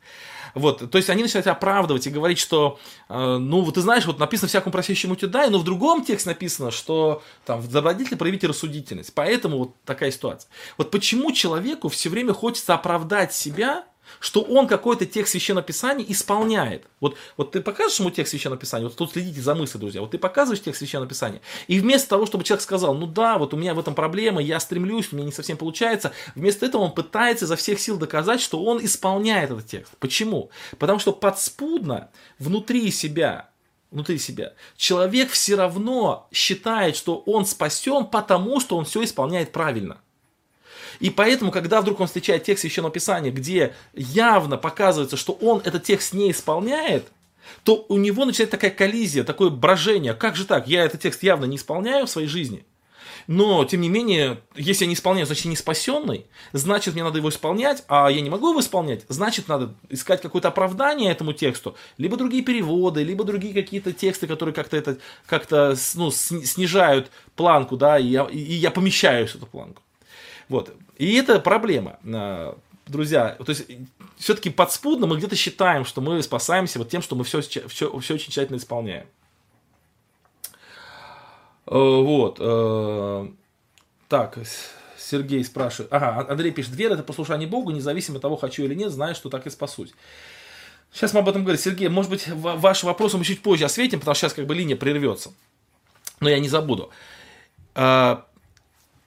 [0.55, 4.19] Вот, то есть они начинают оправдывать и говорить, что, э, ну, вот ты знаешь, вот
[4.19, 8.47] написано всякому просящему тебя дай, но в другом тексте написано, что там в добродетели проявите
[8.47, 9.13] рассудительность.
[9.13, 10.49] Поэтому вот такая ситуация.
[10.77, 13.85] Вот почему человеку все время хочется оправдать себя,
[14.19, 16.85] что он какой-то текст Священного Писания исполняет.
[16.99, 20.11] Вот, вот ты покажешь ему текст Священного Писания, вот тут следите за мыслью, друзья, вот
[20.11, 23.57] ты показываешь текст Священного Писания, и вместо того, чтобы человек сказал, ну да, вот у
[23.57, 27.45] меня в этом проблема, я стремлюсь, у меня не совсем получается, вместо этого он пытается
[27.45, 29.93] изо всех сил доказать, что он исполняет этот текст.
[29.99, 30.49] Почему?
[30.77, 32.09] Потому что подспудно
[32.39, 33.51] внутри себя
[33.91, 34.53] внутри себя.
[34.77, 40.01] Человек все равно считает, что он спасен, потому что он все исполняет правильно.
[41.01, 45.83] И поэтому, когда вдруг он встречает текст Священного Писания, где явно показывается, что он этот
[45.83, 47.07] текст не исполняет,
[47.63, 50.13] то у него начинает такая коллизия, такое брожение.
[50.13, 50.67] Как же так?
[50.67, 52.63] Я этот текст явно не исполняю в своей жизни.
[53.25, 57.17] Но, тем не менее, если я не исполняю, значит, я не спасенный, значит, мне надо
[57.17, 61.75] его исполнять, а я не могу его исполнять, значит, надо искать какое-то оправдание этому тексту,
[61.97, 64.97] либо другие переводы, либо другие какие-то тексты, которые как-то это,
[65.27, 69.83] как-то, ну, снижают планку, да, и я, и я помещаюсь эту планку.
[70.51, 70.75] Вот.
[70.97, 73.37] И это проблема, а, друзья.
[73.39, 73.67] То есть,
[74.17, 77.87] все-таки подспудно мы где-то считаем, что мы спасаемся вот тем, что мы все, все, все
[77.87, 79.07] очень тщательно исполняем.
[81.67, 82.35] Э, вот.
[82.41, 83.29] Э,
[84.09, 84.39] так,
[84.97, 85.93] Сергей спрашивает.
[85.93, 89.29] Ага, Андрей пишет, вера это послушание Богу, независимо от того, хочу или нет, знаю, что
[89.29, 89.93] так и спасусь.
[90.91, 91.61] Сейчас мы об этом говорим.
[91.61, 94.75] Сергей, может быть, ваш вопрос мы чуть позже осветим, потому что сейчас как бы линия
[94.75, 95.31] прервется.
[96.19, 96.89] Но я не забуду.
[97.73, 98.25] А,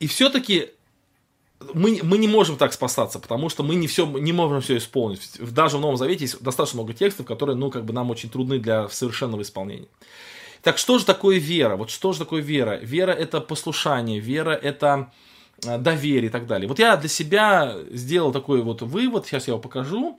[0.00, 0.73] и все-таки
[1.72, 5.30] мы, мы не можем так спасаться, потому что мы не, все, не можем все исполнить.
[5.38, 8.58] Даже в Новом Завете есть достаточно много текстов, которые ну, как бы нам очень трудны
[8.58, 9.88] для совершенного исполнения.
[10.62, 11.76] Так что же такое вера?
[11.76, 12.78] Вот что же такое вера?
[12.82, 15.12] Вера это послушание, вера это
[15.64, 16.68] э, доверие и так далее.
[16.68, 20.18] Вот я для себя сделал такой вот вывод, сейчас я его покажу.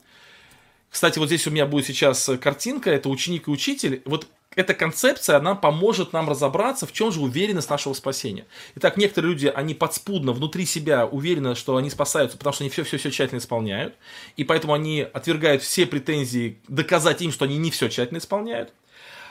[0.90, 4.02] Кстати, вот здесь у меня будет сейчас картинка, это ученик и учитель.
[4.06, 8.46] Вот эта концепция, она поможет нам разобраться, в чем же уверенность нашего спасения.
[8.76, 13.12] Итак, некоторые люди, они подспудно внутри себя уверены, что они спасаются, потому что они все-все-все
[13.12, 13.96] тщательно исполняют,
[14.38, 18.74] и поэтому они отвергают все претензии доказать им, что они не все тщательно исполняют.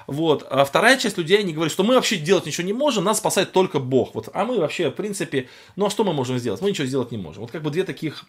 [0.07, 0.47] Вот.
[0.51, 3.53] А вторая часть людей, они говорят, что мы вообще делать ничего не можем, нас спасает
[3.53, 4.15] только Бог.
[4.15, 4.29] Вот.
[4.35, 6.61] А мы вообще, в принципе, ну а что мы можем сделать?
[6.61, 7.43] Мы ничего сделать не можем.
[7.43, 8.27] Вот как бы две таких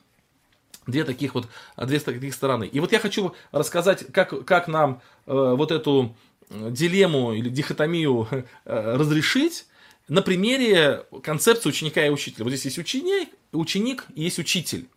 [0.87, 2.65] Две таких вот, две таких стороны.
[2.65, 6.15] И вот я хочу рассказать, как, как нам э, вот эту
[6.49, 8.27] дилемму или дихотомию
[8.65, 9.65] э, разрешить
[10.07, 12.43] на примере концепции ученика и учителя.
[12.43, 14.87] Вот здесь есть ученик, ученик и есть учитель.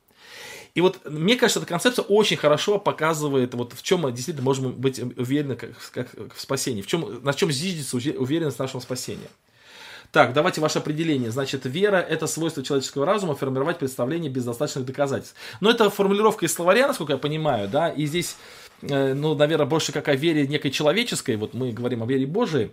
[0.75, 4.73] И вот мне кажется, эта концепция очень хорошо показывает, вот в чем мы действительно можем
[4.73, 9.31] быть уверены как, как в спасении, в чем, на чем зиждется уверенность нашего спасения.
[10.13, 11.31] Так, давайте ваше определение.
[11.31, 15.35] Значит, вера– это свойство человеческого разума формировать представление без достаточных доказательств.
[15.61, 18.37] Но это формулировка из словаря, насколько я понимаю, да, и здесь
[18.83, 22.71] ну, наверное, больше как о вере некой человеческой, вот мы говорим о вере Божией,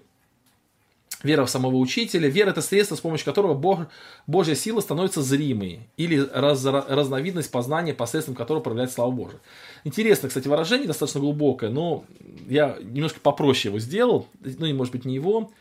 [1.25, 2.29] Вера в самого учителя.
[2.29, 3.87] Вера– это средство, с помощью которого Бог,
[4.27, 5.79] Божья сила становится зримой.
[5.97, 9.39] Или раз, разновидность познания, посредством которого проявляет слава Божия.
[9.83, 12.03] Интересно, кстати, выражение достаточно глубокое, но
[12.47, 14.27] я немножко попроще его сделал.
[14.41, 15.51] Ну, и, может быть, не его.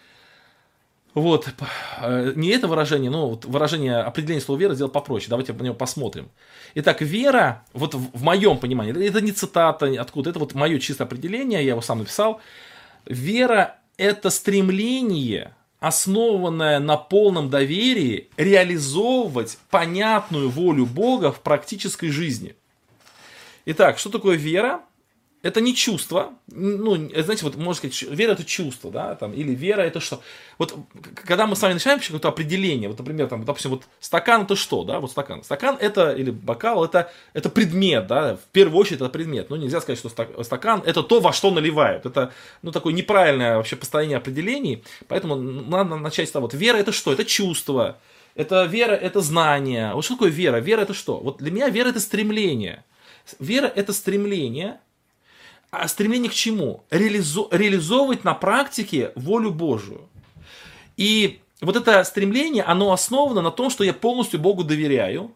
[1.15, 1.49] Вот,
[2.01, 5.31] э, не это выражение, но вот выражение определения слова вера сделал попроще.
[5.31, 6.29] Давайте на него посмотрим.
[6.75, 11.65] Итак, вера, вот в моем понимании, это не цитата откуда, это вот мое чистое определение,
[11.65, 12.41] я его сам написал.
[13.07, 22.57] Вера это стремление, основанное на полном доверии, реализовывать понятную волю Бога в практической жизни.
[23.67, 24.81] Итак, что такое вера?
[25.45, 29.83] Это не чувство, ну, знаете, вот можно сказать, вера это чувство, да, там, или вера
[29.83, 30.23] это что?
[30.57, 30.75] Вот,
[31.15, 34.85] когда мы с вами начинаем какое-то определение, вот, например, там, допустим, вот стакан это что,
[34.85, 35.45] да, вот стакан.
[35.45, 39.51] Стакан это, или бокал, это, это предмет, да, в первую очередь это предмет.
[39.51, 40.09] Ну, нельзя сказать, что
[40.43, 42.07] стакан это то, во что наливают.
[42.07, 42.33] Это,
[42.63, 47.13] ну, такое неправильное вообще построение определений, поэтому надо начать с того, вот, вера это что?
[47.13, 47.99] Это чувство,
[48.35, 49.93] это вера, это знание.
[49.93, 50.57] Вот что такое вера?
[50.57, 51.19] Вера это что?
[51.19, 52.83] Вот для меня вера это стремление.
[53.39, 54.81] Вера это стремление,
[55.77, 56.85] а стремление к чему?
[56.91, 60.09] Реализо- реализовывать на практике волю Божию.
[60.97, 65.35] И вот это стремление, оно основано на том, что я полностью Богу доверяю,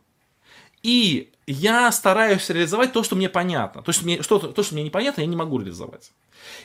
[0.82, 3.82] и я стараюсь реализовать то, что мне понятно.
[3.82, 6.12] То, что мне, что, то, что мне непонятно, я не могу реализовать.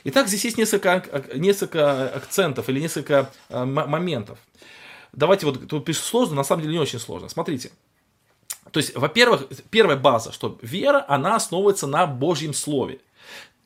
[0.04, 4.38] Итак, здесь есть несколько, несколько акцентов или несколько э, моментов.
[5.12, 7.28] Давайте вот, тут пишет сложно, на самом деле не очень сложно.
[7.28, 7.70] Смотрите.
[8.70, 13.00] То есть, во-первых, первая база, что вера, она основывается на Божьем Слове.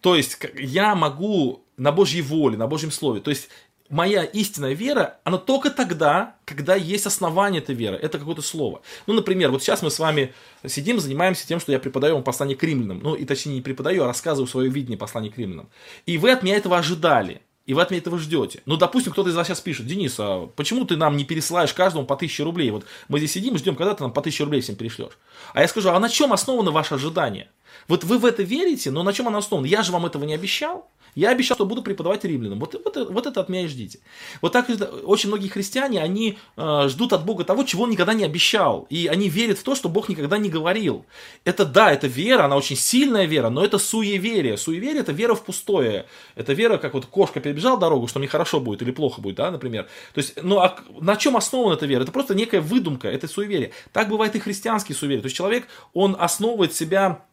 [0.01, 3.20] То есть я могу на Божьей воле, на Божьем Слове.
[3.20, 3.49] То есть
[3.88, 7.96] моя истинная вера, она только тогда, когда есть основание этой веры.
[7.96, 8.82] Это какое-то слово.
[9.07, 10.34] Ну, например, вот сейчас мы с вами
[10.66, 13.01] сидим, занимаемся тем, что я преподаю вам послание к римлянам.
[13.03, 15.68] Ну, и точнее не преподаю, а рассказываю свое видение послания к римлянам.
[16.07, 17.42] И вы от меня этого ожидали.
[17.66, 18.62] И вы от меня этого ждете.
[18.64, 22.07] Ну, допустим, кто-то из вас сейчас пишет, Денис, а почему ты нам не пересылаешь каждому
[22.07, 22.70] по 1000 рублей?
[22.70, 25.18] Вот мы здесь сидим ждем, когда ты нам по 1000 рублей всем перешлешь.
[25.53, 27.51] А я скажу, а на чем основано ваше ожидание?
[27.89, 29.66] Вот вы в это верите, но на чем оно основано?
[29.66, 30.91] Я же вам этого не обещал.
[31.14, 32.61] Я обещал, что буду преподавать римлянам.
[32.61, 33.99] Вот, вот, вот это от меня и ждите.
[34.41, 34.68] Вот так
[35.05, 38.86] очень многие христиане, они э, ждут от Бога того, чего он никогда не обещал.
[38.91, 41.07] И они верят в то, что Бог никогда не говорил.
[41.45, 44.57] Это да, это вера, она очень сильная вера, но это суеверие.
[44.57, 46.07] Суеверие это вера в пустое.
[46.36, 49.51] Это вера, как вот кошка перебежала дорогу, что мне хорошо будет или плохо будет, да,
[49.51, 49.89] например.
[50.14, 52.03] То есть, ну а на чем основана эта вера?
[52.03, 53.72] Это просто некая выдумка, это суеверие.
[53.93, 55.22] Так бывает и христианские суеверия.
[55.22, 57.24] То есть человек, он основывает себя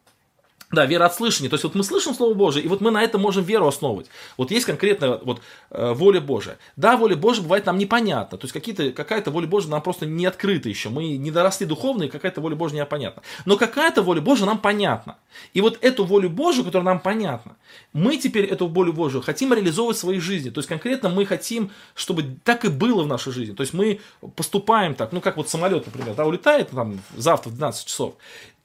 [0.72, 1.48] да, вера от слышания.
[1.48, 4.08] То есть вот мы слышим Слово Божие, и вот мы на этом можем веру основывать.
[4.36, 5.40] Вот есть конкретная вот,
[5.70, 6.58] э, воля Божия.
[6.74, 8.36] Да, воля Божия бывает нам непонятна.
[8.36, 10.88] То есть какие-то, какая-то воля Божия нам просто не открыта еще.
[10.88, 13.22] Мы не доросли духовно, и какая-то воля Божия непонятна.
[13.44, 15.18] Но какая-то воля Божия нам понятна.
[15.54, 17.56] И вот эту волю Божию, которая нам понятна,
[17.92, 20.50] мы теперь эту волю Божию хотим реализовывать в своей жизни.
[20.50, 23.54] То есть конкретно мы хотим, чтобы так и было в нашей жизни.
[23.54, 24.00] То есть мы
[24.34, 28.14] поступаем так, ну как вот самолет, например, да, улетает там завтра в 12 часов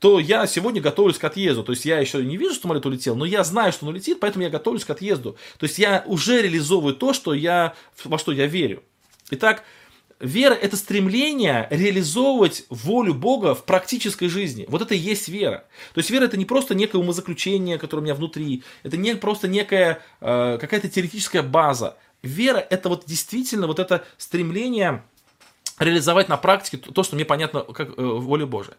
[0.01, 1.63] то я сегодня готовлюсь к отъезду.
[1.63, 4.19] То есть я еще не вижу, что самолет улетел, но я знаю, что он улетит,
[4.19, 5.37] поэтому я готовлюсь к отъезду.
[5.59, 8.81] То есть я уже реализовываю то, что я, во что я верю.
[9.29, 9.63] Итак,
[10.19, 14.65] вера– это стремление реализовывать волю Бога в практической жизни.
[14.69, 15.65] Вот это и есть вера.
[15.93, 19.47] То есть вера– это не просто некое умозаключение, которое у меня внутри, это не просто
[19.47, 21.95] некая э, какая-то теоретическая база.
[22.23, 25.03] Вера– это вот действительно вот это стремление
[25.77, 28.77] реализовать на практике то, что мне понятно как э, воля Божия.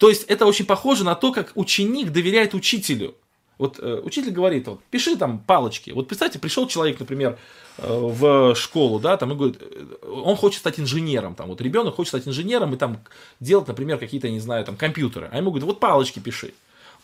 [0.00, 3.14] То есть это очень похоже на то, как ученик доверяет учителю.
[3.58, 5.90] Вот э, учитель говорит, вот, пиши там палочки.
[5.90, 7.38] Вот представьте, пришел человек, например,
[7.76, 11.96] э, в школу, да, там и говорит, э, он хочет стать инженером, там, вот ребенок
[11.96, 13.00] хочет стать инженером и там
[13.40, 15.28] делать, например, какие-то, не знаю, там, компьютеры.
[15.30, 16.54] А ему говорят, вот палочки пиши.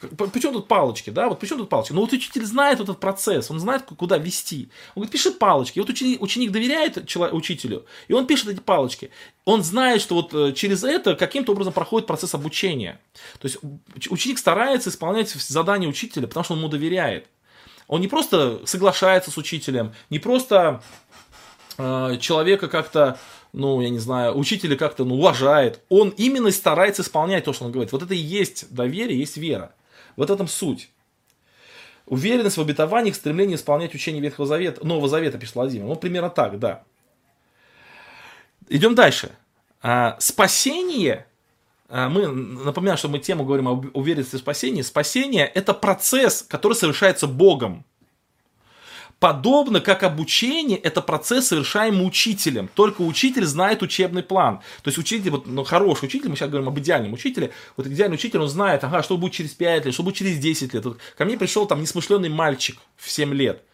[0.00, 1.28] Причем тут палочки, да?
[1.28, 1.92] Вот причем тут палочки?
[1.92, 4.68] Ну вот учитель знает этот процесс, он знает, куда вести.
[4.94, 5.78] Он говорит, пиши палочки.
[5.78, 6.98] И вот ученик, ученик доверяет
[7.32, 9.10] учителю, и он пишет эти палочки.
[9.44, 13.00] Он знает, что вот э, через это каким-то образом проходит процесс обучения.
[13.38, 13.58] То есть
[14.10, 17.26] ученик старается исполнять задания учителя, потому что он ему доверяет.
[17.88, 20.82] Он не просто соглашается с учителем, не просто
[21.78, 23.18] э, человека как-то
[23.52, 25.80] ну, я не знаю, учителя как-то ну, уважает.
[25.88, 27.90] Он именно старается исполнять то, что он говорит.
[27.90, 29.72] Вот это и есть доверие, есть вера.
[30.16, 30.90] Вот этом суть.
[32.06, 35.86] Уверенность в обетованиях, стремление исполнять учение Ветхого Завета, Нового Завета, пишет Владимир.
[35.86, 36.84] Ну, примерно так, да.
[38.68, 39.32] Идем дальше.
[39.82, 41.26] А, спасение,
[41.88, 44.82] а, мы, напоминаю, что мы тему говорим об уверенности в спасении.
[44.82, 47.84] Спасение– это процесс, который совершается Богом.
[49.26, 52.70] Подобно как обучение, это процесс, совершаемый учителем.
[52.72, 54.60] Только учитель знает учебный план.
[54.84, 58.14] То есть учитель, вот, ну, хороший учитель, мы сейчас говорим об идеальном учителе, вот идеальный
[58.14, 60.84] учитель, он знает, ага, что будет через 5 лет, что будет через 10 лет.
[60.84, 63.64] Вот ко мне пришел там несмышленный мальчик в 7 лет.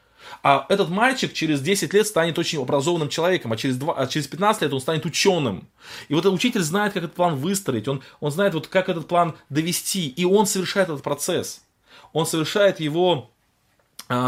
[0.42, 4.28] А этот мальчик через 10 лет станет очень образованным человеком, а через, 2, а через
[4.28, 5.68] 15 лет он станет ученым.
[6.08, 9.06] И вот этот учитель знает, как этот план выстроить, он, он знает, вот, как этот
[9.06, 11.60] план довести, и он совершает этот процесс.
[12.14, 13.31] Он совершает его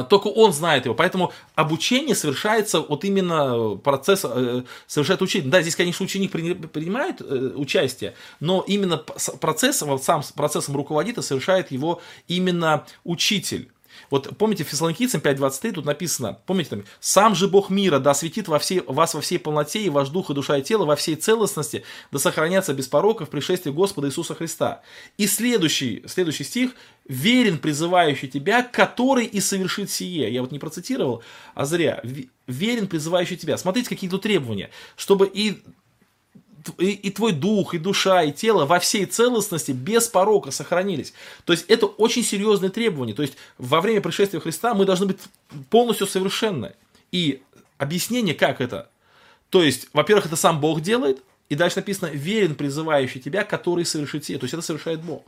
[0.09, 5.49] только он знает его, поэтому обучение совершается, вот именно процесс э, совершает учитель.
[5.49, 11.71] Да, здесь, конечно, ученик принимает э, участие, но именно процесс, сам процессом руководит и совершает
[11.71, 13.71] его именно учитель.
[14.15, 18.61] Вот помните, Фессалоникийцам 5.23 тут написано, помните там, «Сам же Бог мира да осветит во
[18.61, 21.83] всей, вас во всей полноте, и ваш дух и душа и тело во всей целостности,
[22.13, 24.83] да сохранятся без порока в пришествии Господа Иисуса Христа».
[25.19, 26.77] И следующий, следующий стих,
[27.09, 30.33] «Верен призывающий тебя, который и совершит сие».
[30.33, 31.25] Я вот не процитировал,
[31.57, 32.01] а зря.
[32.47, 33.59] «Верен призывающий тебя».
[33.59, 34.71] Смотрите, какие тут требования.
[34.95, 35.65] Чтобы и
[36.79, 41.13] и, и твой дух, и душа, и тело во всей целостности без порока сохранились.
[41.45, 43.15] То есть это очень серьезные требования.
[43.15, 45.19] То есть во время пришествия Христа мы должны быть
[45.71, 46.75] полностью совершенны.
[47.13, 47.43] И
[47.79, 48.89] объяснение, как это.
[49.51, 54.25] То есть, во-первых, это сам Бог делает, и дальше написано «верен призывающий тебя, который совершит
[54.25, 54.39] сие».
[54.39, 55.25] То есть это совершает Бог.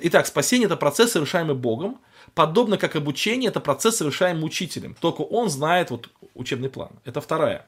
[0.00, 2.00] Итак, спасение– это процесс, совершаемый Богом,
[2.34, 4.94] подобно как обучение– это процесс, совершаемый учителем.
[5.00, 6.90] Только он знает вот учебный план.
[7.04, 7.66] Это вторая,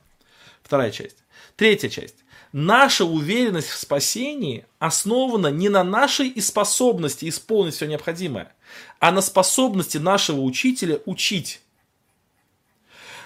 [0.62, 1.16] вторая часть.
[1.56, 2.23] Третья часть
[2.54, 8.52] наша уверенность в спасении основана не на нашей способности исполнить все необходимое,
[9.00, 11.60] а на способности нашего учителя учить.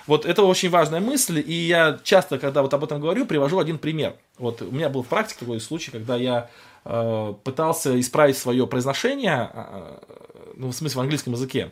[0.06, 3.76] Вот это очень важная мысль, и я часто, когда вот об этом говорю, привожу один
[3.76, 4.16] пример.
[4.38, 6.48] Вот у меня был в практике такой случай, когда я
[6.86, 9.98] э, пытался исправить свое произношение, э,
[10.56, 11.70] ну, в смысле в английском языке.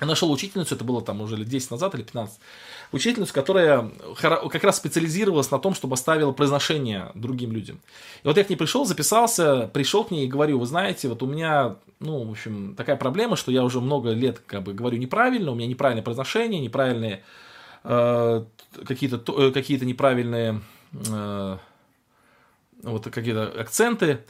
[0.00, 2.40] Я нашел учительницу, это было там уже лет 10 назад или 15,
[2.92, 3.90] учительницу, которая
[4.20, 7.80] как раз специализировалась на том, чтобы оставила произношение другим людям.
[8.22, 11.22] И вот я к ней пришел, записался, пришел к ней и говорю, вы знаете, вот
[11.22, 14.96] у меня, ну, в общем, такая проблема, что я уже много лет как бы говорю
[14.96, 17.22] неправильно, у меня неправильное произношение, неправильные
[17.84, 18.44] э,
[18.86, 21.56] какие-то э, какие неправильные э,
[22.82, 24.20] вот какие-то акценты.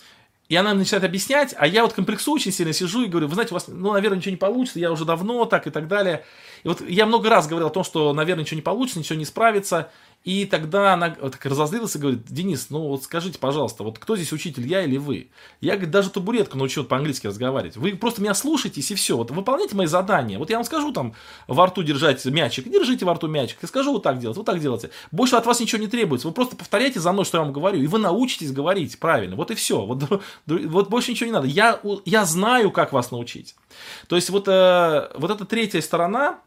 [0.51, 3.53] И она начинает объяснять, а я вот комплексую очень сильно, сижу и говорю, вы знаете,
[3.53, 6.25] у вас, ну, наверное, ничего не получится, я уже давно так и так далее.
[6.65, 9.25] И вот я много раз говорил о том, что, наверное, ничего не получится, ничего не
[9.25, 9.93] справится.
[10.23, 14.33] И тогда она так разозлилась и говорит, Денис, ну вот скажите, пожалуйста, вот кто здесь
[14.35, 15.31] учитель, я или вы?
[15.63, 17.79] Я, говорит, даже табуретку научил по-английски разговаривать.
[17.79, 19.17] Вы просто меня слушаетесь и все.
[19.17, 20.39] Вот выполняйте мои задания.
[20.39, 21.15] Вот я вам скажу там
[21.49, 23.59] во рту держать мячик, держите во рту мячик.
[23.63, 24.91] Я скажу вот так делать, вот так делайте.
[25.11, 26.29] Больше от вас ничего не требуется.
[26.29, 29.37] Вы просто повторяйте за мной, что я вам говорю, и вы научитесь говорить правильно.
[29.37, 29.87] Вот и все.
[29.87, 30.05] Вот,
[30.47, 31.47] вот больше ничего не надо.
[31.47, 33.55] Я, я знаю, как вас научить.
[34.07, 36.41] То есть вот, э, вот эта третья сторона,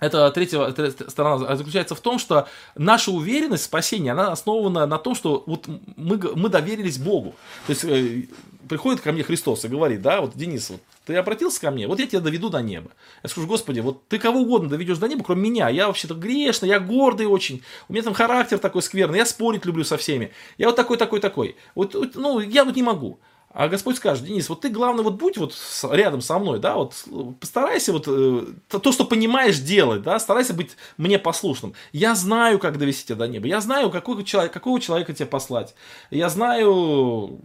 [0.00, 0.72] эта третья
[1.08, 5.66] сторона заключается в том, что наша уверенность в спасении, она основана на том, что вот
[5.96, 7.34] мы, мы доверились Богу.
[7.66, 8.24] То есть э,
[8.68, 11.98] приходит ко мне Христос и говорит, да, вот, Денис, вот, ты обратился ко мне, вот
[11.98, 12.90] я тебя доведу до неба.
[13.22, 15.68] Я скажу, Господи, вот ты кого угодно доведешь до неба, кроме меня.
[15.68, 19.84] Я вообще-то грешный, я гордый очень, у меня там характер такой скверный, я спорить люблю
[19.84, 20.32] со всеми.
[20.56, 21.56] Я вот такой, такой, такой.
[21.74, 23.18] Вот, ну, я вот не могу.
[23.52, 25.56] А Господь скажет, Денис, вот ты, главное, вот будь вот
[25.90, 26.94] рядом со мной, да, вот
[27.40, 31.74] постарайся вот э, то, что понимаешь, делать, да, старайся быть мне послушным.
[31.90, 35.74] Я знаю, как довести тебя до неба, я знаю, какой человек, какого человека тебе послать,
[36.12, 37.40] я знаю,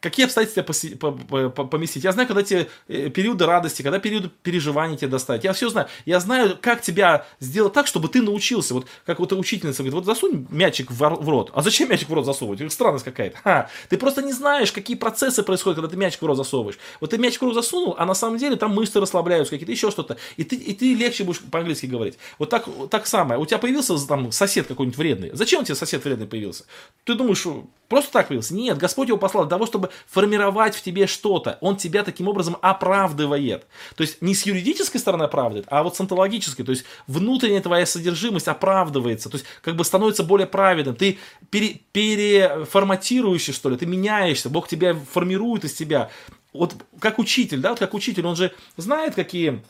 [0.00, 5.44] какие обстоятельства поместить, я знаю, когда тебе э, периоды радости, когда периоды переживаний тебе достать,
[5.44, 9.32] я все знаю, я знаю, как тебя сделать так, чтобы ты научился, вот как вот
[9.32, 13.70] учительница говорит, вот засунь мячик в рот, а зачем мячик в рот засовывать, странность какая-то,
[13.88, 16.78] ты просто не знаешь, какие процессы процессы происходят, когда ты мячик в рот засовываешь.
[17.00, 19.90] Вот ты мячик в рот засунул, а на самом деле там мышцы расслабляются, какие-то еще
[19.90, 20.16] что-то.
[20.36, 22.18] И ты, и ты легче будешь по-английски говорить.
[22.38, 23.40] Вот так, так самое.
[23.40, 25.30] У тебя появился там сосед какой-нибудь вредный.
[25.32, 26.64] Зачем у тебя сосед вредный появился?
[27.04, 27.46] Ты думаешь,
[27.90, 28.54] просто так появился?
[28.54, 31.58] Нет, Господь его послал для того, чтобы формировать в тебе что-то.
[31.60, 33.66] Он тебя таким образом оправдывает.
[33.96, 36.64] То есть не с юридической стороны оправдывает, а вот с онтологической.
[36.64, 39.28] То есть внутренняя твоя содержимость оправдывается.
[39.28, 40.94] То есть как бы становится более праведным.
[40.94, 41.18] Ты
[41.50, 44.48] пере, переформатируешься, что ли, ты меняешься.
[44.48, 46.10] Бог тебя формирует из тебя.
[46.52, 49.62] Вот как учитель, да, вот как учитель, он же знает, какие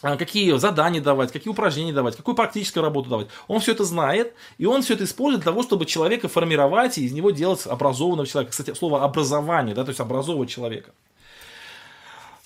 [0.00, 3.28] какие задания давать, какие упражнения давать, какую практическую работу давать.
[3.48, 7.04] Он все это знает, и он все это использует для того, чтобы человека формировать и
[7.04, 8.52] из него делать образованного человека.
[8.52, 10.92] Кстати, слово образование, да, то есть образовывать человека.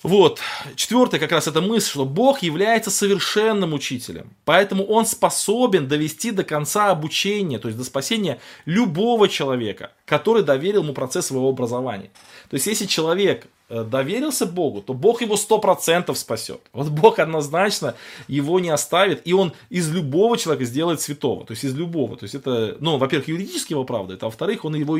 [0.03, 0.39] Вот.
[0.75, 4.31] Четвертое как раз эта мысль, что Бог является совершенным учителем.
[4.45, 10.81] Поэтому Он способен довести до конца обучения, то есть до спасения любого человека, который доверил
[10.81, 12.09] ему процесс своего образования.
[12.49, 16.61] То есть если человек э, доверился Богу, то Бог его сто процентов спасет.
[16.73, 17.93] Вот Бог однозначно
[18.27, 22.17] его не оставит, и он из любого человека сделает святого, то есть из любого.
[22.17, 24.97] То есть это, ну, во-первых, юридически его оправдывает, а во-вторых, он его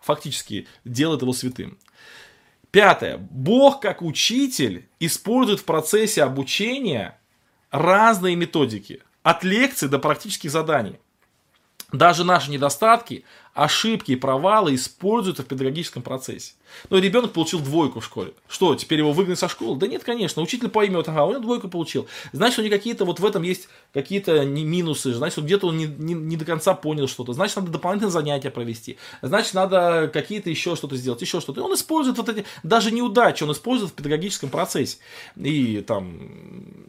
[0.00, 1.76] фактически делает его святым.
[2.74, 3.18] Пятое.
[3.18, 7.16] Бог как учитель использует в процессе обучения
[7.70, 10.98] разные методики, от лекций до практических заданий.
[11.92, 16.54] Даже наши недостатки, ошибки и провалы используются в педагогическом процессе.
[16.90, 18.32] Ну, ребенок получил двойку в школе.
[18.48, 19.78] Что, теперь его выгнать со школы?
[19.78, 20.42] Да нет, конечно.
[20.42, 22.06] Учитель поймет, ага, он двойку получил.
[22.32, 25.12] Значит, у него какие-то, вот в этом есть какие-то минусы.
[25.14, 27.32] Значит, где-то он не, не, не до конца понял что-то.
[27.32, 28.98] Значит, надо дополнительные занятия провести.
[29.22, 31.60] Значит, надо какие-то еще что-то сделать, еще что-то.
[31.60, 34.98] И он использует вот эти, даже неудачи, он использует в педагогическом процессе.
[35.36, 36.18] И там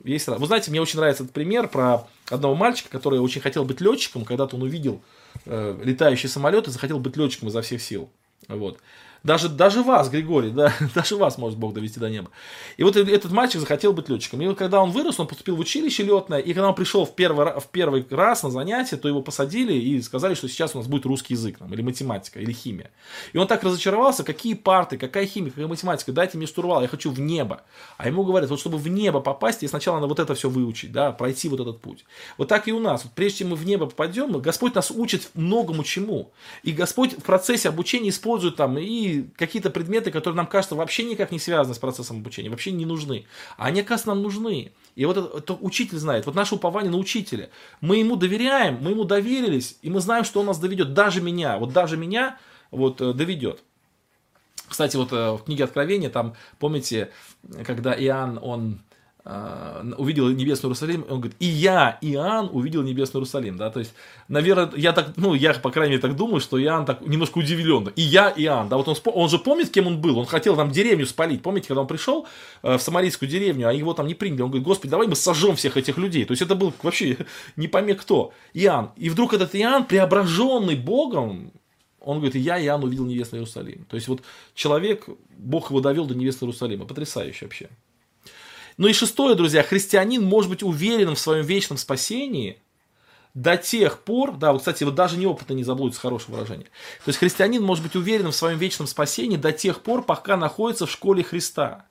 [0.04, 0.28] есть...
[0.28, 4.26] Вы знаете, мне очень нравится этот пример про одного мальчика, который очень хотел быть летчиком.
[4.26, 5.02] Когда-то он увидел
[5.46, 8.10] э, летающий самолет и захотел быть летчиком изо всех сил.
[8.48, 8.80] Вот.
[9.26, 12.30] Даже, даже вас, Григорий, да, даже вас может Бог довести до неба.
[12.78, 14.40] И вот этот мальчик захотел быть летчиком.
[14.44, 17.16] И вот когда он вырос, он поступил в училище летное, и когда он пришел в
[17.16, 20.88] первый, в первый раз на занятие, то его посадили и сказали, что сейчас у нас
[20.88, 22.92] будет русский язык, там, или математика, или химия.
[23.34, 27.10] И он так разочаровался, какие парты, какая химия, какая математика, дайте мне штурвал, я хочу
[27.10, 27.64] в небо.
[27.98, 30.92] А ему говорят, вот чтобы в небо попасть, и сначала надо вот это все выучить,
[30.92, 32.06] да, пройти вот этот путь.
[32.38, 33.04] Вот так и у нас.
[33.04, 36.32] Вот прежде чем мы в небо попадем, Господь нас учит многому чему.
[36.62, 41.32] И Господь в процессе обучения использует там и какие-то предметы, которые нам кажется вообще никак
[41.32, 43.26] не связаны с процессом обучения, вообще не нужны.
[43.58, 44.72] А они, оказывается, нам нужны.
[44.96, 47.50] И вот это, это учитель знает, вот наше упование на учителя.
[47.82, 50.94] Мы ему доверяем, мы ему доверились, и мы знаем, что он нас доведет.
[50.94, 52.38] Даже меня, вот даже меня
[52.72, 53.64] вот э, доведет.
[54.68, 57.12] Кстати, вот э, в книге Откровения, там, помните,
[57.66, 58.82] когда Иоанн, он
[59.26, 63.92] увидел небесный Иерусалим, он говорит, и я, Иоанн, увидел небесный Иерусалим, да, то есть,
[64.28, 67.92] наверное, я так, ну, я, по крайней мере, так думаю, что Иоанн так немножко удивлен,
[67.96, 70.70] и я, Иоанн, да, вот он, он же помнит, кем он был, он хотел там
[70.70, 72.28] деревню спалить, помните, когда он пришел
[72.62, 75.56] э, в самарийскую деревню, а его там не приняли, он говорит, господи, давай мы сожжем
[75.56, 77.18] всех этих людей, то есть, это был вообще
[77.56, 81.52] не пойми кто, Иоанн, и вдруг этот Иоанн, преображенный Богом,
[82.00, 84.22] он говорит, я, Иоанн, увидел небесный Иерусалим, то есть, вот
[84.54, 87.70] человек, Бог его довел до небесного Иерусалима, потрясающе вообще.
[88.78, 92.62] Ну и шестое, друзья, христианин может быть уверен в своем вечном спасении
[93.34, 96.68] до тех пор, да, вот, кстати, вот даже неопытно не заблудится, хорошее выражение.
[97.04, 100.86] То есть христианин может быть уверен в своем вечном спасении до тех пор, пока находится
[100.86, 101.86] в школе Христа.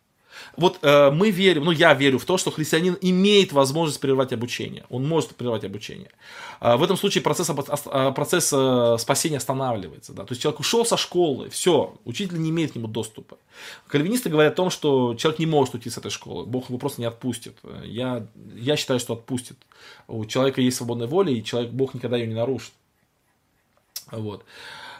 [0.56, 4.84] Вот э, мы верим, ну я верю в то, что христианин имеет возможность прервать обучение.
[4.88, 6.10] Он может прервать обучение.
[6.60, 10.12] Э, в этом случае процесс, э, процесс э, спасения останавливается.
[10.12, 10.24] Да?
[10.24, 13.38] То есть человек ушел со школы, все, учитель не имеет к нему доступа.
[13.88, 17.00] Кальвинисты говорят о том, что человек не может уйти с этой школы, Бог его просто
[17.00, 17.56] не отпустит.
[17.84, 19.56] Я, я считаю, что отпустит.
[20.08, 22.72] У человека есть свободная воля, и человек, Бог никогда ее не нарушит.
[24.10, 24.44] Вот.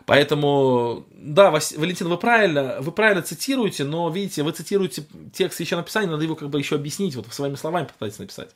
[0.06, 6.10] Поэтому, да, Валентин, вы правильно, вы правильно цитируете, но, видите, вы цитируете текст еще написания,
[6.10, 8.50] надо его как бы еще объяснить, вот своими словами попытайтесь написать.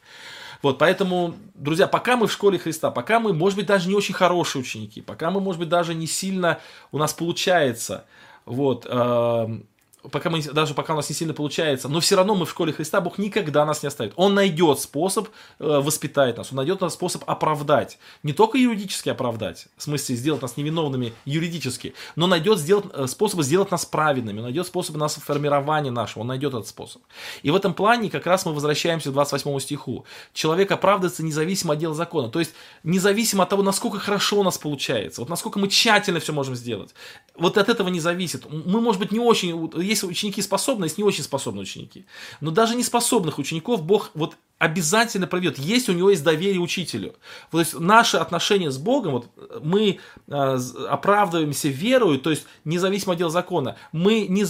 [0.63, 4.15] Вот, поэтому, друзья, пока мы в школе Христа, пока мы, может быть, даже не очень
[4.15, 6.59] хорошие ученики, пока мы, может быть, даже не сильно
[6.93, 8.05] у нас получается,
[8.45, 9.61] вот, э,
[10.03, 12.73] пока мы, даже пока у нас не сильно получается, но все равно мы в школе
[12.73, 14.13] Христа, Бог никогда нас не оставит.
[14.17, 15.29] Он найдет способ
[15.59, 17.99] э, воспитать нас, он найдет нас способ оправдать.
[18.23, 23.43] Не только юридически оправдать, в смысле сделать нас невиновными юридически, но найдет сделать, э, способ
[23.43, 27.03] сделать нас праведными, он найдет способ нас формирования нашего, он найдет этот способ.
[27.43, 30.05] И в этом плане как раз мы возвращаемся к 28 стиху.
[30.33, 34.59] Человек оправдывается независимо от дела закона, то есть независимо от того, насколько хорошо у нас
[34.59, 36.95] получается, вот насколько мы тщательно все можем сделать.
[37.35, 38.51] Вот от этого не зависит.
[38.51, 42.07] Мы, может быть, не очень, есть ученики способные, есть не очень способные ученики.
[42.41, 47.15] Но даже неспособных учеников Бог вот обязательно проведет, если у него есть доверие учителю.
[47.51, 49.27] То есть наше отношение с Богом, вот
[49.63, 50.59] мы э,
[50.89, 54.45] оправдываемся верою, то есть независимо от дела закона, мы не,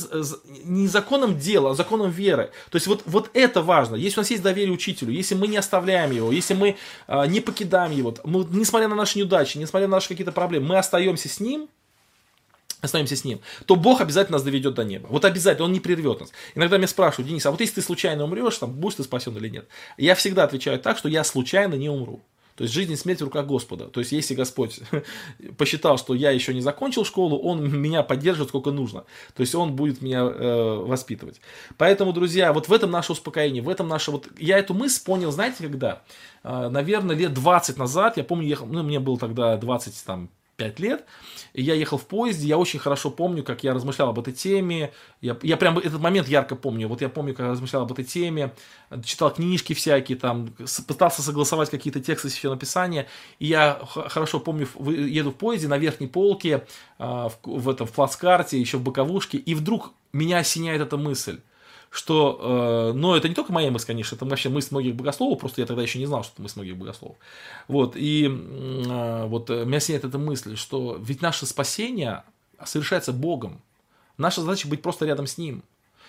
[0.64, 2.50] не законом дела, а законом веры.
[2.70, 3.96] То есть вот, вот это важно.
[3.96, 6.76] Если у нас есть доверие учителю, если мы не оставляем его, если мы
[7.06, 10.78] э, не покидаем его, мы, несмотря на наши неудачи, несмотря на наши какие-то проблемы, мы
[10.78, 11.68] остаемся с ним,
[12.80, 15.06] останемся с ним, то Бог обязательно нас доведет до неба.
[15.08, 16.32] Вот обязательно, Он не прервет нас.
[16.54, 19.48] Иногда меня спрашивают, Денис, а вот если ты случайно умрешь, там, будешь ты спасен или
[19.48, 19.68] нет?
[19.96, 22.22] Я всегда отвечаю так, что я случайно не умру.
[22.58, 23.84] То есть жизнь и смерть в руках Господа.
[23.84, 24.80] То есть если Господь
[25.56, 29.04] посчитал, что я еще не закончил школу, Он меня поддержит сколько нужно.
[29.36, 31.40] То есть Он будет меня э, воспитывать.
[31.76, 34.26] Поэтому, друзья, вот в этом наше успокоение, в этом наше вот...
[34.38, 36.02] Я эту мысль понял, знаете, когда?
[36.42, 40.80] Э, наверное, лет 20 назад, я помню, ехал, ну, мне было тогда 20, там, 5
[40.80, 41.04] лет,
[41.52, 44.92] и я ехал в поезде, я очень хорошо помню, как я размышлял об этой теме,
[45.20, 48.04] я, я прям этот момент ярко помню, вот я помню, как я размышлял об этой
[48.04, 48.52] теме,
[49.04, 50.52] читал книжки всякие, там,
[50.88, 53.06] пытался согласовать какие-то тексты Священного Писания,
[53.38, 56.66] и я хорошо помню, еду в поезде на верхней полке,
[56.98, 61.40] а, в, в этом, в плацкарте, еще в боковушке, и вдруг меня осеняет эта мысль,
[61.90, 65.60] что, э, но это не только моя мысль, конечно, это вообще мысль многих богословов, просто
[65.60, 67.16] я тогда еще не знал, что это мысль многих богословов.
[67.66, 72.24] Вот, и э, вот э, меня сняет эта мысль, что ведь наше спасение
[72.64, 73.60] совершается Богом.
[74.16, 75.62] Наша задача быть просто рядом с Ним.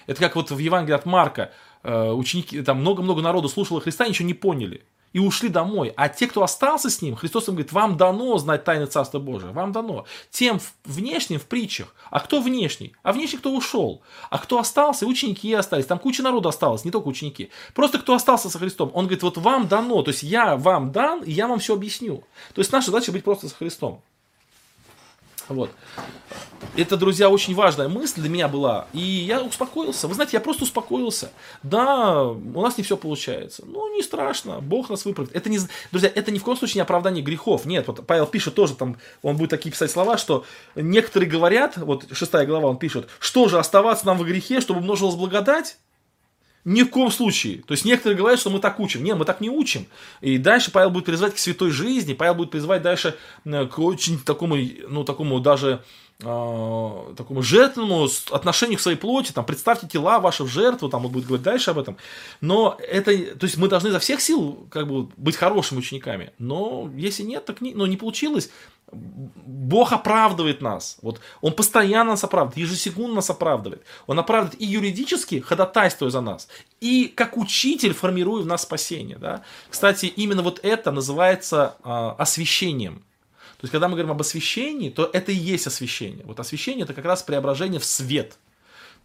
[0.07, 1.51] Это как вот в Евангелии от Марка,
[1.83, 4.83] э, ученики, там много-много народу слушало Христа, ничего не поняли
[5.13, 5.93] и ушли домой.
[5.95, 9.51] А те, кто остался с ним, Христос им говорит, вам дано знать тайны Царства Божия,
[9.51, 10.05] вам дано.
[10.29, 11.93] Тем внешним в притчах.
[12.09, 12.93] А кто внешний?
[13.03, 14.01] А внешний кто ушел?
[14.29, 15.05] А кто остался?
[15.05, 15.85] Ученики остались.
[15.85, 17.49] Там куча народу осталось, не только ученики.
[17.73, 18.91] Просто кто остался со Христом.
[18.93, 22.23] Он говорит, вот вам дано, то есть я вам дан, и я вам все объясню.
[22.53, 24.01] То есть наша задача быть просто со Христом.
[25.49, 25.71] Вот.
[26.75, 28.87] Это, друзья, очень важная мысль для меня была.
[28.93, 30.07] И я успокоился.
[30.07, 31.31] Вы знаете, я просто успокоился.
[31.63, 33.63] Да, у нас не все получается.
[33.65, 34.59] Ну, не страшно.
[34.61, 35.35] Бог нас выправит.
[35.35, 35.59] Это не,
[35.91, 37.65] друзья, это ни в коем случае не оправдание грехов.
[37.65, 40.45] Нет, вот Павел пишет тоже там, он будет такие писать слова, что
[40.75, 45.15] некоторые говорят, вот шестая глава он пишет, что же оставаться нам в грехе, чтобы умножилась
[45.15, 45.77] благодать?
[46.65, 47.63] Ни в коем случае.
[47.65, 49.03] То есть некоторые говорят, что мы так учим.
[49.03, 49.85] Нет, мы так не учим.
[50.21, 52.13] И дальше Павел будет призывать к святой жизни.
[52.13, 54.57] Павел будет призывать дальше э, к очень такому,
[54.87, 55.81] ну, такому даже
[56.19, 61.11] э, такому жертвенному отношению к своей плоти, там, представьте тела ваши в жертву, там, он
[61.11, 61.97] будет говорить дальше об этом.
[62.41, 66.33] Но это, то есть мы должны за всех сил, как бы, быть хорошими учениками.
[66.39, 68.51] Но если нет, так не, ну, не получилось,
[68.91, 70.97] Бог оправдывает нас.
[71.01, 73.83] Вот Он постоянно нас оправдывает, ежесекундно нас оправдывает.
[74.07, 76.47] Он оправдывает и юридически, ходатайствуя за нас,
[76.79, 79.17] и как учитель, формируя в нас спасение.
[79.17, 79.43] Да?
[79.69, 83.03] Кстати, именно вот это называется э, освящением.
[83.57, 86.25] То есть, когда мы говорим об освящении, то это и есть освящение.
[86.25, 88.37] Вот освящение это как раз преображение в свет.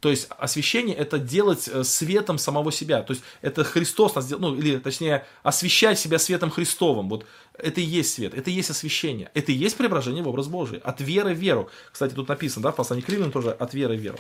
[0.05, 3.03] То есть освящение это делать э, светом самого себя.
[3.03, 7.09] То есть это Христос нас делал, ну или точнее освещать себя светом Христовым.
[7.09, 7.25] Вот
[7.59, 10.79] это и есть свет, это и есть освящение, это и есть преображение в образ Божий.
[10.79, 11.71] От веры в веру.
[11.93, 14.19] Кстати, тут написано, да, в послании к Римлянам тоже от веры в веру.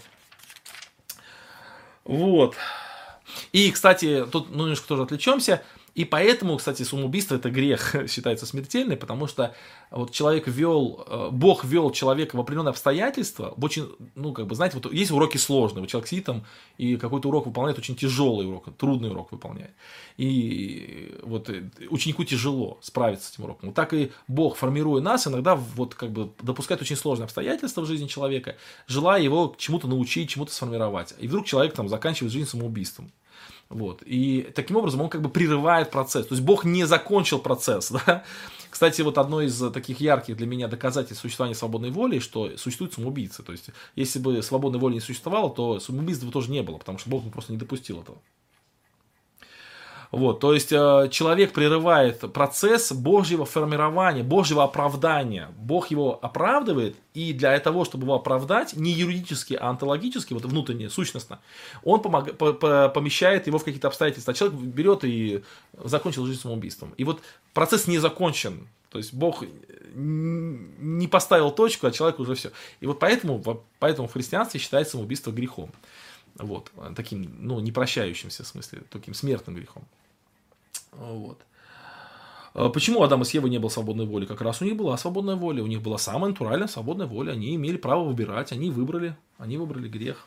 [2.05, 2.57] Вот.
[3.53, 5.63] И, кстати, тут ну, немножко тоже отвлечемся.
[5.95, 9.55] И поэтому, кстати, самоубийство это грех считается смертельный, потому что
[9.91, 14.57] вот человек вел, э, Бог вел человека в определенные обстоятельства, в очень, ну, как бы,
[14.57, 16.45] знаете, вот есть уроки сложные, вот человек сидит там
[16.79, 19.71] и какой-то урок выполняет, очень тяжелый урок, трудный урок выполняет.
[20.17, 23.69] И вот э, ученику тяжело справиться с этим уроком.
[23.69, 27.87] Вот так и Бог, формируя нас, иногда вот как бы допускает очень сложные обстоятельства в
[27.87, 28.57] жизни человека,
[28.89, 31.15] желая его чему-то научить, чему-то сформировать.
[31.21, 33.13] И вдруг человек там заканчивает жизнь самоубийством.
[33.69, 34.03] Вот.
[34.05, 36.27] И таким образом он как бы прерывает процесс.
[36.27, 37.93] То есть Бог не закончил процесс.
[38.07, 38.25] Да?
[38.71, 43.45] Кстати, вот одно из таких ярких для меня доказательств существования свободной воли, что существует самоубийцы.
[43.45, 47.09] То есть, если бы свободной воли не существовало, то самоубийства тоже не было, потому что
[47.09, 48.19] Бог просто не допустил этого.
[50.15, 55.49] Вот, то есть э, человек прерывает процесс Божьего формирования, Божьего оправдания.
[55.59, 60.89] Бог его оправдывает, и для того, чтобы его оправдать, не юридически, а онтологически, вот внутренне,
[60.89, 61.41] сущностно,
[61.83, 64.35] он помог, по, по, помещает его в какие-то обстоятельства.
[64.35, 65.43] Человек берет и
[65.83, 66.95] закончил жизнь самоубийством.
[66.97, 67.21] И вот
[67.53, 68.69] процесс не закончен.
[68.91, 69.43] То есть Бог
[69.97, 72.53] не поставил точку, а человек уже все.
[72.79, 73.43] И вот поэтому,
[73.81, 75.73] поэтому в христианстве считается самоубийство грехом.
[76.37, 79.85] Вот, таким, ну, непрощающимся в смысле, таким смертным грехом.
[80.99, 81.39] Вот.
[82.55, 84.27] А почему Адам и Ева не было свободной воли?
[84.27, 87.57] Как раз у них была свободная воля, у них была самая натуральная свободная воля, они
[87.57, 90.27] имели право выбирать, они выбрали, они выбрали грех.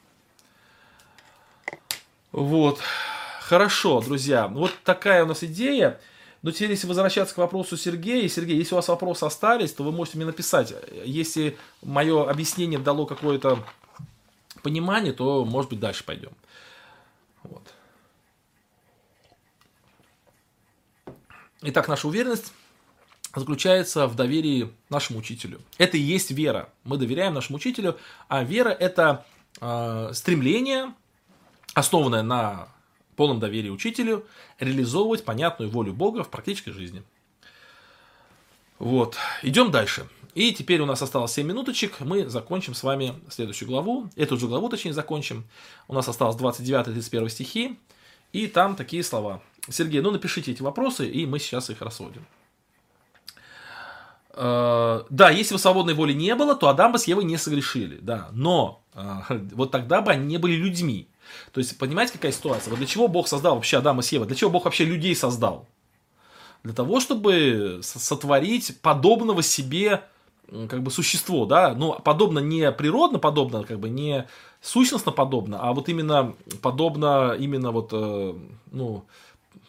[2.33, 2.79] Вот.
[3.41, 5.99] Хорошо, друзья, вот такая у нас идея.
[6.41, 9.91] Но теперь, если возвращаться к вопросу Сергея, Сергей, если у вас вопросы остались, то вы
[9.91, 10.73] можете мне написать.
[11.03, 13.63] Если мое объяснение дало какое-то
[14.61, 16.31] понимание, то, может быть, дальше пойдем.
[17.43, 17.63] Вот.
[21.63, 22.53] Итак, наша уверенность
[23.35, 25.59] заключается в доверии нашему учителю.
[25.79, 26.69] Это и есть вера.
[26.83, 27.97] Мы доверяем нашему учителю,
[28.27, 29.25] а вера это
[29.59, 30.93] э, стремление,
[31.73, 32.67] основанное на
[33.15, 34.27] полном доверии учителю,
[34.59, 37.01] реализовывать понятную волю Бога в практической жизни.
[38.77, 40.07] Вот, идем дальше.
[40.35, 44.47] И теперь у нас осталось 7 минуточек, мы закончим с вами следующую главу, эту же
[44.47, 45.45] главу точнее закончим.
[45.87, 47.79] У нас осталось 29-31 стихи,
[48.31, 49.41] и там такие слова.
[49.69, 52.25] Сергей, ну напишите эти вопросы, и мы сейчас их рассудим.
[54.33, 57.97] Э, да, если бы свободной воли не было, то Адам бы с Евой не согрешили,
[58.01, 58.29] да.
[58.31, 59.03] Но э,
[59.53, 61.07] вот тогда бы они не были людьми.
[61.51, 62.69] То есть, понимаете, какая ситуация?
[62.69, 64.27] Вот для чего Бог создал вообще Адама с Евой?
[64.27, 65.67] Для чего Бог вообще людей создал?
[66.63, 70.03] Для того, чтобы сотворить подобного себе
[70.69, 74.27] как бы существо, да, ну, подобно не природно подобно, как бы не
[74.61, 78.33] сущностно подобно, а вот именно подобно именно вот, э,
[78.71, 79.05] ну,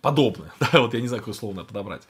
[0.01, 0.53] подобное.
[0.73, 2.03] Да, вот я не знаю, какое слово надо подобрать.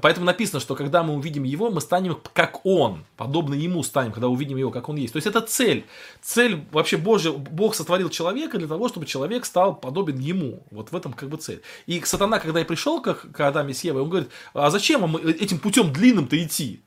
[0.00, 4.28] Поэтому написано, что когда мы увидим его, мы станем как он, подобно ему станем, когда
[4.28, 5.12] увидим его, как он есть.
[5.12, 5.84] То есть это цель.
[6.22, 10.62] Цель вообще Божья, Бог сотворил человека для того, чтобы человек стал подобен ему.
[10.70, 11.62] Вот в этом как бы цель.
[11.86, 15.16] И сатана, когда я пришел к, к Адаме с Евой, он говорит, а зачем вам
[15.16, 16.83] этим путем длинным-то идти?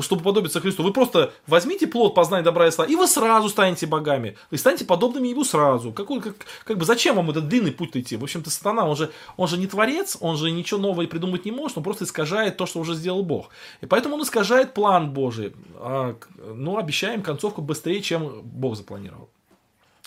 [0.00, 0.82] Чтобы подобиться Христу.
[0.82, 4.36] Вы просто возьмите плод познания добра и зла, и вы сразу станете богами.
[4.50, 5.92] Вы станете подобными ему сразу.
[5.92, 6.34] Какой, как,
[6.64, 8.16] как бы зачем вам этот длинный путь идти?
[8.16, 11.52] В общем-то, сатана, он же, он же не творец, он же ничего нового придумать не
[11.52, 13.50] может, он просто искажает то, что уже сделал Бог.
[13.80, 15.54] И поэтому он искажает план Божий.
[15.76, 19.28] А, ну, обещаем концовку быстрее, чем Бог запланировал.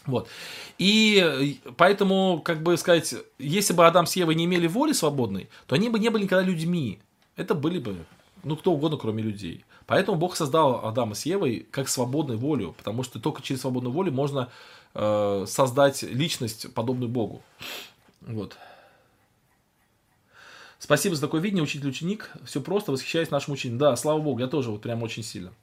[0.06, 0.28] Вот.
[0.78, 5.76] И поэтому, как бы сказать, если бы Адам с Евой не имели воли свободной, то
[5.76, 7.00] они бы не были никогда людьми.
[7.36, 8.06] Это были бы,
[8.44, 9.66] ну, кто угодно, кроме людей.
[9.88, 14.12] Поэтому Бог создал Адама с Евой как свободную волю, потому что только через свободную волю
[14.12, 14.50] можно
[14.94, 17.42] э, создать личность, подобную Богу.
[18.22, 18.58] Вот.
[20.78, 22.32] Спасибо за такое видение, учитель-ученик.
[22.46, 23.80] Все просто, восхищаюсь нашим учением.
[23.80, 25.54] Да, слава Богу, я тоже вот прям очень сильно.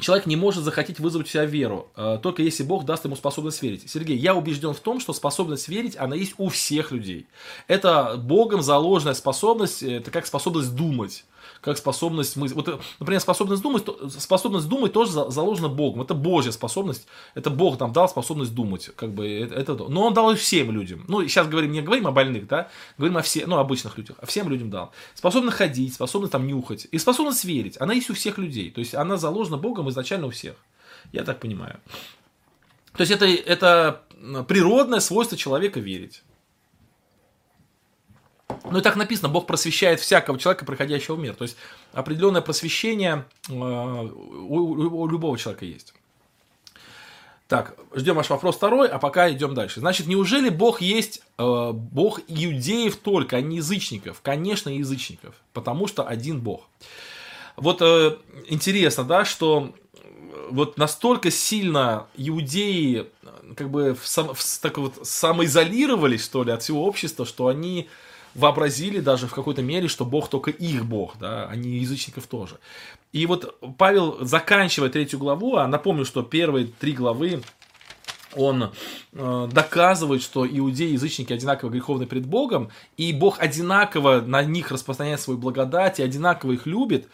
[0.00, 3.62] Человек не может захотеть вызвать у себя веру, э, только если Бог даст ему способность
[3.62, 3.88] верить.
[3.88, 7.26] Сергей, я убежден в том, что способность верить, она есть у всех людей.
[7.68, 11.24] Это Богом заложенная способность, э, это как способность думать
[11.60, 12.54] как способность мысли.
[12.54, 13.84] Вот, например, способность думать,
[14.18, 16.02] способность думать тоже заложена Богом.
[16.02, 17.06] Это Божья способность.
[17.34, 18.90] Это Бог нам дал способность думать.
[18.96, 21.04] Как бы, это, это, но Он дал и всем людям.
[21.08, 24.16] Ну, сейчас говорим, не говорим о больных, да, говорим о всех, ну, обычных людях.
[24.20, 24.92] А всем людям дал.
[25.14, 26.86] Способность ходить, способность там нюхать.
[26.90, 27.76] И способность верить.
[27.80, 28.70] Она есть у всех людей.
[28.70, 30.54] То есть она заложена Богом изначально у всех.
[31.12, 31.80] Я так понимаю.
[32.96, 34.02] То есть это, это
[34.48, 36.22] природное свойство человека верить.
[38.70, 41.34] Ну и так написано, Бог просвещает всякого человека, приходящего в мир.
[41.34, 41.56] То есть
[41.92, 45.94] определенное просвещение э, у, любого человека есть.
[47.48, 49.80] Так, ждем ваш вопрос второй, а пока идем дальше.
[49.80, 54.20] Значит, неужели Бог есть э, Бог иудеев только, а не язычников?
[54.22, 56.68] Конечно, язычников, потому что один Бог.
[57.56, 59.74] Вот э, интересно, да, что
[60.50, 63.06] вот настолько сильно иудеи
[63.56, 67.88] как бы в, сам, в, так вот самоизолировались, что ли, от всего общества, что они
[68.34, 72.58] вообразили даже в какой-то мере, что Бог только их Бог, да, а не язычников тоже.
[73.12, 77.42] И вот Павел, заканчивая третью главу, а напомню, что первые три главы
[78.36, 78.72] он
[79.12, 84.70] э, доказывает, что иудеи и язычники одинаково греховны перед Богом, и Бог одинаково на них
[84.70, 87.08] распространяет свою благодать и одинаково их любит.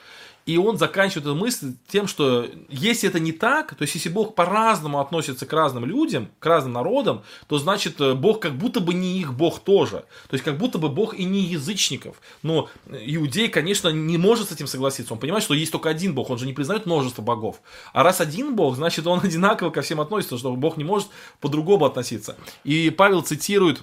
[0.46, 4.36] И он заканчивает эту мысль тем, что если это не так, то есть если Бог
[4.36, 8.94] по-разному относится к разным людям, к разным народам, то значит э, Бог как будто бы
[8.94, 10.04] не их Бог тоже.
[10.28, 12.20] То есть как будто бы Бог и не язычников.
[12.44, 15.12] Но иудей, конечно, не может с этим согласиться.
[15.12, 17.60] Он понимает, что есть только один Бог, он же не признает множество богов.
[17.92, 21.08] А раз один Бог, значит он одинаково ко всем относится, что Бог не может
[21.40, 22.36] по-другому относиться.
[22.62, 23.82] И Павел цитирует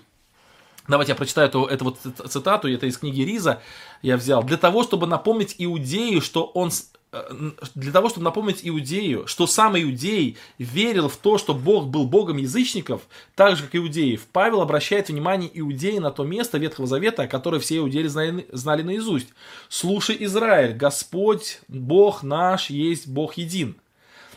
[0.88, 1.98] Давайте я прочитаю эту, эту вот
[2.30, 3.62] цитату, это из книги Риза
[4.02, 4.44] я взял.
[4.44, 6.72] Для того, чтобы напомнить Иудею, что он
[7.14, 12.06] э, для того, чтобы напомнить Иудею, что сам Иудей верил в то, что Бог был
[12.06, 13.04] Богом язычников,
[13.34, 17.78] так же, как иудеев, Павел обращает внимание Иудеи на то место Ветхого Завета, которое все
[17.78, 19.30] иудеи знали, знали наизусть.
[19.70, 23.78] «Слушай, Израиль, Господь, Бог наш, есть Бог един».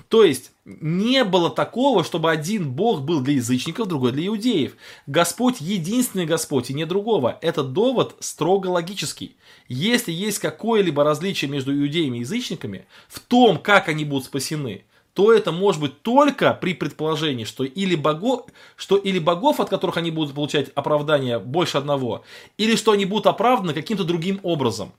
[0.09, 4.77] То есть, не было такого, чтобы один Бог был для язычников, другой для иудеев.
[5.07, 7.39] Господь единственный Господь и не другого.
[7.41, 9.37] Этот довод строго логический.
[9.69, 15.33] Если есть какое-либо различие между иудеями и язычниками в том, как они будут спасены, то
[15.33, 20.11] это может быть только при предположении, что или, богов, что или богов, от которых они
[20.11, 22.25] будут получать оправдание больше одного,
[22.59, 24.93] или что они будут оправданы каким-то другим образом.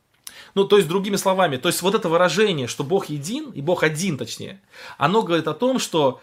[0.58, 3.84] Ну, то есть, другими словами, то есть вот это выражение, что Бог един, и Бог
[3.84, 4.60] один точнее,
[4.98, 6.20] оно говорит о том, что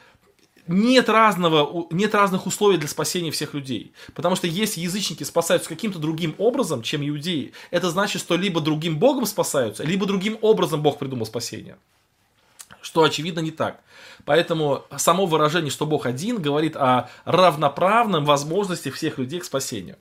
[0.66, 3.92] нет, разного, нет разных условий для спасения всех людей.
[4.12, 8.98] Потому что если язычники спасаются каким-то другим образом, чем иудеи, это значит, что либо другим
[8.98, 11.76] Богом спасаются, либо другим образом Бог придумал спасение.
[12.82, 13.82] Что, очевидно, не так.
[14.24, 19.96] Поэтому само выражение, что Бог один, говорит о равноправном возможности всех людей к спасению.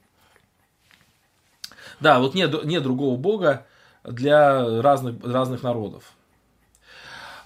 [2.00, 3.68] Да, вот нет, нет другого Бога,
[4.04, 6.14] для разных, разных народов.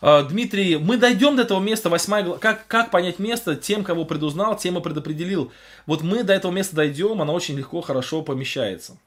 [0.01, 2.39] А, Дмитрий, мы дойдем до этого места, восьмая глава.
[2.39, 5.51] Как, как понять место тем, кого предузнал, тем и предопределил.
[5.85, 8.97] Вот мы до этого места дойдем, оно очень легко, хорошо помещается.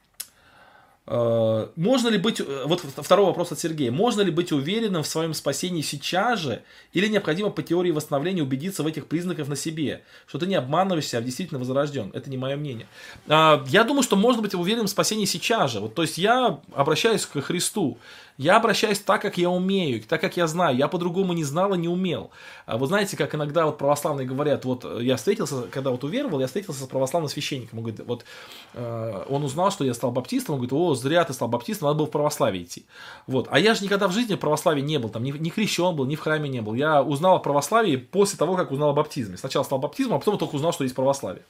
[1.13, 5.07] Э, можно ли быть, э, вот второй вопрос от Сергея, можно ли быть уверенным в
[5.07, 10.03] своем спасении сейчас же, или необходимо по теории восстановления убедиться в этих признаках на себе,
[10.25, 12.11] что ты не обманываешься, а действительно возрожден?
[12.13, 12.87] Это не мое мнение.
[13.27, 15.81] А, я думаю, что можно быть уверенным в спасении сейчас же.
[15.81, 17.97] Вот, то есть я обращаюсь к Христу,
[18.37, 20.75] я обращаюсь так, как я умею, так, как я знаю.
[20.75, 22.31] Я по-другому не знал и не умел.
[22.65, 26.39] А вы знаете, как иногда вот православные говорят, вот э, я встретился, когда вот уверовал,
[26.39, 27.79] я встретился с православным священником.
[27.79, 28.25] Он говорит, вот
[28.73, 31.99] э, он узнал, что я стал баптистом, он говорит, о, зря ты стал баптистом, надо
[31.99, 32.85] было в православие идти.
[33.27, 33.47] Вот.
[33.51, 36.05] А я же никогда в жизни в православии не был, там, ни, ни крещен был,
[36.05, 36.73] ни в храме не был.
[36.73, 39.37] Я узнал о православии после того, как узнал о баптизме.
[39.37, 41.43] Сначала стал баптизмом, а потом только узнал, что есть православие.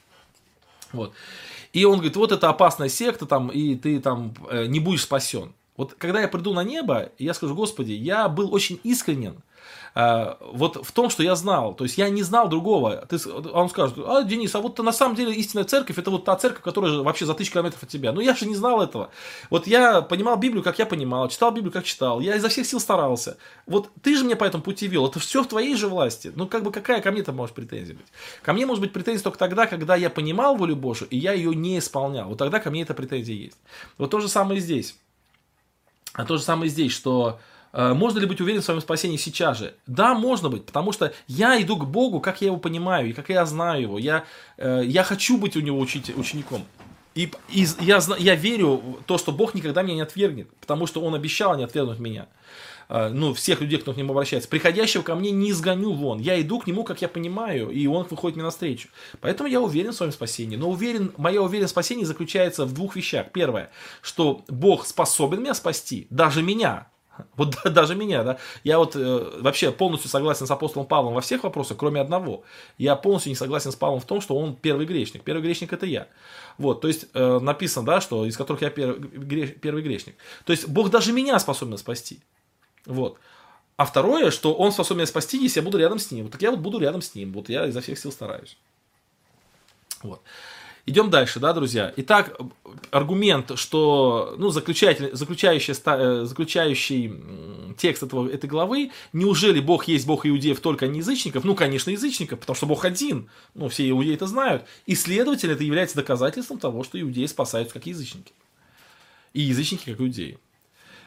[0.94, 1.14] Вот.
[1.74, 5.54] И он говорит, вот это опасная секта, там, и ты там э, не будешь спасен.
[5.78, 9.42] Вот когда я приду на небо, я скажу, Господи, я был очень искренен,
[9.94, 11.76] Э, вот в том, что я знал.
[11.76, 13.06] То есть я не знал другого.
[13.10, 16.36] Ты, он скажет, а, Денис, а вот на самом деле истинная церковь, это вот та
[16.36, 18.12] церковь, которая вообще за тысячу километров от тебя.
[18.12, 19.10] Ну я же не знал этого.
[19.50, 22.20] Вот я понимал Библию, как я понимал, читал Библию, как читал.
[22.20, 23.38] Я изо всех сил старался.
[23.66, 25.08] Вот ты же мне по этому пути вел.
[25.08, 26.32] Это все в твоей же власти.
[26.36, 28.08] Ну как бы какая ко мне там может претензия быть?
[28.44, 31.54] Ко мне может быть претензия только тогда, когда я понимал волю Божию, и я ее
[31.54, 32.30] не исполнял.
[32.30, 33.58] Вот тогда ко мне эта претензия есть.
[33.98, 34.96] Вот то же самое и здесь.
[36.14, 37.40] А то же самое здесь, что
[37.74, 39.76] Э, можно ли быть уверен в своем спасении сейчас же?
[39.88, 43.30] Да, можно быть, потому что я иду к Богу, как я его понимаю, и как
[43.30, 44.00] я знаю его.
[44.00, 44.26] Я,
[44.58, 46.66] э, я хочу быть у него учить, учеником.
[47.14, 51.02] И, и я, я верю в то, что Бог никогда меня не отвергнет, потому что
[51.02, 52.28] Он обещал не отвергнуть меня.
[52.92, 54.50] Э, ну, всех людей, кто к нему обращается.
[54.50, 56.20] Приходящего ко мне не изгоню вон.
[56.20, 58.90] Я иду к нему, как я понимаю, и он выходит мне навстречу.
[59.22, 60.58] Поэтому я уверен в своем спасении.
[60.58, 63.28] Но уверен, моя уверенность в спасении заключается в двух вещах.
[63.32, 66.88] Первое, что Бог способен меня спасти, даже меня,
[67.38, 68.38] вот даже меня, да.
[68.66, 72.44] Я вот э, вообще полностью согласен с апостолом Павлом во всех вопросах, кроме одного.
[72.78, 75.24] Я полностью не согласен с Павлом в том, что он первый грешник.
[75.24, 76.08] Первый грешник это я.
[76.58, 80.16] Вот, то есть э, написано, да, что из которых я первый, греш, первый грешник.
[80.46, 82.20] То есть Бог даже меня способен спасти.
[82.86, 83.18] Вот.
[83.78, 86.26] А второе, что он способен меня спасти, если я буду рядом с ним.
[86.26, 87.32] Вот так я вот буду рядом с ним.
[87.34, 88.58] Вот я изо всех сил стараюсь.
[90.04, 90.22] Вот.
[90.88, 91.94] Идем дальше, да, друзья.
[91.98, 92.40] Итак,
[92.90, 97.14] аргумент, что, ну, заключающий, заключающий, э, заключающий
[97.78, 101.44] текст этого, этой главы, неужели Бог есть Бог иудеев только не язычников?
[101.44, 103.30] Ну, конечно, язычников, потому что Бог один.
[103.54, 104.66] Ну, все иудеи это знают.
[104.88, 108.34] И, следовательно, это является доказательством того, что иудеи спасаются как язычники.
[109.34, 110.40] И язычники как иудеи.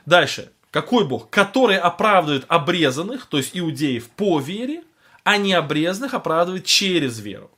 [0.06, 0.52] Дальше.
[0.74, 1.30] Какой Бог?
[1.30, 4.82] Который оправдывает обрезанных, то есть иудеев, по вере,
[5.22, 7.48] а не обрезанных оправдывает через веру.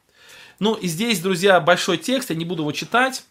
[0.58, 3.24] Ну, и здесь, друзья, большой текст, я не буду его читать.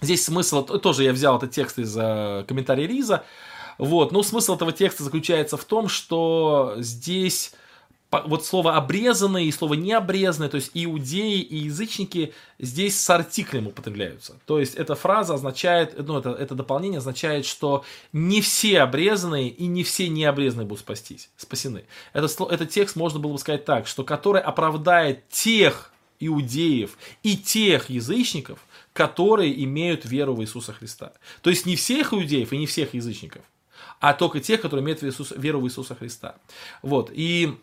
[0.00, 3.24] Здесь смысл, тоже я взял этот текст из э, комментария Риза.
[3.78, 7.52] Вот, но смысл этого текста заключается в том, что здесь
[8.26, 14.38] вот слово обрезанные и слово необрезанные, то есть иудеи и язычники здесь с артиклем употребляются.
[14.46, 19.66] То есть эта фраза означает, ну это, это дополнение означает, что не все обрезанные и
[19.66, 21.84] не все необрезанные будут спастись, спасены.
[22.12, 27.90] Это, этот текст можно было бы сказать так, что который оправдает тех иудеев и тех
[27.90, 28.60] язычников,
[28.92, 31.12] которые имеют веру в Иисуса Христа.
[31.40, 33.42] То есть не всех иудеев и не всех язычников,
[34.00, 36.36] а только тех, которые имеют веру в Иисуса Христа.
[36.82, 37.10] Вот.
[37.12, 37.58] И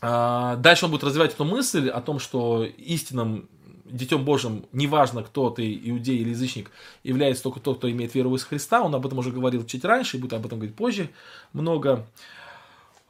[0.00, 3.48] дальше он будет развивать эту мысль о том, что истинным
[3.84, 6.70] Детем Божьим, неважно, кто ты, иудей или язычник,
[7.04, 8.80] является только тот, кто имеет веру в Иисуса Христа.
[8.80, 11.10] Он об этом уже говорил чуть раньше, и будет об этом говорить позже
[11.52, 12.06] много.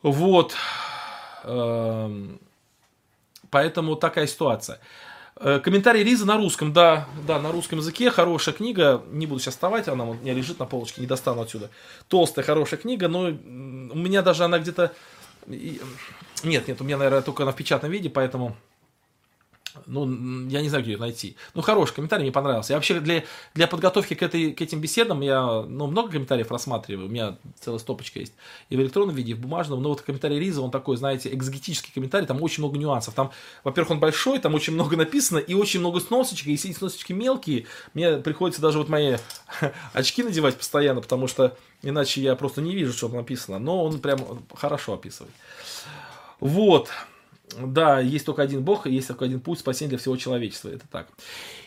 [0.03, 0.55] Вот.
[1.45, 2.41] Эм,
[3.53, 4.81] Поэтому такая ситуация.
[5.37, 9.55] Э, комментарий Риза на русском, да, да, на русском языке, хорошая книга, не буду сейчас
[9.55, 11.69] вставать, она у меня лежит на полочке, не достану отсюда.
[12.09, 14.93] Толстая, хорошая книга, но у меня даже она где-то...
[16.45, 18.57] Нет, нет, у меня, наверное, только она в печатном виде, поэтому
[19.87, 21.37] ну, я не знаю, где ее найти.
[21.55, 22.73] Ну, хороший комментарий, мне понравился.
[22.73, 23.25] Я вообще для,
[23.55, 27.09] для подготовки к, этой, к этим беседам я ну, много комментариев рассматриваю.
[27.09, 28.35] У меня целая стопочка есть.
[28.69, 29.83] И в электронном виде, и в бумажном.
[29.83, 32.27] Но вот комментарий Риза, он такой, знаете, экзотический комментарий.
[32.27, 33.15] Там очень много нюансов.
[33.15, 33.31] Там,
[33.65, 36.49] во-первых, он большой, там очень много написано, и очень много сносочек.
[36.49, 39.17] И сносочки мелкие, мне приходится даже вот мои
[39.93, 43.59] очки надевать постоянно, потому что иначе я просто не вижу, что там написано.
[43.59, 45.33] Но он прям хорошо описывает.
[46.43, 46.91] Вот.
[47.57, 50.71] Да, есть только один Бог, и есть только один путь спасения для всего человечества.
[50.71, 51.07] Это так.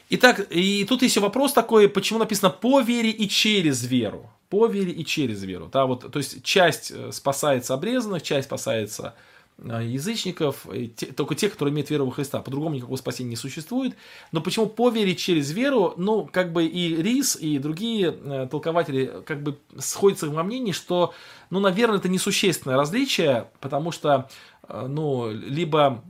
[0.10, 4.30] Итак, и тут еще вопрос такой, почему написано по вере и через веру.
[4.50, 5.70] По вере и через веру.
[5.72, 9.16] Да, вот, то есть часть э, спасается обрезанных, часть спасается
[9.58, 10.68] язычников,
[10.98, 12.42] те, только те, которые имеют веру во Христа.
[12.42, 13.96] По-другому никакого спасения не существует.
[14.32, 19.24] Но почему по вере через веру, ну, как бы и Рис, и другие э, толкователи
[19.26, 21.14] как бы сходятся во мнении, что,
[21.50, 24.30] ну, наверное, это несущественное различие, потому что
[24.68, 26.04] Э, ну, либо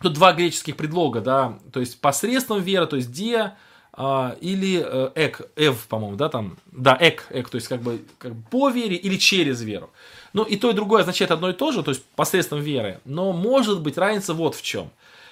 [0.00, 3.52] тут два греческих предлога, да, то есть посредством веры, то есть dia,
[3.92, 8.00] а, или э, эк, эв, по-моему, да, там, да, эк, эк, то есть как бы,
[8.18, 9.90] как бы по вере или через веру.
[10.32, 13.32] Ну, и то, и другое означает одно и то же, то есть посредством веры, но
[13.32, 14.90] может быть разница вот в чем,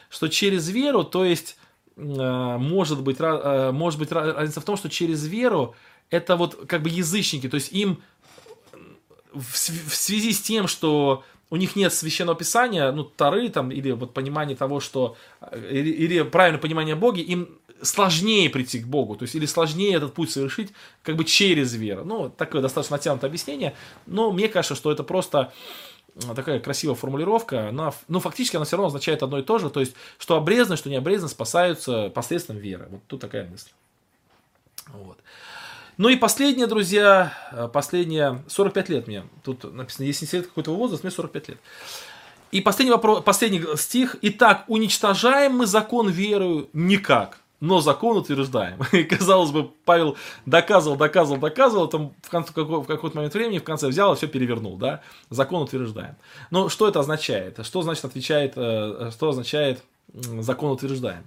[0.08, 1.56] что через веру, то есть
[1.96, 5.74] э, может быть, может быть разница в том, что через веру
[6.10, 8.02] это вот как бы язычники, то есть им
[9.32, 9.56] в
[9.94, 14.56] связи с тем, что у них нет священного писания, ну, Тары там, или вот понимание
[14.56, 19.34] того, что, э, или, или правильное понимание Бога, им сложнее прийти к Богу, то есть,
[19.34, 20.72] или сложнее этот путь совершить,
[21.02, 22.04] как бы через веру.
[22.04, 23.74] Ну, такое достаточно натянутое объяснение,
[24.06, 25.52] но мне кажется, что это просто
[26.34, 29.80] такая красивая формулировка, она, ну, фактически она все равно означает одно и то же, то
[29.80, 32.88] есть, что обрезанные, что не обрезанные спасаются посредством веры.
[32.90, 33.70] Вот тут такая мысль.
[34.88, 35.18] Вот.
[35.98, 39.24] Ну и последнее, друзья, э, последнее, 45 лет мне.
[39.42, 41.58] Тут написано, если не секрет какой-то возраст, мне 45 лет.
[42.52, 44.16] И последний вопрос, последний стих.
[44.22, 46.70] Итак, уничтожаем мы закон верою?
[46.72, 48.78] Никак но закон утверждаем.
[48.92, 50.16] И, казалось бы, Павел
[50.46, 54.28] доказывал, доказывал, доказывал, там в, конце, в какой-то момент времени в конце взял и все
[54.28, 56.14] перевернул, да, закон утверждаем.
[56.52, 57.58] Но что это означает?
[57.66, 59.82] Что значит отвечает, э, что означает
[60.14, 61.26] закон утверждаем?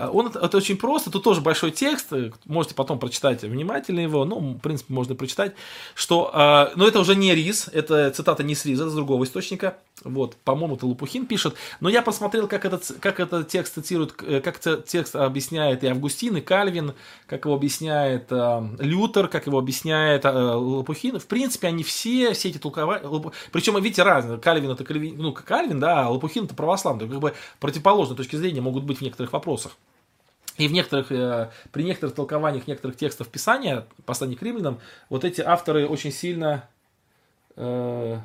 [0.00, 4.24] Э, он, это очень просто, тут тоже большой текст, э, можете потом прочитать внимательно его,
[4.24, 5.54] ну, в принципе, можно прочитать,
[5.94, 9.76] что, э, но это уже не Рис, это цитата не с Риза, с другого источника,
[10.02, 14.60] вот, по-моему, это Лупухин пишет, но я посмотрел, как этот, как этот текст цитирует, как
[14.86, 16.94] текст объясняет и Августин, и Кальвин,
[17.26, 22.48] как его объясняет э, Лютер, как его объясняет э, Лопухин, в принципе, они все, все
[22.48, 23.02] эти толкования,
[23.52, 28.16] причем, видите, разные, Кальвин это ну, Кальвин, да, а Лопухин это православный, как бы противоположной
[28.16, 29.72] точки зрения могут быть в некоторых вопросах.
[30.56, 35.40] И в некоторых, э, при некоторых толкованиях некоторых текстов Писания, посланий к римлянам, вот эти
[35.40, 36.68] авторы очень сильно,
[37.56, 38.18] э,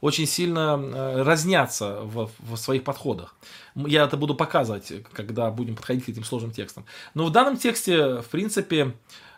[0.00, 3.36] очень сильно э, разнятся в, в своих подходах.
[3.74, 6.84] Я это буду показывать, когда будем подходить к этим сложным текстам.
[7.14, 8.94] Но в данном тексте, в принципе,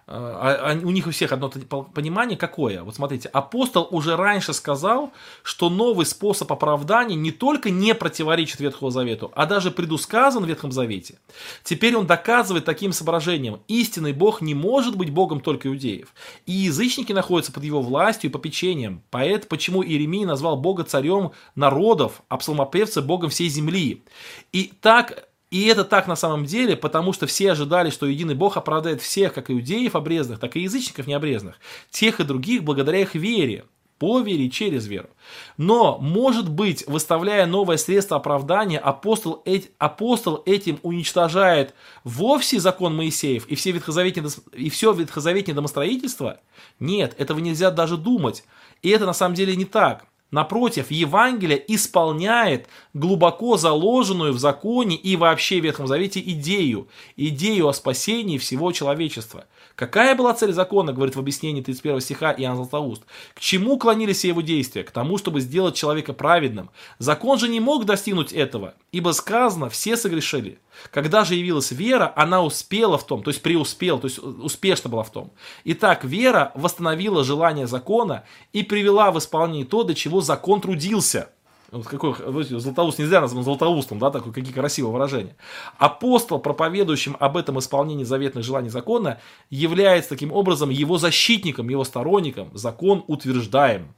[0.07, 2.83] а, а у них у всех одно понимание какое.
[2.83, 5.13] Вот смотрите, апостол уже раньше сказал,
[5.43, 10.73] что новый способ оправдания не только не противоречит Ветхому Завету, а даже предусказан в Ветхом
[10.73, 11.19] Завете.
[11.63, 16.13] Теперь он доказывает таким соображением, истинный Бог не может быть Богом только иудеев.
[16.45, 19.03] И язычники находятся под его властью и попечением.
[19.11, 24.05] Поэтому почему Иеремия назвал Бога царем народов, а псалмопевцы Богом всей земли.
[24.53, 28.57] И так и это так на самом деле, потому что все ожидали, что единый Бог
[28.57, 31.61] оправдает всех, как иудеев обрезанных, так и язычников необрезанных,
[31.91, 33.65] тех и других благодаря их вере,
[34.01, 35.11] по вере и через веру.
[35.57, 41.73] Но, может быть, выставляя новое средство оправдания, апостол, эт, апостол этим уничтожает
[42.03, 46.41] вовсе закон Моисеев и все, ветхозаветные, и все ветхозаветное домостроительство?
[46.81, 48.43] Нет, этого нельзя даже думать.
[48.83, 50.05] И это на самом деле не так.
[50.31, 57.73] Напротив, Евангелие исполняет глубоко заложенную в законе и вообще в Ветхом Завете идею, идею о
[57.73, 59.47] спасении всего человечества.
[59.77, 63.03] Какая была цель закона, говорит в объяснении 31 стиха Иоанн Златоуст?
[63.35, 64.85] К чему клонились все его действия?
[64.85, 66.71] К тому, чтобы сделать человека праведным.
[66.99, 70.61] Закон же не мог достигнуть этого, ибо сказано, все согрешили.
[70.93, 75.03] Когда же явилась вера, она успела в том, то есть преуспела, то есть успешно была
[75.03, 75.33] в том.
[75.65, 81.31] Итак, вера восстановила желание закона и привела в исполнение то, до чего закон трудился.
[81.75, 82.15] Вот какой,
[82.45, 85.37] Златоуст нельзя назвать Златоустом, да, такое, какие красивые выражения.
[85.77, 89.21] Апостол, проповедующим об этом исполнении заветных желаний закона,
[89.51, 92.51] является таким образом его защитником, его сторонником.
[92.55, 93.93] Закон утверждаем.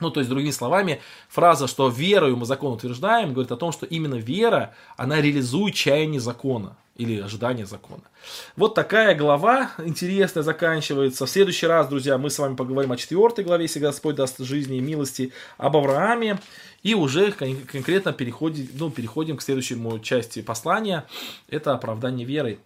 [0.00, 3.84] Ну, то есть, другими словами, фраза, что верою мы закон утверждаем, говорит о том, что
[3.84, 8.02] именно вера, она реализует чаяние закона или ожидание закона.
[8.56, 11.26] Вот такая глава интересная заканчивается.
[11.26, 14.78] В следующий раз, друзья, мы с вами поговорим о четвертой главе, если Господь даст жизни
[14.78, 16.38] и милости, об Аврааме.
[16.82, 21.04] И уже конкретно переходим, ну, переходим к следующему части послания.
[21.48, 22.58] Это оправдание верой.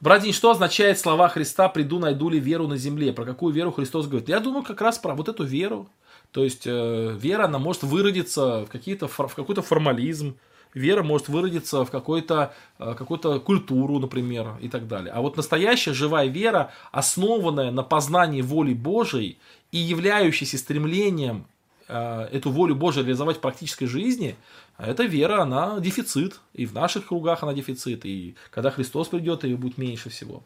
[0.00, 3.12] Братья, что означает слова Христа «приду, найду ли веру на земле»?
[3.12, 4.28] Про какую веру Христос говорит?
[4.28, 5.88] Я думаю, как раз про вот эту веру.
[6.32, 10.36] То есть, э, вера, она может выродиться в, какие-то, в какой-то формализм,
[10.74, 15.12] вера может выродиться в э, какую-то культуру, например, и так далее.
[15.12, 19.38] А вот настоящая живая вера, основанная на познании воли Божией
[19.70, 21.46] и являющаяся стремлением
[21.88, 24.36] э, эту волю Божию реализовать в практической жизни,
[24.78, 26.40] эта вера, она дефицит.
[26.54, 28.04] И в наших кругах она дефицит.
[28.04, 30.42] И когда Христос придет, ее будет меньше всего.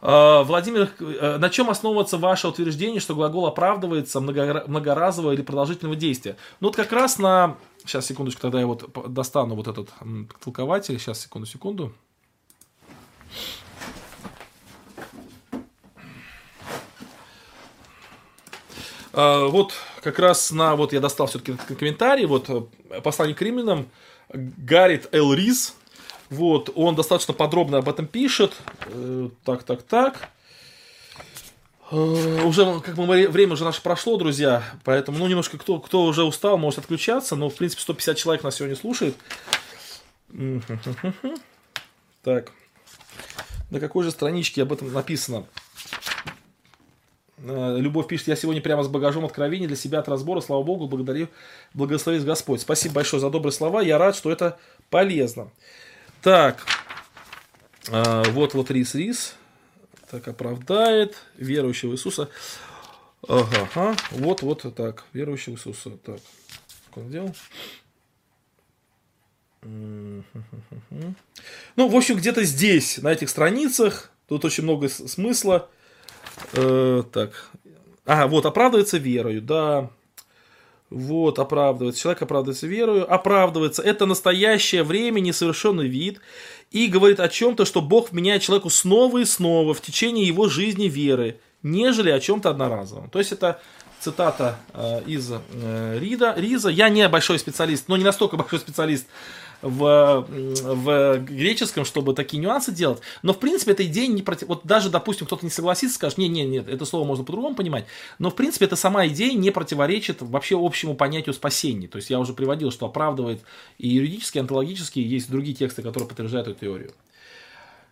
[0.00, 0.90] Э, Владимир,
[1.38, 6.36] на чем основывается ваше утверждение, что глагол оправдывается многоразового или продолжительного действия?
[6.60, 9.90] Ну, вот как раз на Сейчас, секундочку, тогда я вот достану вот этот
[10.42, 10.98] толкователь.
[10.98, 11.92] Сейчас, секунду, секунду.
[19.12, 19.72] А, вот
[20.02, 23.88] как раз на, вот я достал все-таки комментарий, вот э, послание к римлянам,
[24.32, 25.74] Гаррит Эл Рис,
[26.30, 28.54] вот, он достаточно подробно об этом пишет,
[28.86, 30.28] э, так, так, так,
[31.90, 36.58] уже, как бы, время уже наше прошло, друзья, поэтому, ну, немножко кто, кто уже устал,
[36.58, 39.16] может отключаться, но, в принципе, 150 человек нас сегодня слушает.
[42.22, 42.52] Так,
[43.70, 45.46] на какой же страничке об этом написано?
[47.38, 50.88] Э, Любовь пишет, я сегодня прямо с багажом откровений для себя от разбора, слава Богу,
[50.88, 51.28] благодарю,
[51.72, 52.60] благословит Господь.
[52.60, 54.58] Спасибо большое за добрые слова, я рад, что это
[54.90, 55.50] полезно.
[56.22, 56.66] Так,
[57.88, 59.36] э, вот вот рис рис
[60.10, 62.28] так оправдает верующего Иисуса.
[63.26, 65.90] Ага, ага, вот, вот так, верующего Иисуса.
[66.04, 66.20] Так,
[66.86, 67.34] как он делал?
[71.76, 75.70] Ну, в общем, где-то здесь, на этих страницах, Тут очень много смысла.
[76.52, 77.50] Э, так.
[78.04, 79.90] А, вот, оправдывается верою, да.
[80.90, 82.00] Вот, оправдывается.
[82.00, 83.12] Человек оправдывается верою.
[83.12, 83.82] Оправдывается.
[83.82, 86.20] Это настоящее время, несовершенный вид.
[86.70, 90.86] И говорит о чем-то, что Бог меняет человеку снова и снова в течение его жизни
[90.86, 93.10] веры, нежели о чем-то одноразовом.
[93.10, 93.60] То есть это
[94.00, 96.68] цитата э, из э, Рида, Риза.
[96.68, 99.06] Я не большой специалист, но не настолько большой специалист
[99.62, 103.00] в, в греческом, чтобы такие нюансы делать.
[103.22, 104.48] Но, в принципе, эта идея не против...
[104.48, 107.86] Вот даже, допустим, кто-то не согласится, скажет, нет, нет, нет, это слово можно по-другому понимать.
[108.18, 111.88] Но, в принципе, эта сама идея не противоречит вообще общему понятию спасения.
[111.88, 113.42] То есть, я уже приводил, что оправдывает
[113.78, 116.92] и юридически, и онтологически, есть другие тексты, которые подтверждают эту теорию.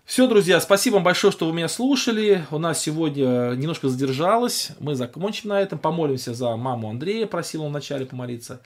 [0.05, 2.47] Все, друзья, спасибо вам большое, что вы меня слушали.
[2.53, 4.71] У нас сегодня немножко задержалось.
[4.79, 5.81] Мы закончим на этом.
[5.81, 7.27] Помолимся за маму Андрея.
[7.27, 8.63] Просил он вначале помолиться.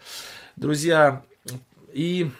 [0.56, 1.22] Друзья,
[1.94, 2.30] и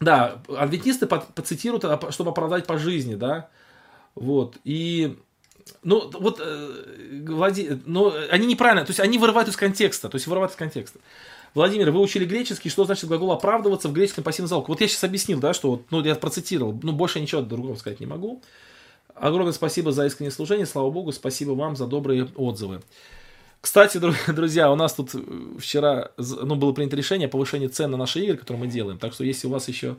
[0.00, 3.48] да, адвентисты поцитируют, чтобы оправдать по жизни, да.
[4.14, 4.56] Вот.
[4.64, 5.16] И
[5.82, 7.80] ну, вот, э, Влади...
[7.86, 10.98] ну, они неправильно, то есть они вырывают из контекста, то есть вырывают из контекста.
[11.54, 14.66] Владимир, вы учили греческий, что значит глагол оправдываться в греческом пассивном залоге?
[14.68, 18.06] Вот я сейчас объяснил, да, что ну, я процитировал, ну, больше ничего другого сказать не
[18.06, 18.42] могу.
[19.14, 22.82] Огромное спасибо за искреннее служение, слава богу, спасибо вам за добрые отзывы.
[23.60, 25.20] Кстати, друзья, у нас тут э,
[25.58, 28.98] вчера ну, было принято решение о повышении цен на наши игры, которые мы делаем.
[28.98, 29.96] Так что, если у вас еще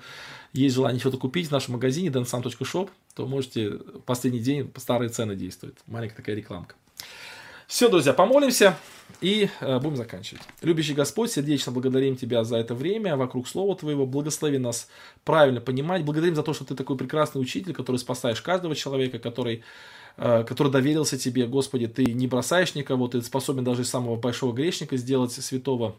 [0.54, 5.36] есть желание что-то купить в нашем магазине dansam.shop, то можете в последний день старые цены
[5.36, 5.78] действуют.
[5.88, 6.76] Маленькая такая рекламка.
[7.68, 8.78] Все, друзья, помолимся
[9.22, 10.42] и э, будем заканчивать.
[10.62, 14.06] Любящий Господь, сердечно благодарим Тебя за это время вокруг Слова Твоего.
[14.06, 14.90] Благослови нас
[15.24, 16.04] правильно понимать.
[16.04, 19.64] Благодарим за то, что Ты такой прекрасный учитель, который спасаешь каждого человека, который
[20.16, 24.98] который доверился тебе, Господи, ты не бросаешь никого, ты способен даже из самого большого грешника
[24.98, 25.96] сделать святого.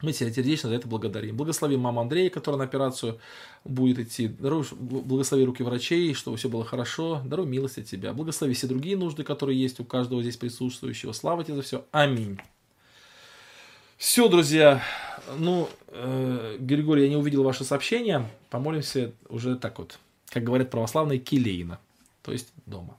[0.00, 1.36] Мы тебя сердечно за это благодарим.
[1.36, 3.18] Благослови маму Андрея, которая на операцию
[3.64, 4.28] будет идти.
[4.28, 7.20] Даруй, благослови руки врачей, чтобы все было хорошо.
[7.24, 8.12] Даруй милость от тебя.
[8.12, 11.12] Благослови все другие нужды, которые есть у каждого здесь присутствующего.
[11.12, 11.84] Слава тебе за все.
[11.90, 12.38] Аминь.
[13.96, 14.82] Все, друзья.
[15.36, 18.30] Ну, э, Григорий, я не увидел ваше сообщение.
[18.50, 19.98] Помолимся уже так вот,
[20.28, 21.80] как говорят православные, килейно.
[22.22, 22.96] То есть дома.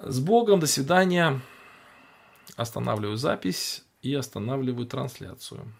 [0.00, 1.40] С Богом, до свидания.
[2.54, 5.72] Останавливаю запись и останавливаю трансляцию.